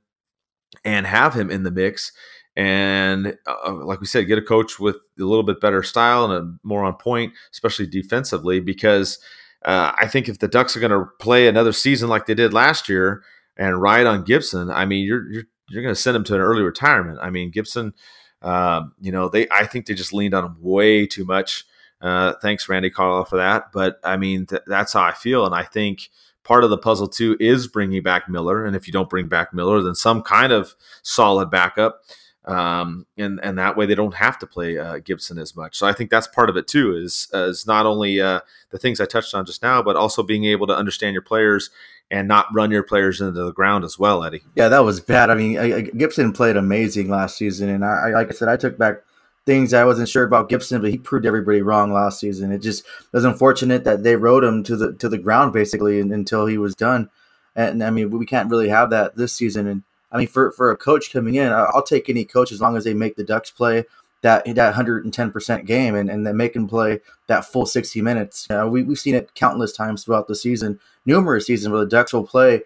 and 0.86 1.06
have 1.06 1.34
him 1.34 1.52
in 1.52 1.64
the 1.64 1.72
mix 1.72 2.12
and 2.56 3.38
uh, 3.48 3.56
uh, 3.66 3.74
like 3.86 4.02
we 4.02 4.06
said, 4.06 4.28
get 4.28 4.38
a 4.38 4.42
coach 4.42 4.80
with 4.80 4.98
a 5.20 5.24
little 5.24 5.44
bit 5.44 5.62
better 5.62 5.84
style 5.84 6.26
and 6.26 6.34
a 6.34 6.68
more 6.68 6.84
on 6.84 6.96
point, 6.96 7.34
especially 7.52 7.88
defensively. 7.88 8.60
Because 8.60 9.20
uh, 9.64 9.94
I 9.98 10.08
think 10.08 10.28
if 10.28 10.40
the 10.40 10.48
Ducks 10.48 10.76
are 10.76 10.80
going 10.82 10.92
to 10.92 11.06
play 11.20 11.48
another 11.48 11.72
season 11.72 12.10
like 12.10 12.26
they 12.26 12.34
did 12.34 12.54
last 12.54 12.90
year 12.90 13.24
and 13.56 13.82
ride 13.82 14.06
on 14.06 14.24
Gibson, 14.24 14.70
I 14.70 14.86
mean, 14.86 15.06
you're 15.06 15.32
you're 15.32 15.44
you're 15.70 15.84
going 15.84 15.96
to 15.96 16.02
send 16.02 16.18
him 16.18 16.26
to 16.26 16.36
an 16.36 16.42
early 16.42 16.64
retirement. 16.64 17.20
I 17.22 17.30
mean, 17.30 17.52
Gibson, 17.52 17.94
uh, 18.42 18.82
you 19.00 19.12
know, 19.12 19.30
they 19.30 19.48
I 19.50 19.66
think 19.66 19.86
they 19.86 19.94
just 19.94 20.14
leaned 20.14 20.34
on 20.34 20.46
him 20.46 20.58
way 20.60 21.06
too 21.06 21.24
much. 21.24 21.66
Uh, 22.02 22.34
thanks, 22.42 22.68
Randy 22.68 22.90
Carlyle, 22.90 23.26
for 23.26 23.38
that. 23.38 23.72
But 23.72 24.00
I 24.04 24.18
mean, 24.18 24.48
th- 24.48 24.64
that's 24.68 24.94
how 24.94 25.04
I 25.04 25.14
feel, 25.14 25.46
and 25.46 25.56
I 25.56 25.64
think 25.64 26.10
part 26.44 26.64
of 26.64 26.70
the 26.70 26.78
puzzle 26.78 27.08
too 27.08 27.38
is 27.40 27.68
bringing 27.68 28.04
back 28.04 28.30
Miller. 28.30 28.66
And 28.66 28.76
if 28.76 28.88
you 28.88 28.94
don't 28.94 29.10
bring 29.10 29.28
back 29.28 29.54
Miller, 29.54 29.82
then 29.82 29.96
some 29.96 30.22
kind 30.22 30.52
of 30.52 30.76
solid 31.04 31.50
backup 31.50 32.02
um, 32.46 33.06
and 33.18 33.40
and 33.44 33.58
that 33.60 33.78
way 33.78 33.86
they 33.86 33.96
don't 33.96 34.16
have 34.16 34.40
to 34.40 34.48
play 34.48 34.78
uh, 34.78 34.98
Gibson 34.98 35.38
as 35.38 35.56
much. 35.56 35.78
So 35.78 35.86
I 35.86 35.94
think 35.94 36.10
that's 36.10 36.28
part 36.28 36.50
of 36.50 36.58
it 36.58 36.68
too. 36.68 36.96
Is 36.96 37.28
is 37.34 37.68
not 37.68 37.86
only 37.86 38.20
uh, 38.20 38.42
the 38.72 38.80
things 38.80 39.00
I 39.00 39.06
touched 39.06 39.36
on 39.36 39.46
just 39.46 39.62
now, 39.62 39.84
but 39.84 39.96
also 39.96 40.24
being 40.24 40.46
able 40.46 40.66
to 40.68 40.76
understand 40.76 41.14
your 41.14 41.22
players 41.22 41.70
and 42.10 42.28
not 42.28 42.48
run 42.54 42.72
your 42.72 42.84
players 42.84 43.22
into 43.22 43.32
the 43.32 43.54
ground 43.54 43.84
as 43.86 43.98
well, 43.98 44.24
Eddie. 44.24 44.42
Yeah, 44.56 44.70
that 44.70 44.84
was 44.84 45.00
bad. 45.00 45.30
I 45.30 45.36
mean, 45.36 45.58
I, 45.58 45.78
I, 45.78 45.82
Gibson 45.82 46.34
played 46.34 46.58
amazing 46.58 47.10
last 47.10 47.38
season, 47.38 47.70
and 47.70 47.86
I, 47.86 48.10
like 48.10 48.30
I 48.30 48.32
said, 48.32 48.50
I 48.50 48.58
took 48.58 48.78
back 48.78 49.04
things 49.46 49.74
I 49.74 49.86
wasn't 49.86 50.10
sure 50.10 50.24
about 50.24 50.50
Gibson, 50.50 50.82
but 50.82 50.92
he 50.92 50.98
proved 50.98 51.26
everybody 51.26 51.62
wrong 51.62 51.92
last 51.92 52.20
season. 52.20 52.52
It 52.52 52.60
just 52.60 52.84
was 53.12 53.26
unfortunate 53.26 53.84
that 53.84 54.04
they 54.04 54.16
rode 54.16 54.44
him 54.44 54.64
to 54.64 54.76
the 54.76 54.94
to 54.94 55.10
the 55.10 55.18
ground 55.18 55.54
basically 55.54 56.00
until 56.00 56.46
he 56.46 56.58
was 56.58 56.76
done. 56.76 57.10
And 57.56 57.84
I 57.84 57.90
mean, 57.90 58.12
we 58.12 58.26
can't 58.26 58.50
really 58.50 58.70
have 58.70 58.90
that 58.92 59.16
this 59.16 59.34
season. 59.34 59.68
And 59.68 59.84
I 60.12 60.18
mean, 60.18 60.28
for, 60.28 60.52
for 60.52 60.72
a 60.72 60.78
coach 60.78 61.12
coming 61.12 61.36
in, 61.36 61.52
I'll 61.52 61.84
take 61.84 62.10
any 62.10 62.26
coach 62.26 62.52
as 62.52 62.62
long 62.62 62.78
as 62.78 62.84
they 62.84 62.94
make 62.94 63.16
the 63.16 63.24
Ducks 63.24 63.52
play 63.52 63.86
that 64.22 64.46
that 64.56 64.76
110% 64.76 65.66
game 65.66 65.96
and, 65.96 66.10
and 66.10 66.26
then 66.26 66.38
make 66.38 66.54
them 66.54 66.68
play 66.68 67.00
that 67.28 67.46
full 67.46 67.66
60 67.66 68.02
minutes. 68.02 68.48
You 68.50 68.56
know, 68.56 68.68
we, 68.68 68.84
we've 68.84 69.00
seen 69.00 69.16
it 69.16 69.34
countless 69.34 69.72
times 69.72 70.04
throughout 70.04 70.28
the 70.28 70.36
season, 70.36 70.80
numerous 71.06 71.48
seasons 71.48 71.72
where 71.72 71.82
the 71.82 71.90
Ducks 71.90 72.14
will 72.14 72.26
play, 72.26 72.62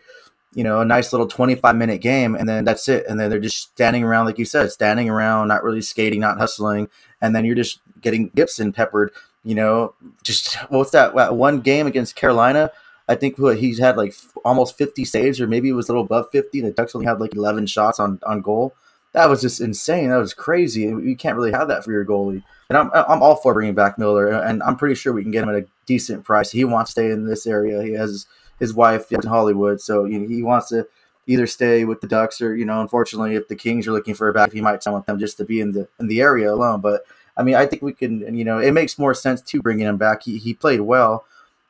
you 0.56 0.64
know, 0.64 0.80
a 0.80 0.86
nice 0.86 1.12
little 1.12 1.28
25 1.28 1.76
minute 1.76 2.00
game 2.00 2.34
and 2.34 2.48
then 2.48 2.64
that's 2.64 2.88
it. 2.88 3.06
And 3.08 3.20
then 3.20 3.30
they're 3.30 3.40
just 3.40 3.60
standing 3.60 4.04
around, 4.04 4.26
like 4.26 4.40
you 4.40 4.46
said, 4.46 4.72
standing 4.72 5.10
around, 5.10 5.50
not 5.50 5.64
really 5.64 5.82
skating, 5.82 6.22
not 6.22 6.38
hustling. 6.38 6.90
And 7.22 7.36
then 7.36 7.44
you're 7.44 7.56
just 7.56 7.82
getting 8.02 8.30
Gibson 8.30 8.72
peppered, 8.72 9.12
you 9.44 9.54
know, 9.54 9.94
just 10.24 10.56
what's 10.70 10.92
that 10.92 11.36
one 11.36 11.60
game 11.60 11.88
against 11.88 12.16
Carolina? 12.16 12.72
I 13.08 13.16
think 13.16 13.38
what 13.38 13.60
he's 13.60 13.80
had 13.80 13.98
like 13.98 14.16
almost 14.46 14.78
50 14.78 15.04
saves, 15.04 15.42
or 15.42 15.46
maybe 15.46 15.70
it 15.70 15.74
was 15.74 15.90
a 15.90 15.92
little 15.92 16.06
above 16.06 16.32
50. 16.32 16.62
The 16.62 16.72
Ducks 16.72 16.96
only 16.96 17.06
had 17.06 17.20
like 17.20 17.36
11 17.36 17.68
shots 17.68 18.00
on, 18.00 18.20
on 18.26 18.42
goal. 18.42 18.74
That 19.12 19.30
was 19.30 19.42
just 19.42 19.60
insane. 19.60 20.10
That 20.10 20.18
was 20.18 20.34
crazy. 20.34 20.82
You 20.82 21.16
can't 21.18 21.36
really 21.36 21.52
have 21.52 21.68
that 21.68 21.84
for 21.84 21.92
your 21.92 22.06
goalie. 22.06 22.44
And 22.70 22.78
I'm, 22.78 22.90
I'm 22.94 23.22
all 23.22 23.36
for 23.36 23.54
bringing 23.54 23.76
back 23.76 23.98
Miller, 23.98 24.28
and 24.28 24.64
I'm 24.64 24.76
pretty 24.76 24.96
sure 24.96 25.14
we 25.14 25.22
can 25.22 25.32
get 25.32 25.44
him 25.44 25.50
at 25.50 25.56
a 25.56 25.68
decent 25.86 26.24
price. 26.24 26.52
He 26.52 26.66
wants 26.66 26.90
to 26.90 26.92
stay 26.94 27.12
in 27.12 27.26
this 27.26 27.46
area. 27.46 27.84
He 27.84 27.94
has 27.94 28.26
his 28.60 28.74
wife 28.74 29.12
in 29.12 29.22
Hollywood, 29.22 29.82
so 29.82 30.06
you 30.06 30.20
know, 30.20 30.28
he 30.28 30.44
wants 30.44 30.70
to 30.70 30.88
either 31.28 31.48
stay 31.48 31.86
with 31.86 32.02
the 32.02 32.08
Ducks 32.08 32.42
or 32.42 32.56
you 32.56 32.66
know, 32.66 32.82
unfortunately, 32.82 33.36
if 33.36 33.48
the 33.48 33.56
Kings 33.56 33.88
are 33.88 33.92
looking 33.92 34.14
for 34.14 34.30
a 34.30 34.34
back, 34.34 34.54
he 34.54 34.62
might 34.62 34.86
with 34.86 35.06
them 35.06 35.20
just 35.20 35.38
to 35.38 35.46
be 35.46 35.60
in 35.60 35.72
the 35.72 35.88
in 36.00 36.08
the 36.08 36.22
area 36.22 36.54
alone. 36.54 36.82
But 36.82 37.06
I 37.38 37.44
mean, 37.44 37.56
I 37.56 37.66
think 37.66 37.82
we 37.82 37.94
can. 37.94 38.36
You 38.36 38.46
know, 38.46 38.60
it 38.60 38.72
makes 38.72 38.98
more 38.98 39.14
sense 39.14 39.42
to 39.42 39.62
bringing 39.62 39.88
him 39.88 39.98
back. 39.98 40.24
He 40.24 40.38
he 40.38 40.54
played 40.54 40.82
well. 40.82 41.26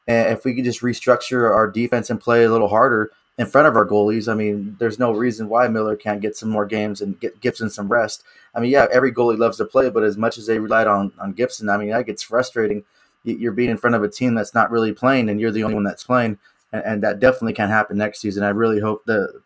And 0.08 0.34
if 0.34 0.46
we 0.46 0.54
could 0.54 0.66
just 0.66 0.82
restructure 0.82 1.50
our 1.50 1.68
defense 1.68 2.10
and 2.12 2.22
play 2.22 2.44
a 2.44 2.52
little 2.52 2.68
harder 2.68 3.12
in 3.40 3.48
front 3.48 3.68
of 3.68 3.76
our 3.76 3.88
goalies, 3.88 4.32
I 4.32 4.36
mean, 4.36 4.76
there's 4.80 5.00
no 5.00 5.12
reason 5.12 5.50
why 5.50 5.68
Miller 5.68 5.96
can't 5.96 6.22
get 6.22 6.38
some 6.38 6.50
more 6.50 6.68
games 6.68 7.02
and 7.02 7.20
get 7.20 7.42
Gibson 7.42 7.72
some 7.72 7.88
rest. 7.88 8.24
I 8.54 8.60
mean, 8.60 8.70
yeah, 8.70 8.86
every 8.92 9.12
goalie 9.12 9.38
loves 9.38 9.58
to 9.58 9.66
play, 9.66 9.90
but 9.90 10.04
as 10.04 10.16
much 10.16 10.38
as 10.38 10.46
they 10.46 10.60
relied 10.60 10.88
on 10.88 11.12
on 11.20 11.34
Gibson, 11.34 11.70
I 11.70 11.78
mean, 11.78 11.90
that 11.90 12.06
gets 12.06 12.22
frustrating. 12.22 12.84
You're 13.24 13.54
being 13.54 13.72
in 13.72 13.78
front 13.78 13.96
of 13.96 14.04
a 14.04 14.10
team 14.10 14.36
that's 14.36 14.54
not 14.54 14.70
really 14.70 14.94
playing, 14.94 15.30
and 15.30 15.42
you're 15.42 15.52
the 15.52 15.64
only 15.64 15.74
one 15.74 15.84
that's 15.84 16.04
playing, 16.04 16.38
and, 16.76 16.86
and 16.86 17.04
that 17.04 17.20
definitely 17.20 17.54
can 17.54 17.70
happen 17.70 17.98
next 17.98 18.20
season. 18.20 18.44
I 18.44 18.50
really 18.50 18.80
hope 18.80 19.06
that 19.06 19.42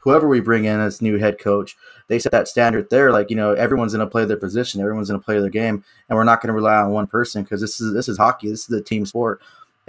whoever 0.00 0.28
we 0.28 0.40
bring 0.40 0.64
in 0.64 0.80
as 0.80 1.02
new 1.02 1.18
head 1.18 1.38
coach, 1.38 1.76
they 2.08 2.18
set 2.18 2.32
that 2.32 2.48
standard 2.48 2.88
there. 2.90 3.12
Like 3.12 3.30
you 3.30 3.36
know, 3.36 3.52
everyone's 3.52 3.94
going 3.94 4.06
to 4.06 4.10
play 4.10 4.24
their 4.24 4.36
position, 4.36 4.80
everyone's 4.80 5.08
going 5.08 5.20
to 5.20 5.24
play 5.24 5.40
their 5.40 5.50
game, 5.50 5.84
and 6.08 6.16
we're 6.16 6.24
not 6.24 6.40
going 6.40 6.48
to 6.48 6.54
rely 6.54 6.76
on 6.76 6.92
one 6.92 7.06
person 7.06 7.42
because 7.42 7.60
this 7.60 7.80
is 7.80 7.92
this 7.94 8.08
is 8.08 8.18
hockey. 8.18 8.48
This 8.48 8.68
is 8.68 8.76
a 8.76 8.82
team 8.82 9.06
sport 9.06 9.40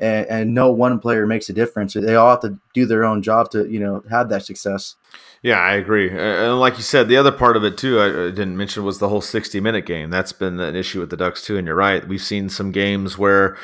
and, 0.02 0.26
and 0.28 0.54
no 0.54 0.72
one 0.72 1.00
player 1.00 1.28
makes 1.28 1.48
a 1.50 1.54
difference. 1.54 1.94
They 1.94 2.16
all 2.16 2.32
have 2.32 2.42
to 2.42 2.58
do 2.74 2.86
their 2.86 3.06
own 3.06 3.22
job 3.22 3.52
to 3.52 3.70
you 3.70 3.80
know 3.80 4.04
have 4.10 4.30
that 4.30 4.44
success. 4.44 4.96
Yeah, 5.44 5.60
I 5.60 5.74
agree. 5.74 6.10
And 6.10 6.60
like 6.60 6.78
you 6.78 6.84
said, 6.84 7.08
the 7.08 7.18
other 7.18 7.32
part 7.32 7.56
of 7.56 7.64
it 7.64 7.78
too, 7.78 8.02
I 8.02 8.10
didn't 8.10 8.58
mention 8.58 8.84
was 8.84 9.00
the 9.00 9.10
whole 9.10 9.22
60 9.22 9.60
minute 9.60 9.86
game. 9.86 10.10
That's 10.10 10.34
been 10.34 10.60
an 10.60 10.76
issue 10.76 11.00
with 11.00 11.10
the 11.10 11.18
Ducks 11.18 11.44
too. 11.44 11.58
And 11.58 11.66
you're 11.66 11.76
right. 11.76 12.08
We've 12.08 12.22
seen 12.22 12.50
some 12.50 12.72
games 12.72 13.18
where 13.18 13.58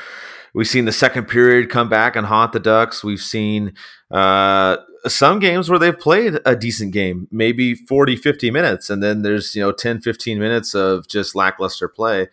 we've 0.54 0.68
seen 0.68 0.86
the 0.86 0.92
second 0.92 1.28
period 1.28 1.70
come 1.70 1.90
back 1.90 2.16
and 2.16 2.28
haunt 2.28 2.54
the 2.54 2.60
Ducks. 2.60 3.04
We've 3.04 3.22
seen 3.22 3.74
uh, 4.12 4.78
some 5.06 5.40
games 5.40 5.70
where 5.70 5.80
they've 5.80 5.98
played 5.98 6.40
a 6.46 6.56
decent 6.56 6.94
game, 6.94 7.28
maybe 7.32 7.76
40, 7.76 8.16
50 8.16 8.52
minutes. 8.52 8.90
And 8.90 9.02
then 9.02 9.22
there's, 9.22 9.56
you 9.56 9.62
know, 9.62 9.72
10, 9.72 10.02
15 10.02 10.40
minutes 10.40 10.74
of 10.76 11.08
just 11.08 11.36
lackluster 11.36 11.88
play. 11.88 12.28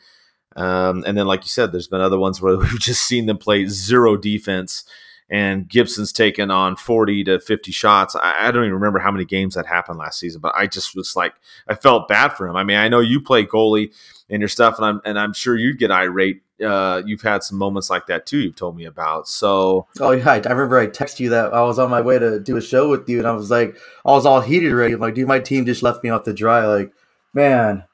Um, 0.56 1.02
and 1.06 1.18
then, 1.18 1.26
like 1.26 1.42
you 1.42 1.48
said, 1.48 1.72
there's 1.72 1.88
been 1.88 2.00
other 2.00 2.18
ones 2.18 2.40
where 2.40 2.56
we've 2.58 2.80
just 2.80 3.02
seen 3.02 3.26
them 3.26 3.38
play 3.38 3.66
zero 3.66 4.16
defense 4.16 4.84
and 5.30 5.68
Gibson's 5.68 6.12
taken 6.12 6.50
on 6.50 6.76
40 6.76 7.24
to 7.24 7.40
50 7.40 7.72
shots. 7.72 8.14
I, 8.14 8.48
I, 8.48 8.50
don't 8.50 8.64
even 8.64 8.74
remember 8.74 8.98
how 8.98 9.10
many 9.10 9.24
games 9.24 9.54
that 9.54 9.66
happened 9.66 9.98
last 9.98 10.20
season, 10.20 10.40
but 10.40 10.52
I 10.54 10.66
just 10.66 10.94
was 10.94 11.16
like, 11.16 11.34
I 11.66 11.74
felt 11.74 12.08
bad 12.08 12.28
for 12.34 12.46
him. 12.46 12.56
I 12.56 12.64
mean, 12.64 12.76
I 12.76 12.88
know 12.88 13.00
you 13.00 13.20
play 13.20 13.46
goalie 13.46 13.92
and 14.28 14.40
your 14.40 14.48
stuff, 14.48 14.76
and 14.76 14.86
I'm 14.86 15.00
and 15.04 15.18
I'm 15.18 15.32
sure 15.32 15.56
you'd 15.56 15.78
get 15.78 15.90
irate. 15.90 16.42
Uh, 16.64 17.02
you've 17.04 17.22
had 17.22 17.42
some 17.42 17.58
moments 17.58 17.90
like 17.90 18.06
that 18.06 18.26
too. 18.26 18.38
You've 18.38 18.56
told 18.56 18.76
me 18.76 18.84
about. 18.84 19.26
So, 19.26 19.88
oh 20.00 20.12
yeah, 20.12 20.30
I, 20.30 20.36
remember 20.36 20.78
I 20.78 20.86
texted 20.86 21.20
you 21.20 21.30
that 21.30 21.52
I 21.52 21.62
was 21.62 21.78
on 21.78 21.90
my 21.90 22.00
way 22.00 22.18
to 22.18 22.38
do 22.38 22.56
a 22.56 22.60
show 22.60 22.88
with 22.88 23.08
you, 23.08 23.18
and 23.18 23.26
I 23.26 23.32
was 23.32 23.50
like, 23.50 23.76
I 24.04 24.12
was 24.12 24.24
all 24.24 24.40
heated 24.40 24.72
already. 24.72 24.94
I'm 24.94 25.00
like, 25.00 25.14
dude, 25.14 25.26
my 25.26 25.40
team 25.40 25.66
just 25.66 25.82
left 25.82 26.04
me 26.04 26.10
off 26.10 26.24
the 26.24 26.32
dry. 26.32 26.64
Like, 26.64 26.92
man, 27.32 27.84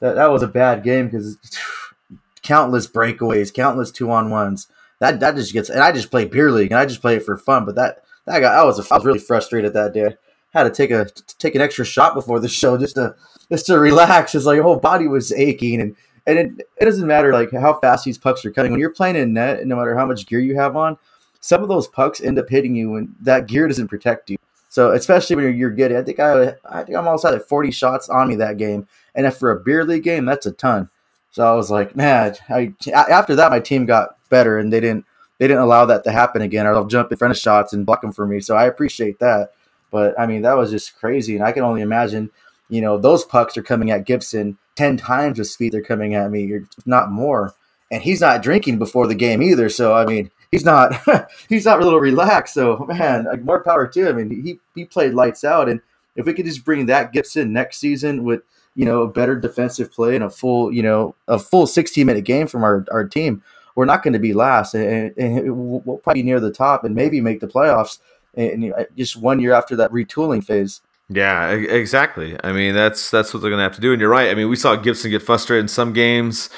that 0.00 0.16
that 0.16 0.30
was 0.30 0.42
a 0.42 0.48
bad 0.48 0.82
game 0.82 1.06
because 1.06 1.38
countless 2.42 2.86
breakaways, 2.86 3.52
countless 3.52 3.90
two 3.90 4.10
on 4.10 4.30
ones. 4.30 4.68
That 5.00 5.20
that 5.20 5.34
just 5.34 5.54
gets, 5.54 5.70
and 5.70 5.80
I 5.80 5.90
just 5.90 6.10
play 6.10 6.26
beer 6.26 6.50
league, 6.50 6.70
and 6.70 6.78
I 6.78 6.84
just 6.84 7.00
play 7.00 7.16
it 7.16 7.24
for 7.24 7.38
fun. 7.38 7.64
But 7.64 7.76
that 7.76 8.04
that 8.26 8.40
got, 8.40 8.54
I 8.54 8.64
was 8.64 8.78
I 8.90 8.96
was 8.96 9.04
really 9.06 9.18
frustrated 9.18 9.72
that 9.72 9.94
day. 9.94 10.14
I 10.54 10.58
had 10.58 10.64
to 10.64 10.70
take 10.70 10.90
a 10.90 11.06
take 11.38 11.54
an 11.54 11.62
extra 11.62 11.86
shot 11.86 12.14
before 12.14 12.40
the 12.40 12.48
show 12.48 12.76
just 12.76 12.96
to 12.96 13.14
just 13.50 13.66
to 13.66 13.78
relax. 13.78 14.34
It's 14.34 14.44
like 14.44 14.60
whole 14.60 14.76
body 14.76 15.08
was 15.08 15.32
aching, 15.32 15.80
and 15.80 15.96
and 16.26 16.38
it, 16.38 16.68
it 16.80 16.84
doesn't 16.84 17.06
matter 17.06 17.32
like 17.32 17.50
how 17.52 17.74
fast 17.80 18.04
these 18.04 18.18
pucks 18.18 18.44
are 18.44 18.50
cutting. 18.50 18.72
When 18.72 18.80
you're 18.80 18.90
playing 18.90 19.16
in 19.16 19.32
net, 19.32 19.66
no 19.66 19.76
matter 19.76 19.96
how 19.96 20.06
much 20.06 20.26
gear 20.26 20.40
you 20.40 20.56
have 20.56 20.76
on, 20.76 20.96
some 21.40 21.62
of 21.62 21.68
those 21.68 21.88
pucks 21.88 22.20
end 22.20 22.38
up 22.38 22.48
hitting 22.48 22.74
you, 22.74 22.94
and 22.96 23.14
that 23.20 23.46
gear 23.46 23.66
doesn't 23.66 23.88
protect 23.88 24.30
you. 24.30 24.36
So 24.68 24.92
especially 24.92 25.36
when 25.36 25.44
you're, 25.44 25.54
you're 25.54 25.70
getting, 25.70 25.96
I 25.96 26.02
think 26.02 26.18
I 26.18 26.54
I 26.64 26.82
think 26.82 26.96
I'm 26.96 27.06
almost 27.06 27.24
at 27.24 27.48
40 27.48 27.70
shots 27.72 28.08
on 28.08 28.28
me 28.28 28.36
that 28.36 28.56
game, 28.56 28.86
and 29.14 29.26
if 29.26 29.36
for 29.36 29.50
a 29.50 29.60
beer 29.60 29.84
league 29.84 30.04
game, 30.04 30.24
that's 30.24 30.46
a 30.46 30.52
ton. 30.52 30.88
So 31.32 31.50
I 31.50 31.54
was 31.54 31.70
like, 31.70 31.96
man, 31.96 32.36
I, 32.48 32.74
after 32.94 33.34
that, 33.36 33.50
my 33.50 33.58
team 33.58 33.86
got 33.86 34.16
better 34.28 34.58
and 34.58 34.70
they 34.72 34.80
didn't, 34.80 35.06
they 35.38 35.48
didn't 35.48 35.62
allow 35.62 35.86
that 35.86 36.04
to 36.04 36.12
happen 36.12 36.42
again, 36.42 36.66
or 36.66 36.74
they'll 36.74 36.86
jump 36.86 37.10
in 37.10 37.16
front 37.18 37.32
of 37.32 37.38
shots 37.38 37.72
and 37.72 37.86
block 37.86 38.02
them 38.02 38.12
for 38.12 38.26
me. 38.26 38.40
So 38.40 38.54
I 38.54 38.66
appreciate 38.66 39.18
that. 39.18 39.52
But 39.90 40.18
I 40.20 40.26
mean, 40.26 40.42
that 40.42 40.56
was 40.56 40.70
just 40.70 40.98
crazy. 40.98 41.34
And 41.34 41.44
I 41.44 41.52
can 41.52 41.64
only 41.64 41.80
imagine, 41.80 42.30
you 42.68 42.82
know, 42.82 42.98
those 42.98 43.24
pucks 43.24 43.56
are 43.56 43.62
coming 43.62 43.90
at 43.90 44.04
Gibson 44.04 44.58
10 44.76 44.96
times 44.96 45.38
the 45.38 45.44
speed 45.44 45.72
they're 45.72 45.82
coming 45.82 46.14
at 46.14 46.30
me, 46.30 46.52
if 46.52 46.86
not 46.86 47.10
more. 47.10 47.54
And 47.90 48.02
he's 48.02 48.20
not 48.20 48.42
drinking 48.42 48.78
before 48.78 49.06
the 49.06 49.14
game 49.14 49.42
either. 49.42 49.68
So, 49.68 49.94
I 49.94 50.06
mean, 50.06 50.30
he's 50.50 50.64
not, 50.64 50.94
he's 51.48 51.66
not 51.66 51.80
a 51.80 51.84
little 51.84 52.00
relaxed. 52.00 52.54
So, 52.54 52.86
man, 52.88 53.24
like 53.24 53.42
more 53.42 53.62
power 53.62 53.86
to 53.86 54.08
him. 54.08 54.18
And 54.18 54.32
he, 54.32 54.58
he 54.74 54.84
played 54.84 55.14
lights 55.14 55.44
out. 55.44 55.68
And 55.68 55.80
if 56.16 56.26
we 56.26 56.32
could 56.32 56.46
just 56.46 56.64
bring 56.64 56.86
that 56.86 57.12
Gibson 57.12 57.52
next 57.52 57.78
season 57.78 58.24
with, 58.24 58.42
you 58.74 58.86
know, 58.86 59.02
a 59.02 59.08
better 59.08 59.36
defensive 59.36 59.92
play 59.92 60.14
and 60.14 60.24
a 60.24 60.30
full, 60.30 60.72
you 60.72 60.82
know, 60.82 61.14
a 61.28 61.38
full 61.38 61.66
16 61.66 62.06
minute 62.06 62.24
game 62.24 62.46
from 62.46 62.64
our, 62.64 62.86
our 62.90 63.06
team, 63.06 63.42
we're 63.74 63.84
not 63.84 64.02
going 64.02 64.14
to 64.14 64.18
be 64.18 64.32
last. 64.32 64.74
And, 64.74 65.14
and 65.18 65.82
we'll 65.84 65.98
probably 65.98 66.22
near 66.22 66.40
the 66.40 66.52
top 66.52 66.84
and 66.84 66.94
maybe 66.94 67.20
make 67.20 67.40
the 67.40 67.48
playoffs. 67.48 67.98
And 68.34 68.72
just 68.96 69.16
one 69.16 69.40
year 69.40 69.52
after 69.52 69.76
that 69.76 69.92
retooling 69.92 70.42
phase. 70.42 70.80
Yeah, 71.08 71.50
exactly. 71.50 72.36
I 72.42 72.52
mean, 72.52 72.74
that's 72.74 73.10
that's 73.10 73.34
what 73.34 73.40
they're 73.40 73.50
going 73.50 73.58
to 73.58 73.64
have 73.64 73.74
to 73.74 73.80
do. 73.80 73.92
And 73.92 74.00
you're 74.00 74.10
right. 74.10 74.30
I 74.30 74.34
mean, 74.34 74.48
we 74.48 74.56
saw 74.56 74.76
Gibson 74.76 75.10
get 75.10 75.22
frustrated 75.22 75.64
in 75.64 75.68
some 75.68 75.92
games. 75.92 76.48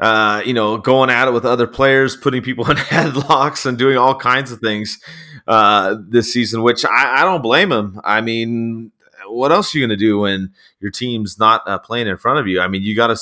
Uh, 0.00 0.42
you 0.46 0.54
know, 0.54 0.78
going 0.78 1.10
at 1.10 1.28
it 1.28 1.32
with 1.32 1.44
other 1.44 1.66
players, 1.66 2.16
putting 2.16 2.42
people 2.42 2.68
in 2.70 2.76
headlocks, 2.76 3.66
and 3.66 3.78
doing 3.78 3.96
all 3.96 4.14
kinds 4.14 4.50
of 4.50 4.58
things 4.60 4.98
uh, 5.46 5.96
this 6.08 6.32
season. 6.32 6.62
Which 6.62 6.84
I, 6.84 7.20
I 7.20 7.24
don't 7.24 7.42
blame 7.42 7.70
him. 7.70 8.00
I 8.02 8.20
mean, 8.20 8.90
what 9.26 9.52
else 9.52 9.74
are 9.74 9.78
you 9.78 9.86
going 9.86 9.96
to 9.96 10.02
do 10.04 10.20
when 10.20 10.52
your 10.80 10.90
team's 10.90 11.38
not 11.38 11.62
uh, 11.68 11.78
playing 11.78 12.08
in 12.08 12.16
front 12.16 12.38
of 12.38 12.48
you? 12.48 12.60
I 12.60 12.66
mean, 12.68 12.82
you 12.82 12.96
got 12.96 13.08
to, 13.08 13.18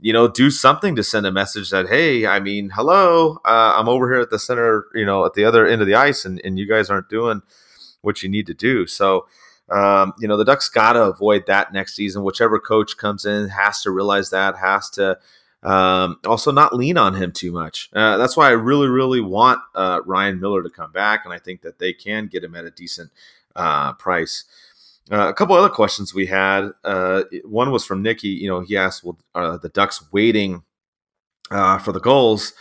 you 0.00 0.12
know, 0.12 0.28
do 0.28 0.50
something 0.50 0.94
to 0.96 1.02
send 1.02 1.26
a 1.26 1.32
message 1.32 1.70
that, 1.70 1.88
hey, 1.88 2.26
I 2.26 2.38
mean, 2.40 2.70
hello, 2.70 3.38
uh, 3.44 3.74
I'm 3.76 3.88
over 3.88 4.12
here 4.12 4.20
at 4.20 4.30
the 4.30 4.38
center, 4.38 4.86
you 4.94 5.04
know, 5.04 5.24
at 5.24 5.34
the 5.34 5.44
other 5.44 5.66
end 5.66 5.80
of 5.80 5.88
the 5.88 5.94
ice, 5.94 6.24
and, 6.24 6.40
and 6.44 6.58
you 6.58 6.66
guys 6.68 6.90
aren't 6.90 7.08
doing 7.08 7.42
what 8.02 8.22
you 8.22 8.28
need 8.28 8.46
to 8.48 8.54
do. 8.54 8.86
So, 8.86 9.26
um, 9.70 10.12
you 10.18 10.28
know, 10.28 10.36
the 10.36 10.44
Ducks 10.44 10.68
got 10.68 10.94
to 10.94 11.02
avoid 11.04 11.46
that 11.46 11.72
next 11.72 11.94
season. 11.94 12.24
Whichever 12.24 12.58
coach 12.58 12.96
comes 12.96 13.24
in 13.24 13.48
has 13.48 13.82
to 13.82 13.90
realize 13.90 14.30
that, 14.30 14.56
has 14.56 14.90
to 14.90 15.18
um, 15.62 16.18
also 16.26 16.50
not 16.50 16.74
lean 16.74 16.98
on 16.98 17.14
him 17.14 17.32
too 17.32 17.52
much. 17.52 17.88
Uh, 17.92 18.16
that's 18.16 18.36
why 18.36 18.48
I 18.48 18.52
really, 18.52 18.88
really 18.88 19.20
want 19.20 19.60
uh, 19.74 20.00
Ryan 20.04 20.40
Miller 20.40 20.62
to 20.62 20.70
come 20.70 20.92
back, 20.92 21.24
and 21.24 21.32
I 21.32 21.38
think 21.38 21.62
that 21.62 21.78
they 21.78 21.92
can 21.92 22.26
get 22.26 22.44
him 22.44 22.56
at 22.56 22.64
a 22.64 22.70
decent 22.70 23.10
uh, 23.54 23.92
price. 23.94 24.44
Uh, 25.10 25.28
a 25.28 25.34
couple 25.34 25.56
other 25.56 25.68
questions 25.68 26.14
we 26.14 26.26
had. 26.26 26.70
Uh, 26.84 27.22
one 27.44 27.70
was 27.70 27.84
from 27.84 28.02
Nikki. 28.02 28.28
You 28.28 28.48
know, 28.48 28.60
he 28.60 28.76
asked, 28.76 29.04
"Well, 29.04 29.18
the 29.34 29.70
Ducks 29.72 30.04
waiting 30.12 30.62
uh, 31.50 31.78
for 31.78 31.92
the 31.92 32.00
Gulls, 32.00 32.52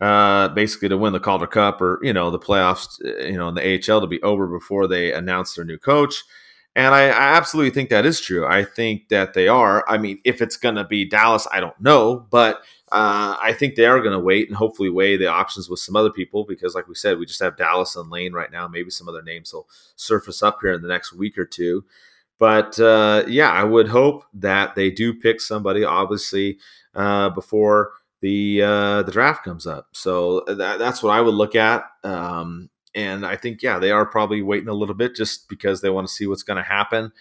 uh, 0.00 0.48
basically 0.48 0.88
to 0.88 0.96
win 0.96 1.12
the 1.12 1.20
Calder 1.20 1.46
Cup 1.46 1.80
or 1.80 1.98
you 2.02 2.12
know 2.12 2.30
the 2.30 2.38
playoffs, 2.38 2.98
you 3.26 3.36
know, 3.36 3.48
in 3.48 3.54
the 3.54 3.92
AHL 3.92 4.00
to 4.00 4.06
be 4.06 4.22
over 4.22 4.46
before 4.46 4.86
they 4.86 5.12
announce 5.12 5.54
their 5.54 5.64
new 5.64 5.78
coach?" 5.78 6.22
And 6.76 6.94
I, 6.94 7.08
I 7.08 7.36
absolutely 7.36 7.70
think 7.70 7.90
that 7.90 8.06
is 8.06 8.20
true. 8.20 8.46
I 8.46 8.64
think 8.64 9.08
that 9.08 9.34
they 9.34 9.48
are. 9.48 9.84
I 9.88 9.98
mean, 9.98 10.20
if 10.24 10.40
it's 10.40 10.56
going 10.56 10.76
to 10.76 10.84
be 10.84 11.04
Dallas, 11.04 11.46
I 11.52 11.58
don't 11.58 11.78
know, 11.80 12.26
but 12.30 12.62
uh, 12.92 13.36
I 13.40 13.52
think 13.52 13.74
they 13.74 13.86
are 13.86 14.00
going 14.00 14.12
to 14.12 14.20
wait 14.20 14.48
and 14.48 14.56
hopefully 14.56 14.90
weigh 14.90 15.16
the 15.16 15.26
options 15.26 15.68
with 15.68 15.80
some 15.80 15.96
other 15.96 16.10
people 16.10 16.44
because, 16.44 16.74
like 16.74 16.88
we 16.88 16.94
said, 16.94 17.18
we 17.18 17.26
just 17.26 17.42
have 17.42 17.56
Dallas 17.56 17.96
and 17.96 18.10
Lane 18.10 18.32
right 18.32 18.50
now. 18.50 18.68
Maybe 18.68 18.90
some 18.90 19.08
other 19.08 19.22
names 19.22 19.52
will 19.52 19.68
surface 19.96 20.42
up 20.42 20.58
here 20.60 20.72
in 20.72 20.82
the 20.82 20.88
next 20.88 21.12
week 21.12 21.38
or 21.38 21.44
two. 21.44 21.84
But 22.38 22.80
uh, 22.80 23.24
yeah, 23.28 23.50
I 23.50 23.64
would 23.64 23.88
hope 23.88 24.24
that 24.34 24.74
they 24.74 24.90
do 24.90 25.12
pick 25.12 25.40
somebody, 25.40 25.84
obviously, 25.84 26.58
uh, 26.94 27.30
before 27.30 27.92
the 28.20 28.62
uh, 28.62 29.02
the 29.02 29.12
draft 29.12 29.44
comes 29.44 29.66
up. 29.66 29.88
So 29.92 30.44
that, 30.46 30.78
that's 30.78 31.02
what 31.02 31.10
I 31.10 31.20
would 31.20 31.34
look 31.34 31.54
at. 31.54 31.84
Um, 32.04 32.70
and 32.94 33.24
I 33.24 33.36
think 33.36 33.62
yeah, 33.62 33.78
they 33.78 33.90
are 33.90 34.06
probably 34.06 34.42
waiting 34.42 34.68
a 34.68 34.74
little 34.74 34.94
bit 34.94 35.14
just 35.14 35.48
because 35.48 35.80
they 35.80 35.90
want 35.90 36.06
to 36.08 36.12
see 36.12 36.26
what's 36.26 36.42
going 36.42 36.56
to 36.56 36.62
happen. 36.62 37.12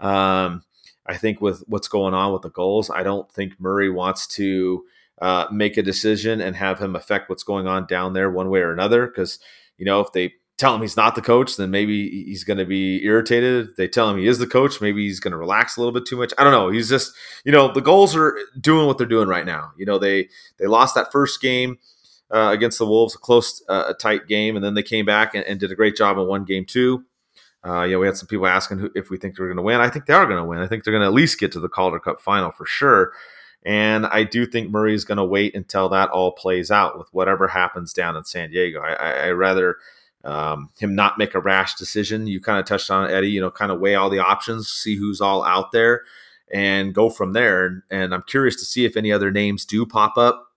Um, 0.00 0.62
I 1.06 1.16
think 1.16 1.40
with 1.40 1.62
what's 1.66 1.88
going 1.88 2.14
on 2.14 2.32
with 2.32 2.42
the 2.42 2.50
Gulls, 2.50 2.90
I 2.90 3.02
don't 3.02 3.30
think 3.32 3.58
Murray 3.58 3.90
wants 3.90 4.26
to 4.28 4.84
uh, 5.20 5.46
make 5.50 5.76
a 5.76 5.82
decision 5.82 6.40
and 6.40 6.54
have 6.56 6.78
him 6.78 6.94
affect 6.94 7.28
what's 7.28 7.42
going 7.42 7.66
on 7.66 7.86
down 7.86 8.12
there 8.12 8.30
one 8.30 8.50
way 8.50 8.60
or 8.60 8.72
another. 8.72 9.06
Because 9.06 9.38
you 9.76 9.84
know, 9.84 10.00
if 10.00 10.12
they 10.12 10.34
tell 10.58 10.74
him 10.74 10.82
he's 10.82 10.96
not 10.96 11.14
the 11.14 11.22
coach, 11.22 11.56
then 11.56 11.70
maybe 11.70 12.24
he's 12.24 12.44
going 12.44 12.58
to 12.58 12.66
be 12.66 13.02
irritated. 13.04 13.76
They 13.76 13.88
tell 13.88 14.10
him 14.10 14.18
he 14.18 14.26
is 14.26 14.38
the 14.38 14.46
coach, 14.46 14.80
maybe 14.80 15.06
he's 15.06 15.20
going 15.20 15.32
to 15.32 15.38
relax 15.38 15.76
a 15.76 15.80
little 15.80 15.92
bit 15.92 16.04
too 16.04 16.16
much. 16.16 16.34
I 16.36 16.44
don't 16.44 16.52
know. 16.52 16.68
He's 16.68 16.88
just, 16.88 17.14
you 17.44 17.52
know, 17.52 17.72
the 17.72 17.80
Gulls 17.80 18.14
are 18.16 18.36
doing 18.60 18.86
what 18.86 18.98
they're 18.98 19.06
doing 19.06 19.28
right 19.28 19.46
now. 19.46 19.72
You 19.78 19.86
know, 19.86 19.98
they 19.98 20.28
they 20.58 20.66
lost 20.66 20.94
that 20.96 21.12
first 21.12 21.40
game 21.40 21.78
uh, 22.30 22.50
against 22.52 22.78
the 22.78 22.86
Wolves, 22.86 23.14
a 23.14 23.18
close, 23.18 23.62
uh, 23.68 23.84
a 23.88 23.94
tight 23.94 24.26
game, 24.26 24.56
and 24.56 24.64
then 24.64 24.74
they 24.74 24.82
came 24.82 25.06
back 25.06 25.34
and, 25.34 25.44
and 25.44 25.60
did 25.60 25.72
a 25.72 25.76
great 25.76 25.96
job 25.96 26.18
in 26.18 26.26
one 26.26 26.44
game 26.44 26.64
too. 26.64 27.04
Uh, 27.64 27.82
you 27.82 27.92
know, 27.92 28.00
we 28.00 28.06
had 28.06 28.16
some 28.16 28.28
people 28.28 28.46
asking 28.46 28.78
who, 28.78 28.90
if 28.94 29.10
we 29.10 29.16
think 29.16 29.36
they're 29.36 29.46
going 29.46 29.56
to 29.56 29.62
win. 29.62 29.80
I 29.80 29.88
think 29.90 30.06
they 30.06 30.14
are 30.14 30.26
going 30.26 30.38
to 30.38 30.44
win. 30.44 30.58
I 30.58 30.66
think 30.66 30.84
they're 30.84 30.92
going 30.92 31.02
to 31.02 31.08
at 31.08 31.12
least 31.12 31.40
get 31.40 31.52
to 31.52 31.60
the 31.60 31.68
Calder 31.68 31.98
Cup 31.98 32.20
final 32.20 32.50
for 32.50 32.66
sure. 32.66 33.12
And 33.64 34.06
I 34.06 34.22
do 34.22 34.46
think 34.46 34.70
Murray 34.70 34.94
is 34.94 35.04
going 35.04 35.18
to 35.18 35.24
wait 35.24 35.54
until 35.56 35.88
that 35.88 36.10
all 36.10 36.32
plays 36.32 36.70
out 36.70 36.96
with 36.96 37.08
whatever 37.12 37.48
happens 37.48 37.92
down 37.92 38.16
in 38.16 38.24
San 38.24 38.50
Diego. 38.50 38.80
I, 38.80 38.92
I, 38.92 39.10
I 39.10 39.30
rather 39.30 39.76
um, 40.28 40.70
him 40.78 40.94
not 40.94 41.18
make 41.18 41.34
a 41.34 41.40
rash 41.40 41.74
decision. 41.74 42.26
You 42.26 42.40
kind 42.40 42.58
of 42.58 42.66
touched 42.66 42.90
on 42.90 43.08
it, 43.08 43.12
Eddie. 43.12 43.30
You 43.30 43.40
know, 43.40 43.50
kind 43.50 43.72
of 43.72 43.80
weigh 43.80 43.94
all 43.94 44.10
the 44.10 44.18
options, 44.18 44.68
see 44.68 44.96
who's 44.96 45.20
all 45.20 45.42
out 45.42 45.72
there, 45.72 46.02
and 46.52 46.94
go 46.94 47.08
from 47.08 47.32
there. 47.32 47.82
And 47.90 48.12
I'm 48.12 48.24
curious 48.26 48.56
to 48.56 48.64
see 48.64 48.84
if 48.84 48.96
any 48.96 49.10
other 49.10 49.30
names 49.30 49.64
do 49.64 49.86
pop 49.86 50.18
up 50.18 50.48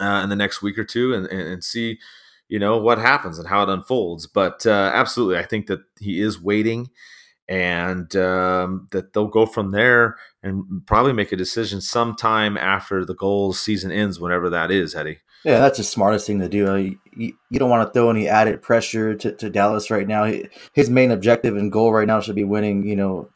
uh, 0.00 0.20
in 0.24 0.28
the 0.28 0.36
next 0.36 0.60
week 0.60 0.76
or 0.76 0.84
two, 0.84 1.14
and, 1.14 1.26
and, 1.26 1.40
and, 1.40 1.64
see, 1.64 1.98
you 2.48 2.58
know, 2.58 2.76
what 2.78 2.98
happens 2.98 3.38
and 3.38 3.48
how 3.48 3.62
it 3.62 3.68
unfolds. 3.68 4.26
But 4.26 4.66
uh, 4.66 4.90
absolutely, 4.92 5.38
I 5.38 5.44
think 5.44 5.68
that 5.68 5.80
he 6.00 6.20
is 6.20 6.42
waiting 6.42 6.90
and 7.48 8.14
um, 8.16 8.88
that 8.90 9.12
they'll 9.12 9.28
go 9.28 9.46
from 9.46 9.70
there 9.70 10.16
and 10.42 10.84
probably 10.86 11.12
make 11.12 11.30
a 11.30 11.36
decision 11.36 11.80
sometime 11.80 12.56
after 12.56 13.04
the 13.04 13.14
Gulls 13.14 13.60
season 13.60 13.92
ends, 13.92 14.18
whenever 14.18 14.50
that 14.50 14.70
is, 14.72 14.94
Eddie. 14.94 15.20
Yeah, 15.46 15.60
that's 15.60 15.78
the 15.78 15.84
smartest 15.84 16.26
thing 16.26 16.40
to 16.40 16.48
do. 16.48 16.66
Uh, 16.66 16.74
you, 16.74 16.98
you 17.50 17.58
don't 17.58 17.70
want 17.70 17.88
to 17.88 17.92
throw 17.92 18.10
any 18.10 18.28
added 18.28 18.60
pressure 18.60 19.14
to, 19.14 19.32
to 19.32 19.48
Dallas 19.48 19.90
right 19.90 20.06
now. 20.06 20.30
His 20.72 20.90
main 20.90 21.10
objective 21.10 21.56
and 21.56 21.70
goal 21.70 21.92
right 21.92 22.06
now 22.06 22.20
should 22.20 22.34
be 22.34 22.44
winning, 22.44 22.84
you 22.84 22.96
know, 22.96 23.30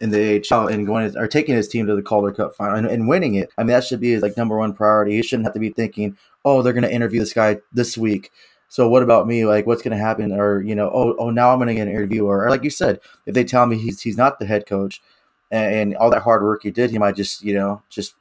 in 0.00 0.10
the 0.10 0.44
AHL 0.50 0.68
and 0.68 0.86
going 0.86 1.16
or 1.16 1.26
taking 1.26 1.56
his 1.56 1.68
team 1.68 1.86
to 1.86 1.96
the 1.96 2.02
Calder 2.02 2.32
Cup 2.32 2.54
final 2.54 2.76
and, 2.76 2.86
and 2.86 3.08
winning 3.08 3.34
it. 3.34 3.50
I 3.58 3.62
mean, 3.62 3.68
that 3.68 3.84
should 3.84 4.00
be 4.00 4.12
his 4.12 4.22
like 4.22 4.36
number 4.36 4.56
one 4.56 4.74
priority. 4.74 5.16
He 5.16 5.22
shouldn't 5.22 5.46
have 5.46 5.54
to 5.54 5.60
be 5.60 5.70
thinking, 5.70 6.16
oh, 6.44 6.62
they're 6.62 6.72
going 6.72 6.84
to 6.84 6.92
interview 6.92 7.20
this 7.20 7.32
guy 7.32 7.58
this 7.72 7.98
week 7.98 8.30
so 8.68 8.88
what 8.88 9.02
about 9.02 9.26
me? 9.26 9.44
Like, 9.44 9.66
what's 9.66 9.82
going 9.82 9.96
to 9.96 10.02
happen? 10.02 10.32
Or 10.32 10.60
you 10.60 10.74
know, 10.74 10.90
oh, 10.92 11.14
oh, 11.18 11.30
now 11.30 11.50
I'm 11.50 11.58
going 11.58 11.68
to 11.68 11.74
get 11.74 11.88
an 11.88 11.94
interview. 11.94 12.26
Or, 12.26 12.44
or, 12.44 12.50
like 12.50 12.64
you 12.64 12.70
said, 12.70 13.00
if 13.24 13.34
they 13.34 13.44
tell 13.44 13.66
me 13.66 13.78
he's 13.78 14.00
he's 14.00 14.16
not 14.16 14.38
the 14.38 14.46
head 14.46 14.66
coach, 14.66 15.02
and, 15.50 15.74
and, 15.74 15.96
all 15.96 16.10
that 16.10 16.22
hard 16.22 16.42
work 16.42 16.62
he 16.62 16.70
did, 16.70 16.90
he 16.90 16.98
might 16.98 17.16
just 17.16 17.42
you 17.42 17.54
know 17.54 17.82
just 17.88 18.14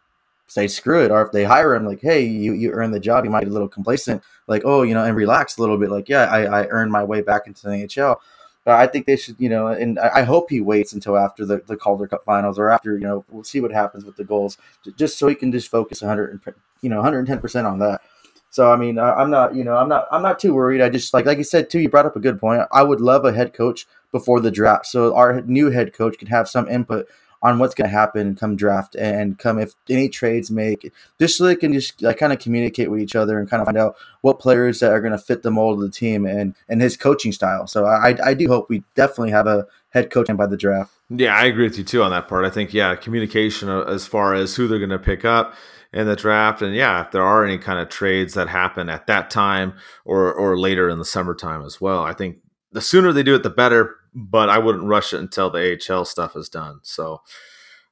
say 0.47 0.67
screw 0.67 1.03
it. 1.03 1.11
Or 1.11 1.21
if 1.21 1.31
they 1.31 1.43
hire 1.43 1.75
him, 1.75 1.85
like, 1.85 2.01
hey, 2.01 2.23
you 2.25 2.53
you 2.53 2.71
earned 2.71 2.93
the 2.93 2.99
job, 2.99 3.23
he 3.23 3.29
might 3.29 3.43
be 3.43 3.49
a 3.49 3.53
little 3.53 3.67
complacent, 3.67 4.23
like, 4.47 4.63
oh, 4.65 4.83
you 4.83 4.93
know, 4.93 5.03
and 5.03 5.15
relax 5.15 5.57
a 5.57 5.61
little 5.61 5.77
bit, 5.77 5.89
like, 5.89 6.09
yeah, 6.09 6.25
I 6.25 6.61
I 6.61 6.67
earned 6.67 6.91
my 6.91 7.03
way 7.03 7.21
back 7.21 7.47
into 7.47 7.63
the 7.63 7.69
NHL. 7.69 8.17
But 8.63 8.79
I 8.79 8.87
think 8.87 9.05
they 9.05 9.15
should, 9.15 9.35
you 9.37 9.47
know, 9.47 9.67
and 9.67 9.99
I 9.99 10.23
hope 10.23 10.49
he 10.49 10.59
waits 10.59 10.91
until 10.91 11.17
after 11.17 11.45
the, 11.45 11.61
the 11.67 11.77
Calder 11.77 12.07
Cup 12.07 12.25
finals 12.25 12.57
or 12.57 12.71
after, 12.71 12.93
you 12.97 13.03
know, 13.03 13.23
we'll 13.29 13.43
see 13.43 13.61
what 13.61 13.71
happens 13.71 14.03
with 14.03 14.15
the 14.15 14.23
Gulls, 14.23 14.57
just 14.97 15.19
so 15.19 15.27
he 15.27 15.35
can 15.35 15.51
just 15.51 15.69
focus 15.69 16.01
100, 16.01 16.31
and, 16.31 16.55
you 16.81 16.89
know, 16.89 16.95
110 16.95 17.39
percent 17.39 17.67
on 17.67 17.77
that. 17.79 18.01
So 18.49 18.71
I 18.71 18.75
mean, 18.75 18.97
I, 18.97 19.21
am 19.21 19.29
not, 19.29 19.53
you 19.53 19.63
know, 19.63 19.75
I'm 19.77 19.89
not, 19.89 20.07
I'm 20.11 20.23
not 20.23 20.39
too 20.39 20.53
worried. 20.53 20.81
I 20.81 20.89
just 20.89 21.13
like, 21.13 21.25
like 21.25 21.37
you 21.37 21.43
said 21.43 21.69
too. 21.69 21.79
You 21.79 21.89
brought 21.89 22.05
up 22.07 22.15
a 22.15 22.21
good 22.21 22.39
point. 22.39 22.63
I 22.71 22.81
would 22.81 23.01
love 23.01 23.25
a 23.25 23.33
head 23.33 23.53
coach 23.53 23.85
before 24.11 24.39
the 24.39 24.49
draft, 24.49 24.87
so 24.87 25.13
our 25.13 25.41
new 25.41 25.69
head 25.69 25.93
coach 25.93 26.17
can 26.17 26.29
have 26.29 26.49
some 26.49 26.67
input 26.67 27.07
on 27.45 27.59
what's 27.59 27.75
going 27.75 27.89
to 27.89 27.95
happen 27.95 28.35
come 28.35 28.55
draft 28.55 28.95
and 28.95 29.37
come 29.37 29.59
if 29.59 29.73
any 29.89 30.09
trades 30.09 30.49
make, 30.49 30.91
just 31.19 31.37
so 31.37 31.45
they 31.45 31.55
can 31.55 31.73
just 31.73 32.01
like 32.01 32.17
kind 32.17 32.33
of 32.33 32.39
communicate 32.39 32.89
with 32.89 32.99
each 32.99 33.15
other 33.15 33.37
and 33.37 33.49
kind 33.49 33.61
of 33.61 33.67
find 33.67 33.77
out 33.77 33.95
what 34.21 34.39
players 34.39 34.79
that 34.79 34.91
are 34.91 34.99
going 34.99 35.11
to 35.11 35.17
fit 35.17 35.43
the 35.43 35.51
mold 35.51 35.77
of 35.77 35.83
the 35.83 35.91
team 35.91 36.25
and 36.25 36.55
and 36.67 36.81
his 36.81 36.97
coaching 36.97 37.31
style. 37.31 37.67
So 37.67 37.85
I 37.85 38.17
I 38.23 38.33
do 38.33 38.47
hope 38.47 38.67
we 38.67 38.83
definitely 38.95 39.31
have 39.31 39.47
a 39.47 39.67
head 39.89 40.09
coach 40.09 40.27
by 40.35 40.47
the 40.47 40.57
draft. 40.57 40.91
Yeah, 41.09 41.35
I 41.35 41.45
agree 41.45 41.65
with 41.65 41.77
you 41.77 41.83
too 41.83 42.01
on 42.01 42.11
that 42.11 42.27
part. 42.27 42.45
I 42.45 42.49
think 42.49 42.73
yeah, 42.73 42.95
communication 42.95 43.69
uh, 43.69 43.83
as 43.83 44.07
far 44.07 44.33
as 44.33 44.55
who 44.55 44.67
they're 44.67 44.79
going 44.79 44.89
to 44.89 44.99
pick 44.99 45.23
up 45.23 45.53
in 45.93 46.07
the 46.07 46.15
draft. 46.15 46.61
And 46.61 46.75
yeah, 46.75 47.05
if 47.05 47.11
there 47.11 47.23
are 47.23 47.45
any 47.45 47.59
kind 47.59 47.79
of 47.79 47.89
trades 47.89 48.33
that 48.33 48.49
happen 48.49 48.89
at 48.89 49.07
that 49.07 49.29
time 49.29 49.73
or 50.03 50.33
or 50.33 50.57
later 50.57 50.89
in 50.89 50.97
the 50.97 51.05
summertime 51.05 51.63
as 51.63 51.79
well, 51.79 52.03
I 52.03 52.13
think 52.13 52.39
the 52.71 52.81
sooner 52.81 53.13
they 53.13 53.23
do 53.23 53.35
it, 53.35 53.43
the 53.43 53.49
better. 53.49 53.97
But 54.15 54.49
I 54.49 54.57
wouldn't 54.57 54.85
rush 54.85 55.13
it 55.13 55.19
until 55.19 55.49
the 55.49 55.77
AHL 55.89 56.05
stuff 56.05 56.35
is 56.35 56.49
done. 56.49 56.79
So. 56.83 57.21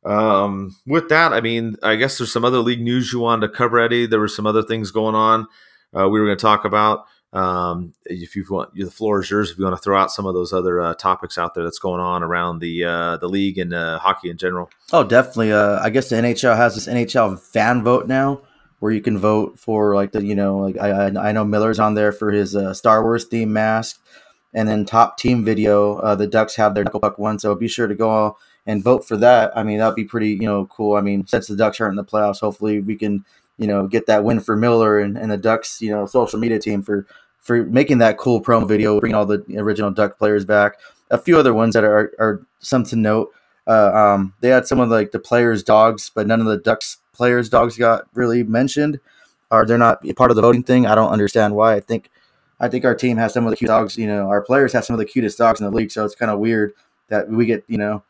Um, 0.05 0.75
with 0.85 1.07
that, 1.07 1.31
I 1.31 1.39
mean, 1.39 1.77
I 1.81 1.95
guess 1.95 2.17
there's 2.17 2.33
some 2.33 2.43
other 2.43 2.57
league 2.57 2.81
news 2.81 3.13
you 3.13 3.21
wanted 3.21 3.47
to 3.47 3.53
cover, 3.53 3.79
Eddie. 3.79 4.05
There 4.05 4.19
were 4.19 4.27
some 4.27 4.45
other 4.45 4.61
things 4.61 4.91
going 4.91 5.15
on 5.15 5.47
uh, 5.95 6.09
we 6.09 6.19
were 6.19 6.25
going 6.25 6.37
to 6.37 6.41
talk 6.41 6.65
about. 6.65 7.05
Um, 7.31 7.93
if 8.05 8.35
you 8.35 8.45
want, 8.47 8.75
the 8.75 8.91
floor 8.91 9.21
is 9.21 9.29
yours. 9.29 9.51
If 9.51 9.57
you 9.57 9.63
want 9.63 9.75
to 9.75 9.81
throw 9.81 9.99
out 9.99 10.11
some 10.11 10.25
of 10.27 10.35
those 10.35 10.53
other 10.53 10.79
uh, 10.79 10.93
topics 10.93 11.37
out 11.37 11.55
there 11.55 11.63
that's 11.63 11.79
going 11.79 11.99
on 11.99 12.21
around 12.21 12.59
the 12.59 12.83
uh, 12.83 13.17
the 13.17 13.27
league 13.27 13.57
and 13.57 13.73
uh, 13.73 13.97
hockey 13.97 14.29
in 14.29 14.37
general. 14.37 14.69
Oh, 14.91 15.03
definitely. 15.03 15.51
Uh, 15.51 15.79
I 15.81 15.89
guess 15.89 16.09
the 16.09 16.17
NHL 16.17 16.55
has 16.55 16.75
this 16.75 16.87
NHL 16.87 17.39
fan 17.39 17.83
vote 17.83 18.07
now, 18.07 18.41
where 18.79 18.91
you 18.91 19.01
can 19.01 19.17
vote 19.17 19.59
for 19.59 19.95
like 19.95 20.11
the 20.11 20.23
you 20.23 20.35
know 20.35 20.59
like 20.59 20.77
I 20.77 21.07
I 21.07 21.31
know 21.31 21.43
Miller's 21.43 21.79
on 21.79 21.95
there 21.95 22.11
for 22.11 22.31
his 22.31 22.55
uh, 22.55 22.75
Star 22.75 23.01
Wars 23.01 23.25
theme 23.25 23.51
mask, 23.51 23.99
and 24.53 24.67
then 24.67 24.85
top 24.85 25.17
team 25.17 25.43
video. 25.43 25.95
Uh, 25.97 26.15
the 26.15 26.27
Ducks 26.27 26.55
have 26.55 26.75
their 26.75 26.83
knuckle 26.83 26.99
puck 26.99 27.17
one, 27.17 27.39
so 27.39 27.55
be 27.55 27.67
sure 27.67 27.87
to 27.87 27.95
go 27.95 28.37
and 28.65 28.83
vote 28.83 29.05
for 29.05 29.17
that. 29.17 29.55
I 29.57 29.63
mean, 29.63 29.79
that'd 29.79 29.95
be 29.95 30.05
pretty 30.05 30.29
you 30.29 30.47
know 30.47 30.65
cool. 30.67 30.95
I 30.95 31.01
mean, 31.01 31.25
since 31.27 31.47
the 31.47 31.55
Ducks 31.55 31.79
aren't 31.81 31.93
in 31.93 31.97
the 31.97 32.03
playoffs, 32.03 32.39
hopefully 32.39 32.79
we 32.79 32.95
can 32.95 33.25
you 33.57 33.67
know 33.67 33.87
get 33.87 34.07
that 34.07 34.23
win 34.23 34.39
for 34.39 34.55
Miller 34.55 34.99
and, 34.99 35.17
and 35.17 35.31
the 35.31 35.37
Ducks 35.37 35.81
you 35.81 35.91
know 35.91 36.05
social 36.05 36.39
media 36.39 36.59
team 36.59 36.81
for 36.81 37.05
for 37.39 37.65
making 37.65 37.97
that 37.97 38.17
cool 38.17 38.41
promo 38.41 38.67
video, 38.67 38.99
bringing 38.99 39.15
all 39.15 39.25
the 39.25 39.43
original 39.57 39.91
Duck 39.91 40.17
players 40.17 40.45
back. 40.45 40.79
A 41.11 41.17
few 41.17 41.37
other 41.37 41.53
ones 41.53 41.73
that 41.73 41.83
are, 41.83 42.11
are 42.17 42.41
some 42.59 42.85
to 42.85 42.95
note. 42.95 43.33
Uh, 43.67 43.91
um, 43.93 44.33
they 44.39 44.47
had 44.49 44.65
some 44.65 44.79
of 44.79 44.89
the, 44.89 44.95
like 44.95 45.11
the 45.11 45.19
players' 45.19 45.61
dogs, 45.61 46.09
but 46.13 46.25
none 46.25 46.39
of 46.39 46.47
the 46.47 46.57
Ducks 46.57 46.97
players' 47.11 47.49
dogs 47.49 47.77
got 47.77 48.07
really 48.13 48.43
mentioned. 48.43 48.99
Or 49.51 49.65
they're 49.65 49.77
not 49.77 50.03
part 50.15 50.31
of 50.31 50.35
the 50.35 50.41
voting 50.41 50.63
thing. 50.63 50.87
I 50.87 50.95
don't 50.95 51.11
understand 51.11 51.55
why. 51.55 51.75
I 51.75 51.79
think 51.79 52.09
I 52.59 52.67
think 52.69 52.85
our 52.85 52.95
team 52.95 53.17
has 53.17 53.33
some 53.33 53.45
of 53.45 53.51
the 53.51 53.57
cute 53.57 53.67
dogs. 53.67 53.97
You 53.97 54.07
know, 54.07 54.29
our 54.29 54.41
players 54.41 54.73
have 54.73 54.85
some 54.85 54.93
of 54.93 54.99
the 54.99 55.05
cutest 55.05 55.37
dogs 55.37 55.59
in 55.59 55.65
the 55.65 55.71
league. 55.71 55.91
So 55.91 56.05
it's 56.05 56.15
kind 56.15 56.31
of 56.31 56.39
weird 56.39 56.73
that 57.09 57.29
we 57.29 57.45
get 57.45 57.63
you 57.67 57.77
know 57.77 58.03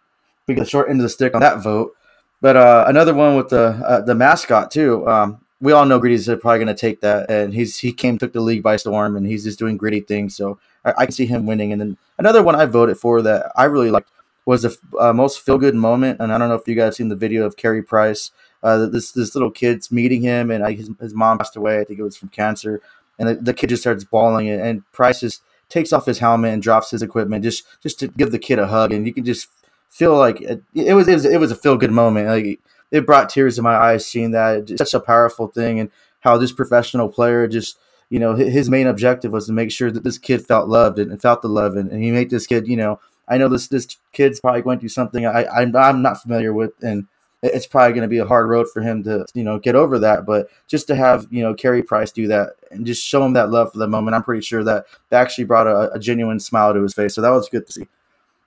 we 0.48 0.56
get 0.56 0.62
the 0.62 0.70
short 0.70 0.90
end 0.90 1.00
of 1.00 1.04
the 1.04 1.10
stick 1.10 1.34
on 1.34 1.42
that 1.42 1.62
vote. 1.62 1.96
But 2.42 2.58
uh, 2.58 2.86
another 2.88 3.14
one 3.14 3.36
with 3.36 3.50
the 3.50 3.68
uh, 3.86 4.02
the 4.02 4.16
mascot 4.16 4.72
too. 4.72 5.08
Um, 5.08 5.40
we 5.62 5.72
all 5.72 5.86
know 5.86 5.98
Gritty's 5.98 6.26
probably 6.26 6.58
going 6.58 6.68
to 6.68 6.74
take 6.74 7.00
that, 7.02 7.32
and 7.32 7.54
he's 7.54 7.80
he 7.80 7.94
came 7.94 8.18
took 8.18 8.34
the 8.34 8.42
league 8.42 8.62
by 8.62 8.76
storm, 8.76 9.16
and 9.16 9.26
he's 9.26 9.46
just 9.46 9.58
doing 9.58 9.78
gritty 9.78 10.02
things. 10.02 10.36
So 10.36 10.60
I, 10.84 10.94
I 10.98 11.06
can 11.06 11.14
see 11.14 11.26
him 11.26 11.46
winning. 11.46 11.72
And 11.72 11.80
then 11.80 11.98
another 12.18 12.44
one 12.44 12.56
I 12.56 12.66
voted 12.66 12.98
for 12.98 13.22
that 13.22 13.50
I 13.56 13.64
really 13.66 13.90
liked 13.90 14.12
was 14.46 14.64
the 14.64 14.78
uh, 15.00 15.14
most 15.14 15.40
feel 15.40 15.58
good 15.58 15.74
moment. 15.74 16.20
And 16.20 16.34
I 16.34 16.38
don't 16.38 16.50
know 16.50 16.56
if 16.56 16.68
you 16.68 16.76
guys 16.76 16.98
seen 16.98 17.08
the 17.08 17.16
video 17.16 17.46
of 17.46 17.56
Carey 17.56 17.82
Price. 17.82 18.32
Uh, 18.62 18.88
this 18.88 19.12
this 19.12 19.36
little 19.36 19.52
kid's 19.52 19.92
meeting 19.92 20.22
him, 20.22 20.52
and 20.52 20.66
I, 20.66 20.74
his, 20.74 20.90
his 21.00 21.14
mom 21.14 21.38
passed 21.38 21.56
away. 21.56 21.80
I 21.80 21.84
think 21.86 22.00
it 22.00 22.04
was 22.04 22.18
from 22.18 22.30
cancer, 22.30 22.82
and 23.20 23.30
the, 23.30 23.36
the 23.36 23.54
kid 23.54 23.70
just 23.70 23.84
starts 23.84 24.04
bawling, 24.04 24.50
and, 24.50 24.62
and 24.62 24.92
Price 24.92 25.20
just 25.20 25.42
takes 25.70 25.92
off 25.92 26.06
his 26.06 26.20
helmet 26.20 26.54
and 26.54 26.62
drops 26.62 26.92
his 26.92 27.02
equipment 27.02 27.44
just 27.44 27.64
just 27.82 28.00
to 28.00 28.08
give 28.08 28.32
the 28.32 28.40
kid 28.40 28.60
a 28.60 28.68
hug, 28.68 28.92
and 28.92 29.06
you 29.08 29.14
can 29.14 29.26
just 29.26 29.48
feel 29.90 30.18
like 30.18 30.42
it, 30.42 30.64
it 30.74 30.94
was 30.94 31.08
it 31.08 31.14
was, 31.14 31.26
it 31.26 31.40
was 31.40 31.52
a 31.52 31.56
feel 31.56 31.78
good 31.78 31.92
moment. 31.92 32.28
Like 32.28 32.60
it 32.92 33.06
brought 33.06 33.30
tears 33.30 33.56
to 33.56 33.62
my 33.62 33.76
eyes 33.76 34.06
seeing 34.06 34.32
that. 34.32 34.70
It's 34.70 34.78
such 34.78 34.94
a 34.94 35.00
powerful 35.00 35.48
thing, 35.48 35.80
and 35.80 35.90
how 36.22 36.38
this 36.38 36.52
professional 36.52 37.10
player 37.10 37.48
just 37.48 37.78
you 38.10 38.20
know 38.20 38.36
his 38.36 38.70
main 38.70 38.88
objective 38.88 39.32
was 39.32 39.48
to 39.48 39.54
make 39.54 39.72
sure 39.72 39.92
that 39.92 40.04
this 40.04 40.18
kid 40.18 40.46
felt 40.46 40.70
loved 40.70 41.00
and, 41.00 41.22
felt 41.22 41.42
the 41.42 41.48
love, 41.48 41.76
and, 41.76 41.92
and 41.92 42.04
he 42.04 42.12
made 42.12 42.30
this 42.30 42.48
kid 42.48 42.68
you 42.68 42.78
know 42.78 43.00
I 43.28 43.38
know 43.38 43.50
this 43.50 43.68
this 43.68 43.88
kid's 44.12 44.40
probably 44.40 44.62
going 44.62 44.80
through 44.80 44.90
something 44.90 45.26
I 45.26 45.46
I'm, 45.48 45.76
I'm 45.76 46.02
not 46.02 46.22
familiar 46.22 46.54
with, 46.54 46.72
and 46.82 47.08
it's 47.44 47.68
probably 47.68 47.92
going 47.92 48.04
to 48.04 48.08
be 48.08 48.20
a 48.20 48.26
hard 48.26 48.50
road 48.50 48.68
for 48.72 48.82
him 48.82 49.04
to 49.04 49.26
you 49.34 49.44
know 49.44 49.60
get 49.60 49.76
over 49.76 50.00
that. 50.00 50.26
But 50.26 50.48
just 50.68 50.88
to 50.88 50.96
have 50.96 51.28
you 51.30 51.44
know 51.44 51.54
Carey 51.54 51.84
Price 51.84 52.12
do 52.12 52.28
that 52.28 52.54
and 52.72 52.86
just 52.86 53.06
show 53.06 53.24
him 53.26 53.34
that 53.34 53.50
love 53.50 53.72
for 53.72 53.80
the 53.80 53.88
moment, 53.88 54.16
I'm 54.16 54.24
pretty 54.24 54.42
sure 54.42 54.64
that 54.64 54.86
that 55.10 55.22
actually 55.22 55.44
brought 55.44 55.68
a, 55.68 55.92
a 55.92 56.00
genuine 56.00 56.40
smile 56.40 56.74
to 56.74 56.82
his 56.82 56.94
face. 56.94 57.14
So 57.14 57.22
that 57.22 57.30
was 57.30 57.50
good 57.50 57.68
to 57.68 57.74
see. 57.74 57.88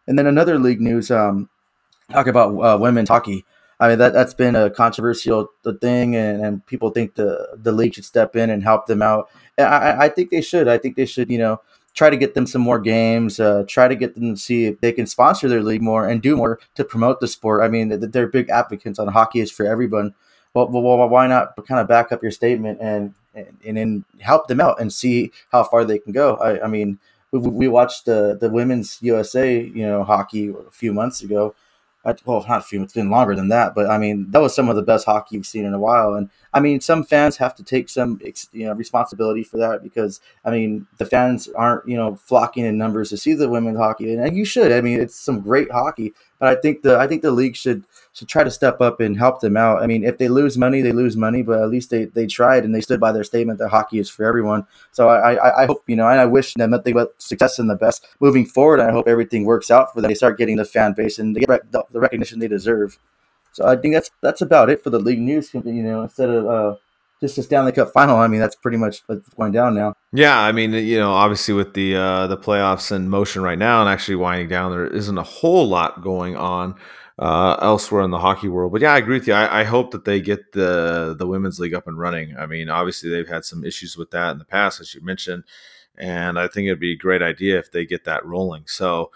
And 0.07 0.18
then 0.18 0.26
another 0.26 0.59
league 0.59 0.80
news, 0.80 1.11
um, 1.11 1.49
talk 2.11 2.26
about 2.26 2.59
uh, 2.59 2.78
women's 2.78 3.09
hockey. 3.09 3.44
I 3.78 3.88
mean 3.88 3.99
that 3.99 4.14
that's 4.14 4.32
been 4.32 4.57
a 4.57 4.70
controversial 4.70 5.49
thing, 5.80 6.16
and, 6.16 6.42
and 6.42 6.66
people 6.66 6.90
think 6.90 7.14
the 7.14 7.49
the 7.55 7.72
league 7.72 7.94
should 7.94 8.07
step 8.07 8.34
in 8.34 8.49
and 8.49 8.62
help 8.62 8.86
them 8.86 9.03
out. 9.03 9.28
I, 9.59 10.07
I 10.07 10.09
think 10.09 10.30
they 10.30 10.40
should. 10.40 10.68
I 10.68 10.78
think 10.78 10.97
they 10.97 11.05
should. 11.05 11.30
You 11.30 11.38
know, 11.38 11.61
try 11.97 12.11
to 12.11 12.16
get 12.16 12.34
them 12.34 12.47
some 12.47 12.62
more 12.62 12.78
games. 12.78 13.40
Uh, 13.40 13.64
try 13.66 13.88
to 13.88 13.97
get 13.97 14.14
them 14.14 14.34
to 14.34 14.40
see 14.40 14.66
if 14.66 14.80
they 14.80 14.92
can 14.92 15.07
sponsor 15.07 15.49
their 15.49 15.62
league 15.62 15.82
more 15.82 16.07
and 16.07 16.22
do 16.22 16.36
more 16.36 16.61
to 16.76 16.84
promote 16.84 17.18
the 17.18 17.26
sport. 17.26 17.62
I 17.62 17.68
mean, 17.68 17.88
they're 17.88 18.28
big 18.28 18.51
advocates 18.51 19.01
on 19.01 19.09
hockey 19.09 19.40
is 19.40 19.51
for 19.51 19.66
everyone. 19.66 20.14
Well, 20.55 20.68
well, 20.68 21.09
why 21.09 21.26
not 21.26 21.57
kind 21.66 21.80
of 21.80 21.88
back 21.88 22.12
up 22.12 22.22
your 22.22 22.30
statement 22.30 22.78
and 22.80 23.14
and, 23.34 23.78
and 23.78 24.05
help 24.20 24.47
them 24.47 24.61
out 24.61 24.80
and 24.80 24.92
see 24.92 25.32
how 25.51 25.64
far 25.64 25.84
they 25.84 25.99
can 25.99 26.12
go? 26.12 26.36
I, 26.36 26.64
I 26.64 26.68
mean, 26.68 26.99
we, 27.32 27.38
we 27.40 27.68
watched 27.68 28.05
the 28.05 28.38
the 28.40 28.51
women's 28.51 28.99
USA 29.03 29.61
you 29.61 29.86
know 29.86 30.05
hockey 30.05 30.49
a 30.49 30.70
few 30.70 30.92
months 30.92 31.22
ago 31.22 31.55
well, 32.24 32.44
not 32.48 32.61
a 32.61 32.62
few, 32.62 32.82
it's 32.82 32.92
been 32.92 33.11
longer 33.11 33.34
than 33.34 33.48
that, 33.48 33.74
but 33.74 33.90
I 33.90 33.98
mean, 33.98 34.30
that 34.30 34.40
was 34.40 34.54
some 34.54 34.68
of 34.68 34.76
the 34.76 34.82
best 34.82 35.07
hockey 35.07 35.36
you've 35.36 35.46
seen 35.46 35.64
in 35.64 35.74
a 35.74 35.78
while. 35.78 36.14
And 36.14 36.30
I 36.54 36.61
mean, 36.61 36.80
some 36.80 37.04
fans 37.04 37.36
have 37.38 37.54
to 37.57 37.64
take 37.64 37.88
some, 37.88 38.20
you 38.52 38.66
know, 38.66 38.74
responsibility 38.74 39.42
for 39.42 39.57
that 39.59 39.82
because 39.82 40.20
I 40.44 40.50
mean, 40.50 40.86
the 40.98 41.07
fans 41.07 41.48
aren't, 41.48 41.88
you 41.88 41.96
know, 41.96 42.16
flocking 42.16 42.64
in 42.64 42.78
numbers 42.78 43.11
to 43.11 43.16
see 43.16 43.34
the 43.34 43.48
women's 43.48 43.78
hockey, 43.78 44.14
and 44.14 44.36
you 44.36 44.44
should. 44.44 44.72
I 44.72 44.80
mean, 44.80 45.00
it's 45.00 45.16
some 45.16 45.40
great 45.40 45.70
hockey, 45.70 46.14
but 46.39 46.49
I 46.49 46.61
think 46.61 46.82
the 46.82 46.99
I 46.99 47.07
think 47.07 47.22
the 47.22 47.30
league 47.30 47.57
should 47.57 47.84
should 48.12 48.28
try 48.28 48.45
to 48.45 48.51
step 48.51 48.80
up 48.80 49.01
and 49.01 49.18
help 49.18 49.41
them 49.41 49.57
out. 49.57 49.82
I 49.82 49.87
mean, 49.87 50.05
if 50.05 50.18
they 50.18 50.28
lose 50.28 50.57
money, 50.57 50.80
they 50.80 50.93
lose 50.93 51.16
money, 51.16 51.43
but 51.43 51.61
at 51.61 51.68
least 51.68 51.91
they, 51.91 52.07
they 52.07 52.26
tried 52.26 52.64
and 52.64 52.74
they 52.74 52.80
stood 52.80 52.99
by 52.99 53.12
their 53.12 53.24
statement 53.24 53.59
that 53.59 53.68
hockey 53.68 53.99
is 53.99 54.09
for 54.09 54.24
everyone. 54.24 54.66
So 54.93 55.09
I, 55.09 55.34
I, 55.34 55.62
I 55.62 55.66
hope, 55.66 55.82
you 55.87 55.97
know, 55.97 56.09
and 56.09 56.18
I 56.18 56.24
wish 56.24 56.55
them 56.55 56.70
nothing 56.70 56.95
but 56.95 57.20
success 57.20 57.59
and 57.59 57.68
the 57.68 57.74
best 57.74 58.07
moving 58.20 58.47
forward. 58.47 58.80
I 58.80 58.91
hope 58.91 59.07
everything 59.07 59.45
works 59.45 59.70
out 59.70 59.93
for 59.93 60.01
them. 60.01 60.09
They 60.09 60.14
start 60.14 60.39
getting 60.39 60.57
the 60.57 60.64
fan 60.64 60.95
base 60.95 61.18
and 61.18 61.37
they 61.37 61.41
get 61.41 61.72
the, 61.72 61.84
recognition 61.93 62.39
they 62.39 62.49
deserve. 62.49 62.99
So 63.53 63.66
I 63.66 63.76
think 63.76 63.95
that's 63.95 64.11
that's 64.20 64.43
about 64.43 64.70
it 64.70 64.82
for 64.82 64.91
the 64.91 64.99
league 64.99 65.20
news. 65.20 65.53
You 65.53 65.62
know, 65.62 66.03
instead 66.03 66.28
of 66.28 66.47
uh, 66.47 66.76
just 67.20 67.38
a 67.38 67.42
Stanley 67.42 67.72
Cup 67.72 67.92
final. 67.92 68.16
I 68.16 68.28
mean, 68.28 68.40
that's 68.40 68.56
pretty 68.56 68.76
much 68.76 69.02
what's 69.06 69.28
going 69.30 69.52
down 69.52 69.74
now. 69.74 69.94
Yeah, 70.12 70.38
I 70.38 70.52
mean, 70.52 70.72
you 70.72 70.98
know, 70.98 71.12
obviously 71.12 71.54
with 71.54 71.74
the 71.74 71.96
uh, 71.96 72.26
the 72.26 72.36
playoffs 72.36 72.92
in 72.94 73.08
motion 73.08 73.42
right 73.42 73.58
now 73.58 73.80
and 73.80 73.88
actually 73.88 74.16
winding 74.16 74.48
down, 74.48 74.70
there 74.70 74.86
isn't 74.86 75.18
a 75.18 75.22
whole 75.22 75.68
lot 75.68 76.02
going 76.02 76.36
on 76.36 76.76
uh, 77.18 77.56
elsewhere 77.60 78.02
in 78.02 78.10
the 78.10 78.18
hockey 78.18 78.48
world. 78.48 78.72
But 78.72 78.82
yeah, 78.82 78.92
I 78.92 78.98
agree 78.98 79.18
with 79.18 79.26
you. 79.26 79.34
I, 79.34 79.60
I, 79.60 79.64
hope 79.64 79.90
that 79.92 80.04
they 80.04 80.20
get 80.20 80.52
the 80.52 81.14
the 81.18 81.26
women's 81.26 81.58
league 81.58 81.74
up 81.74 81.86
and 81.86 81.98
running. 81.98 82.36
I 82.36 82.46
mean, 82.46 82.68
obviously 82.68 83.10
they've 83.10 83.28
had 83.28 83.44
some 83.44 83.64
issues 83.64 83.96
with 83.96 84.10
that 84.10 84.32
in 84.32 84.38
the 84.38 84.44
past, 84.44 84.80
as 84.80 84.94
you 84.94 85.00
mentioned, 85.00 85.44
and 85.96 86.38
I 86.38 86.48
think 86.48 86.66
it'd 86.66 86.80
be 86.80 86.92
a 86.92 86.98
great 86.98 87.22
idea 87.22 87.58
if 87.58 87.70
they 87.72 87.86
get 87.86 88.04
that 88.04 88.24
rolling. 88.24 88.64
So. 88.66 89.10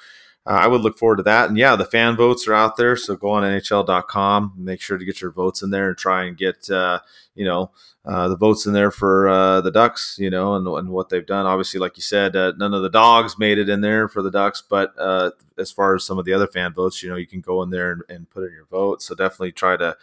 Uh, 0.46 0.50
I 0.50 0.66
would 0.66 0.80
look 0.80 0.98
forward 0.98 1.16
to 1.16 1.22
that. 1.24 1.48
And 1.48 1.58
yeah, 1.58 1.76
the 1.76 1.84
fan 1.84 2.16
votes 2.16 2.48
are 2.48 2.54
out 2.54 2.76
there. 2.76 2.96
So 2.96 3.14
go 3.14 3.30
on 3.30 3.42
NHL.com, 3.42 4.54
make 4.56 4.80
sure 4.80 4.96
to 4.96 5.04
get 5.04 5.20
your 5.20 5.30
votes 5.30 5.62
in 5.62 5.70
there 5.70 5.88
and 5.88 5.98
try 5.98 6.24
and 6.24 6.36
get, 6.36 6.70
uh, 6.70 7.00
you 7.34 7.44
know, 7.44 7.70
uh, 8.06 8.28
the 8.28 8.36
votes 8.36 8.64
in 8.64 8.72
there 8.72 8.90
for 8.90 9.28
uh, 9.28 9.60
the 9.60 9.70
Ducks, 9.70 10.16
you 10.18 10.30
know, 10.30 10.54
and, 10.54 10.66
and 10.66 10.88
what 10.88 11.10
they've 11.10 11.26
done. 11.26 11.44
Obviously, 11.44 11.78
like 11.78 11.98
you 11.98 12.02
said, 12.02 12.34
uh, 12.34 12.52
none 12.56 12.72
of 12.72 12.82
the 12.82 12.88
dogs 12.88 13.38
made 13.38 13.58
it 13.58 13.68
in 13.68 13.82
there 13.82 14.08
for 14.08 14.22
the 14.22 14.30
Ducks, 14.30 14.62
but 14.62 14.94
uh, 14.98 15.32
as 15.58 15.70
far 15.70 15.94
as 15.94 16.04
some 16.04 16.18
of 16.18 16.24
the 16.24 16.32
other 16.32 16.46
fan 16.46 16.72
votes, 16.72 17.02
you 17.02 17.10
know, 17.10 17.16
you 17.16 17.26
can 17.26 17.42
go 17.42 17.62
in 17.62 17.68
there 17.68 17.92
and, 17.92 18.02
and 18.08 18.30
put 18.30 18.44
in 18.44 18.52
your 18.52 18.64
vote. 18.64 19.02
So 19.02 19.14
definitely 19.14 19.52
try 19.52 19.76
to 19.76 19.98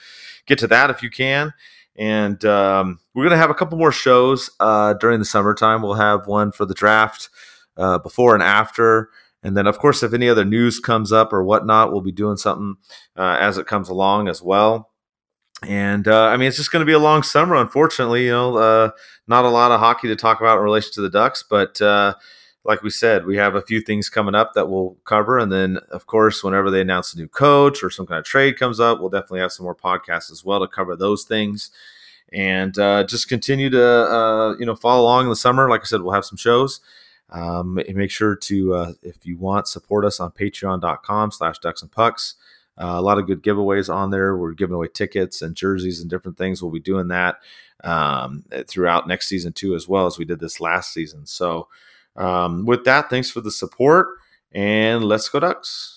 get 0.46 0.60
to 0.60 0.68
that 0.68 0.92
if 0.92 1.02
you 1.02 1.10
can. 1.10 1.54
And 1.96 2.46
um, 2.46 3.00
we're 3.16 3.24
going 3.24 3.32
to 3.32 3.38
have 3.38 3.50
a 3.50 3.56
couple 3.56 3.80
more 3.80 3.92
shows 3.92 4.52
during 4.60 5.18
the 5.18 5.26
summertime. 5.26 5.82
We'll 5.82 5.96
have 5.96 6.28
one 6.28 6.52
for 6.52 6.66
the 6.66 6.76
draft 6.76 7.30
before 7.76 8.36
and 8.36 8.44
after. 8.44 9.10
And 9.44 9.56
then, 9.56 9.68
of 9.68 9.80
course, 9.80 10.04
if 10.04 10.14
any 10.14 10.30
other 10.30 10.46
news 10.46 10.80
comes 10.80 11.12
up 11.12 11.32
or 11.32 11.44
whatnot, 11.44 11.92
we'll 11.92 12.02
be 12.02 12.12
doing 12.12 12.38
something 12.38 12.76
as 13.16 13.58
it 13.58 13.68
comes 13.68 13.90
along 13.90 14.28
as 14.28 14.42
well 14.42 14.92
and 15.68 16.08
uh, 16.08 16.26
I 16.26 16.38
mean, 16.38 16.48
it's 16.48 16.58
just 16.58 16.72
going 16.72 16.82
to 16.82 16.86
be 16.86 16.94
a 16.94 17.00
long 17.00 17.24
summer. 17.24 17.56
Unfortunately, 17.56 18.26
you 18.26 18.32
know, 18.32 18.58
uh, 18.58 18.92
not 19.28 19.46
a 19.46 19.50
lot 19.50 19.72
of 19.72 19.80
hockey 19.80 20.08
to 20.08 20.16
talk 20.16 20.40
about 20.40 20.58
in 20.58 20.64
relation 20.64 20.92
to 20.94 21.02
the 21.02 21.10
Ducks, 21.10 21.44
but 21.50 21.82
uh, 21.82 22.14
like 22.64 22.84
we 22.84 22.92
said, 22.92 23.26
we 23.26 23.38
have 23.38 23.56
a 23.56 23.62
few 23.64 23.82
things 23.82 24.08
coming 24.08 24.36
up 24.36 24.54
that 24.54 24.70
we'll 24.70 24.98
cover, 25.06 25.40
and 25.40 25.52
then 25.52 25.78
of 25.90 26.06
course, 26.06 26.44
whenever 26.44 26.70
they 26.70 26.82
announce 26.82 27.14
a 27.14 27.18
new 27.18 27.28
coach 27.28 27.84
or 27.84 27.90
some 27.90 28.06
kind 28.06 28.20
of 28.20 28.26
trade 28.26 28.60
comes 28.60 28.80
up, 28.80 29.00
we'll 29.00 29.10
definitely 29.10 29.40
have 29.40 29.52
some 29.52 29.64
more 29.64 29.76
podcasts 29.76 30.32
as 30.32 30.46
well 30.46 30.60
to 30.60 30.68
cover 30.68 30.96
those 30.96 31.24
things. 31.24 31.72
and 32.34 32.78
uh, 32.78 33.04
just 33.06 33.30
continue 33.30 33.70
to 33.70 33.84
uh, 33.84 34.56
you 34.60 34.66
know 34.66 34.76
follow 34.76 35.02
along 35.04 35.24
in 35.26 35.30
the 35.30 35.36
summer. 35.36 35.70
Like 35.70 35.82
I 35.82 35.86
said, 35.86 36.02
we'll 36.02 36.14
have 36.14 36.26
some 36.26 36.38
shows. 36.38 36.82
Um, 37.30 37.78
and 37.78 37.96
make 37.96 38.12
sure 38.12 38.36
to 38.36 38.74
uh, 38.74 38.94
if 39.04 39.26
you 39.26 39.38
want 39.38 39.68
support 39.68 40.06
us 40.06 40.20
on 40.20 40.32
patreon.com 40.32 41.32
slash 41.32 41.60
ducks 41.60 41.82
and 41.82 41.92
pucks. 41.92 42.36
Uh, 42.80 42.96
a 42.96 43.02
lot 43.02 43.18
of 43.18 43.26
good 43.26 43.42
giveaways 43.42 43.94
on 43.94 44.12
there. 44.12 44.38
We're 44.38 44.54
giving 44.54 44.76
away 44.76 44.88
tickets 44.94 45.42
and 45.42 45.56
jerseys 45.56 46.00
and 46.00 46.10
different 46.10 46.38
things. 46.38 46.62
We'll 46.62 46.72
be 46.72 46.80
doing 46.80 47.08
that 47.08 47.38
um, 47.84 48.44
throughout 48.68 49.08
next 49.08 49.28
season 49.28 49.52
too 49.52 49.76
as 49.76 49.88
well 49.88 50.06
as 50.06 50.18
we 50.18 50.26
did 50.26 50.40
this 50.40 50.62
last 50.62 50.94
season. 50.94 51.26
So 51.26 51.68
um, 52.16 52.66
with 52.66 52.86
that 52.86 53.10
thanks 53.10 53.30
for 53.30 53.42
the 53.42 53.52
support 53.52 54.08
and 54.52 55.04
let's 55.04 55.28
go 55.28 55.40
ducks 55.40 55.97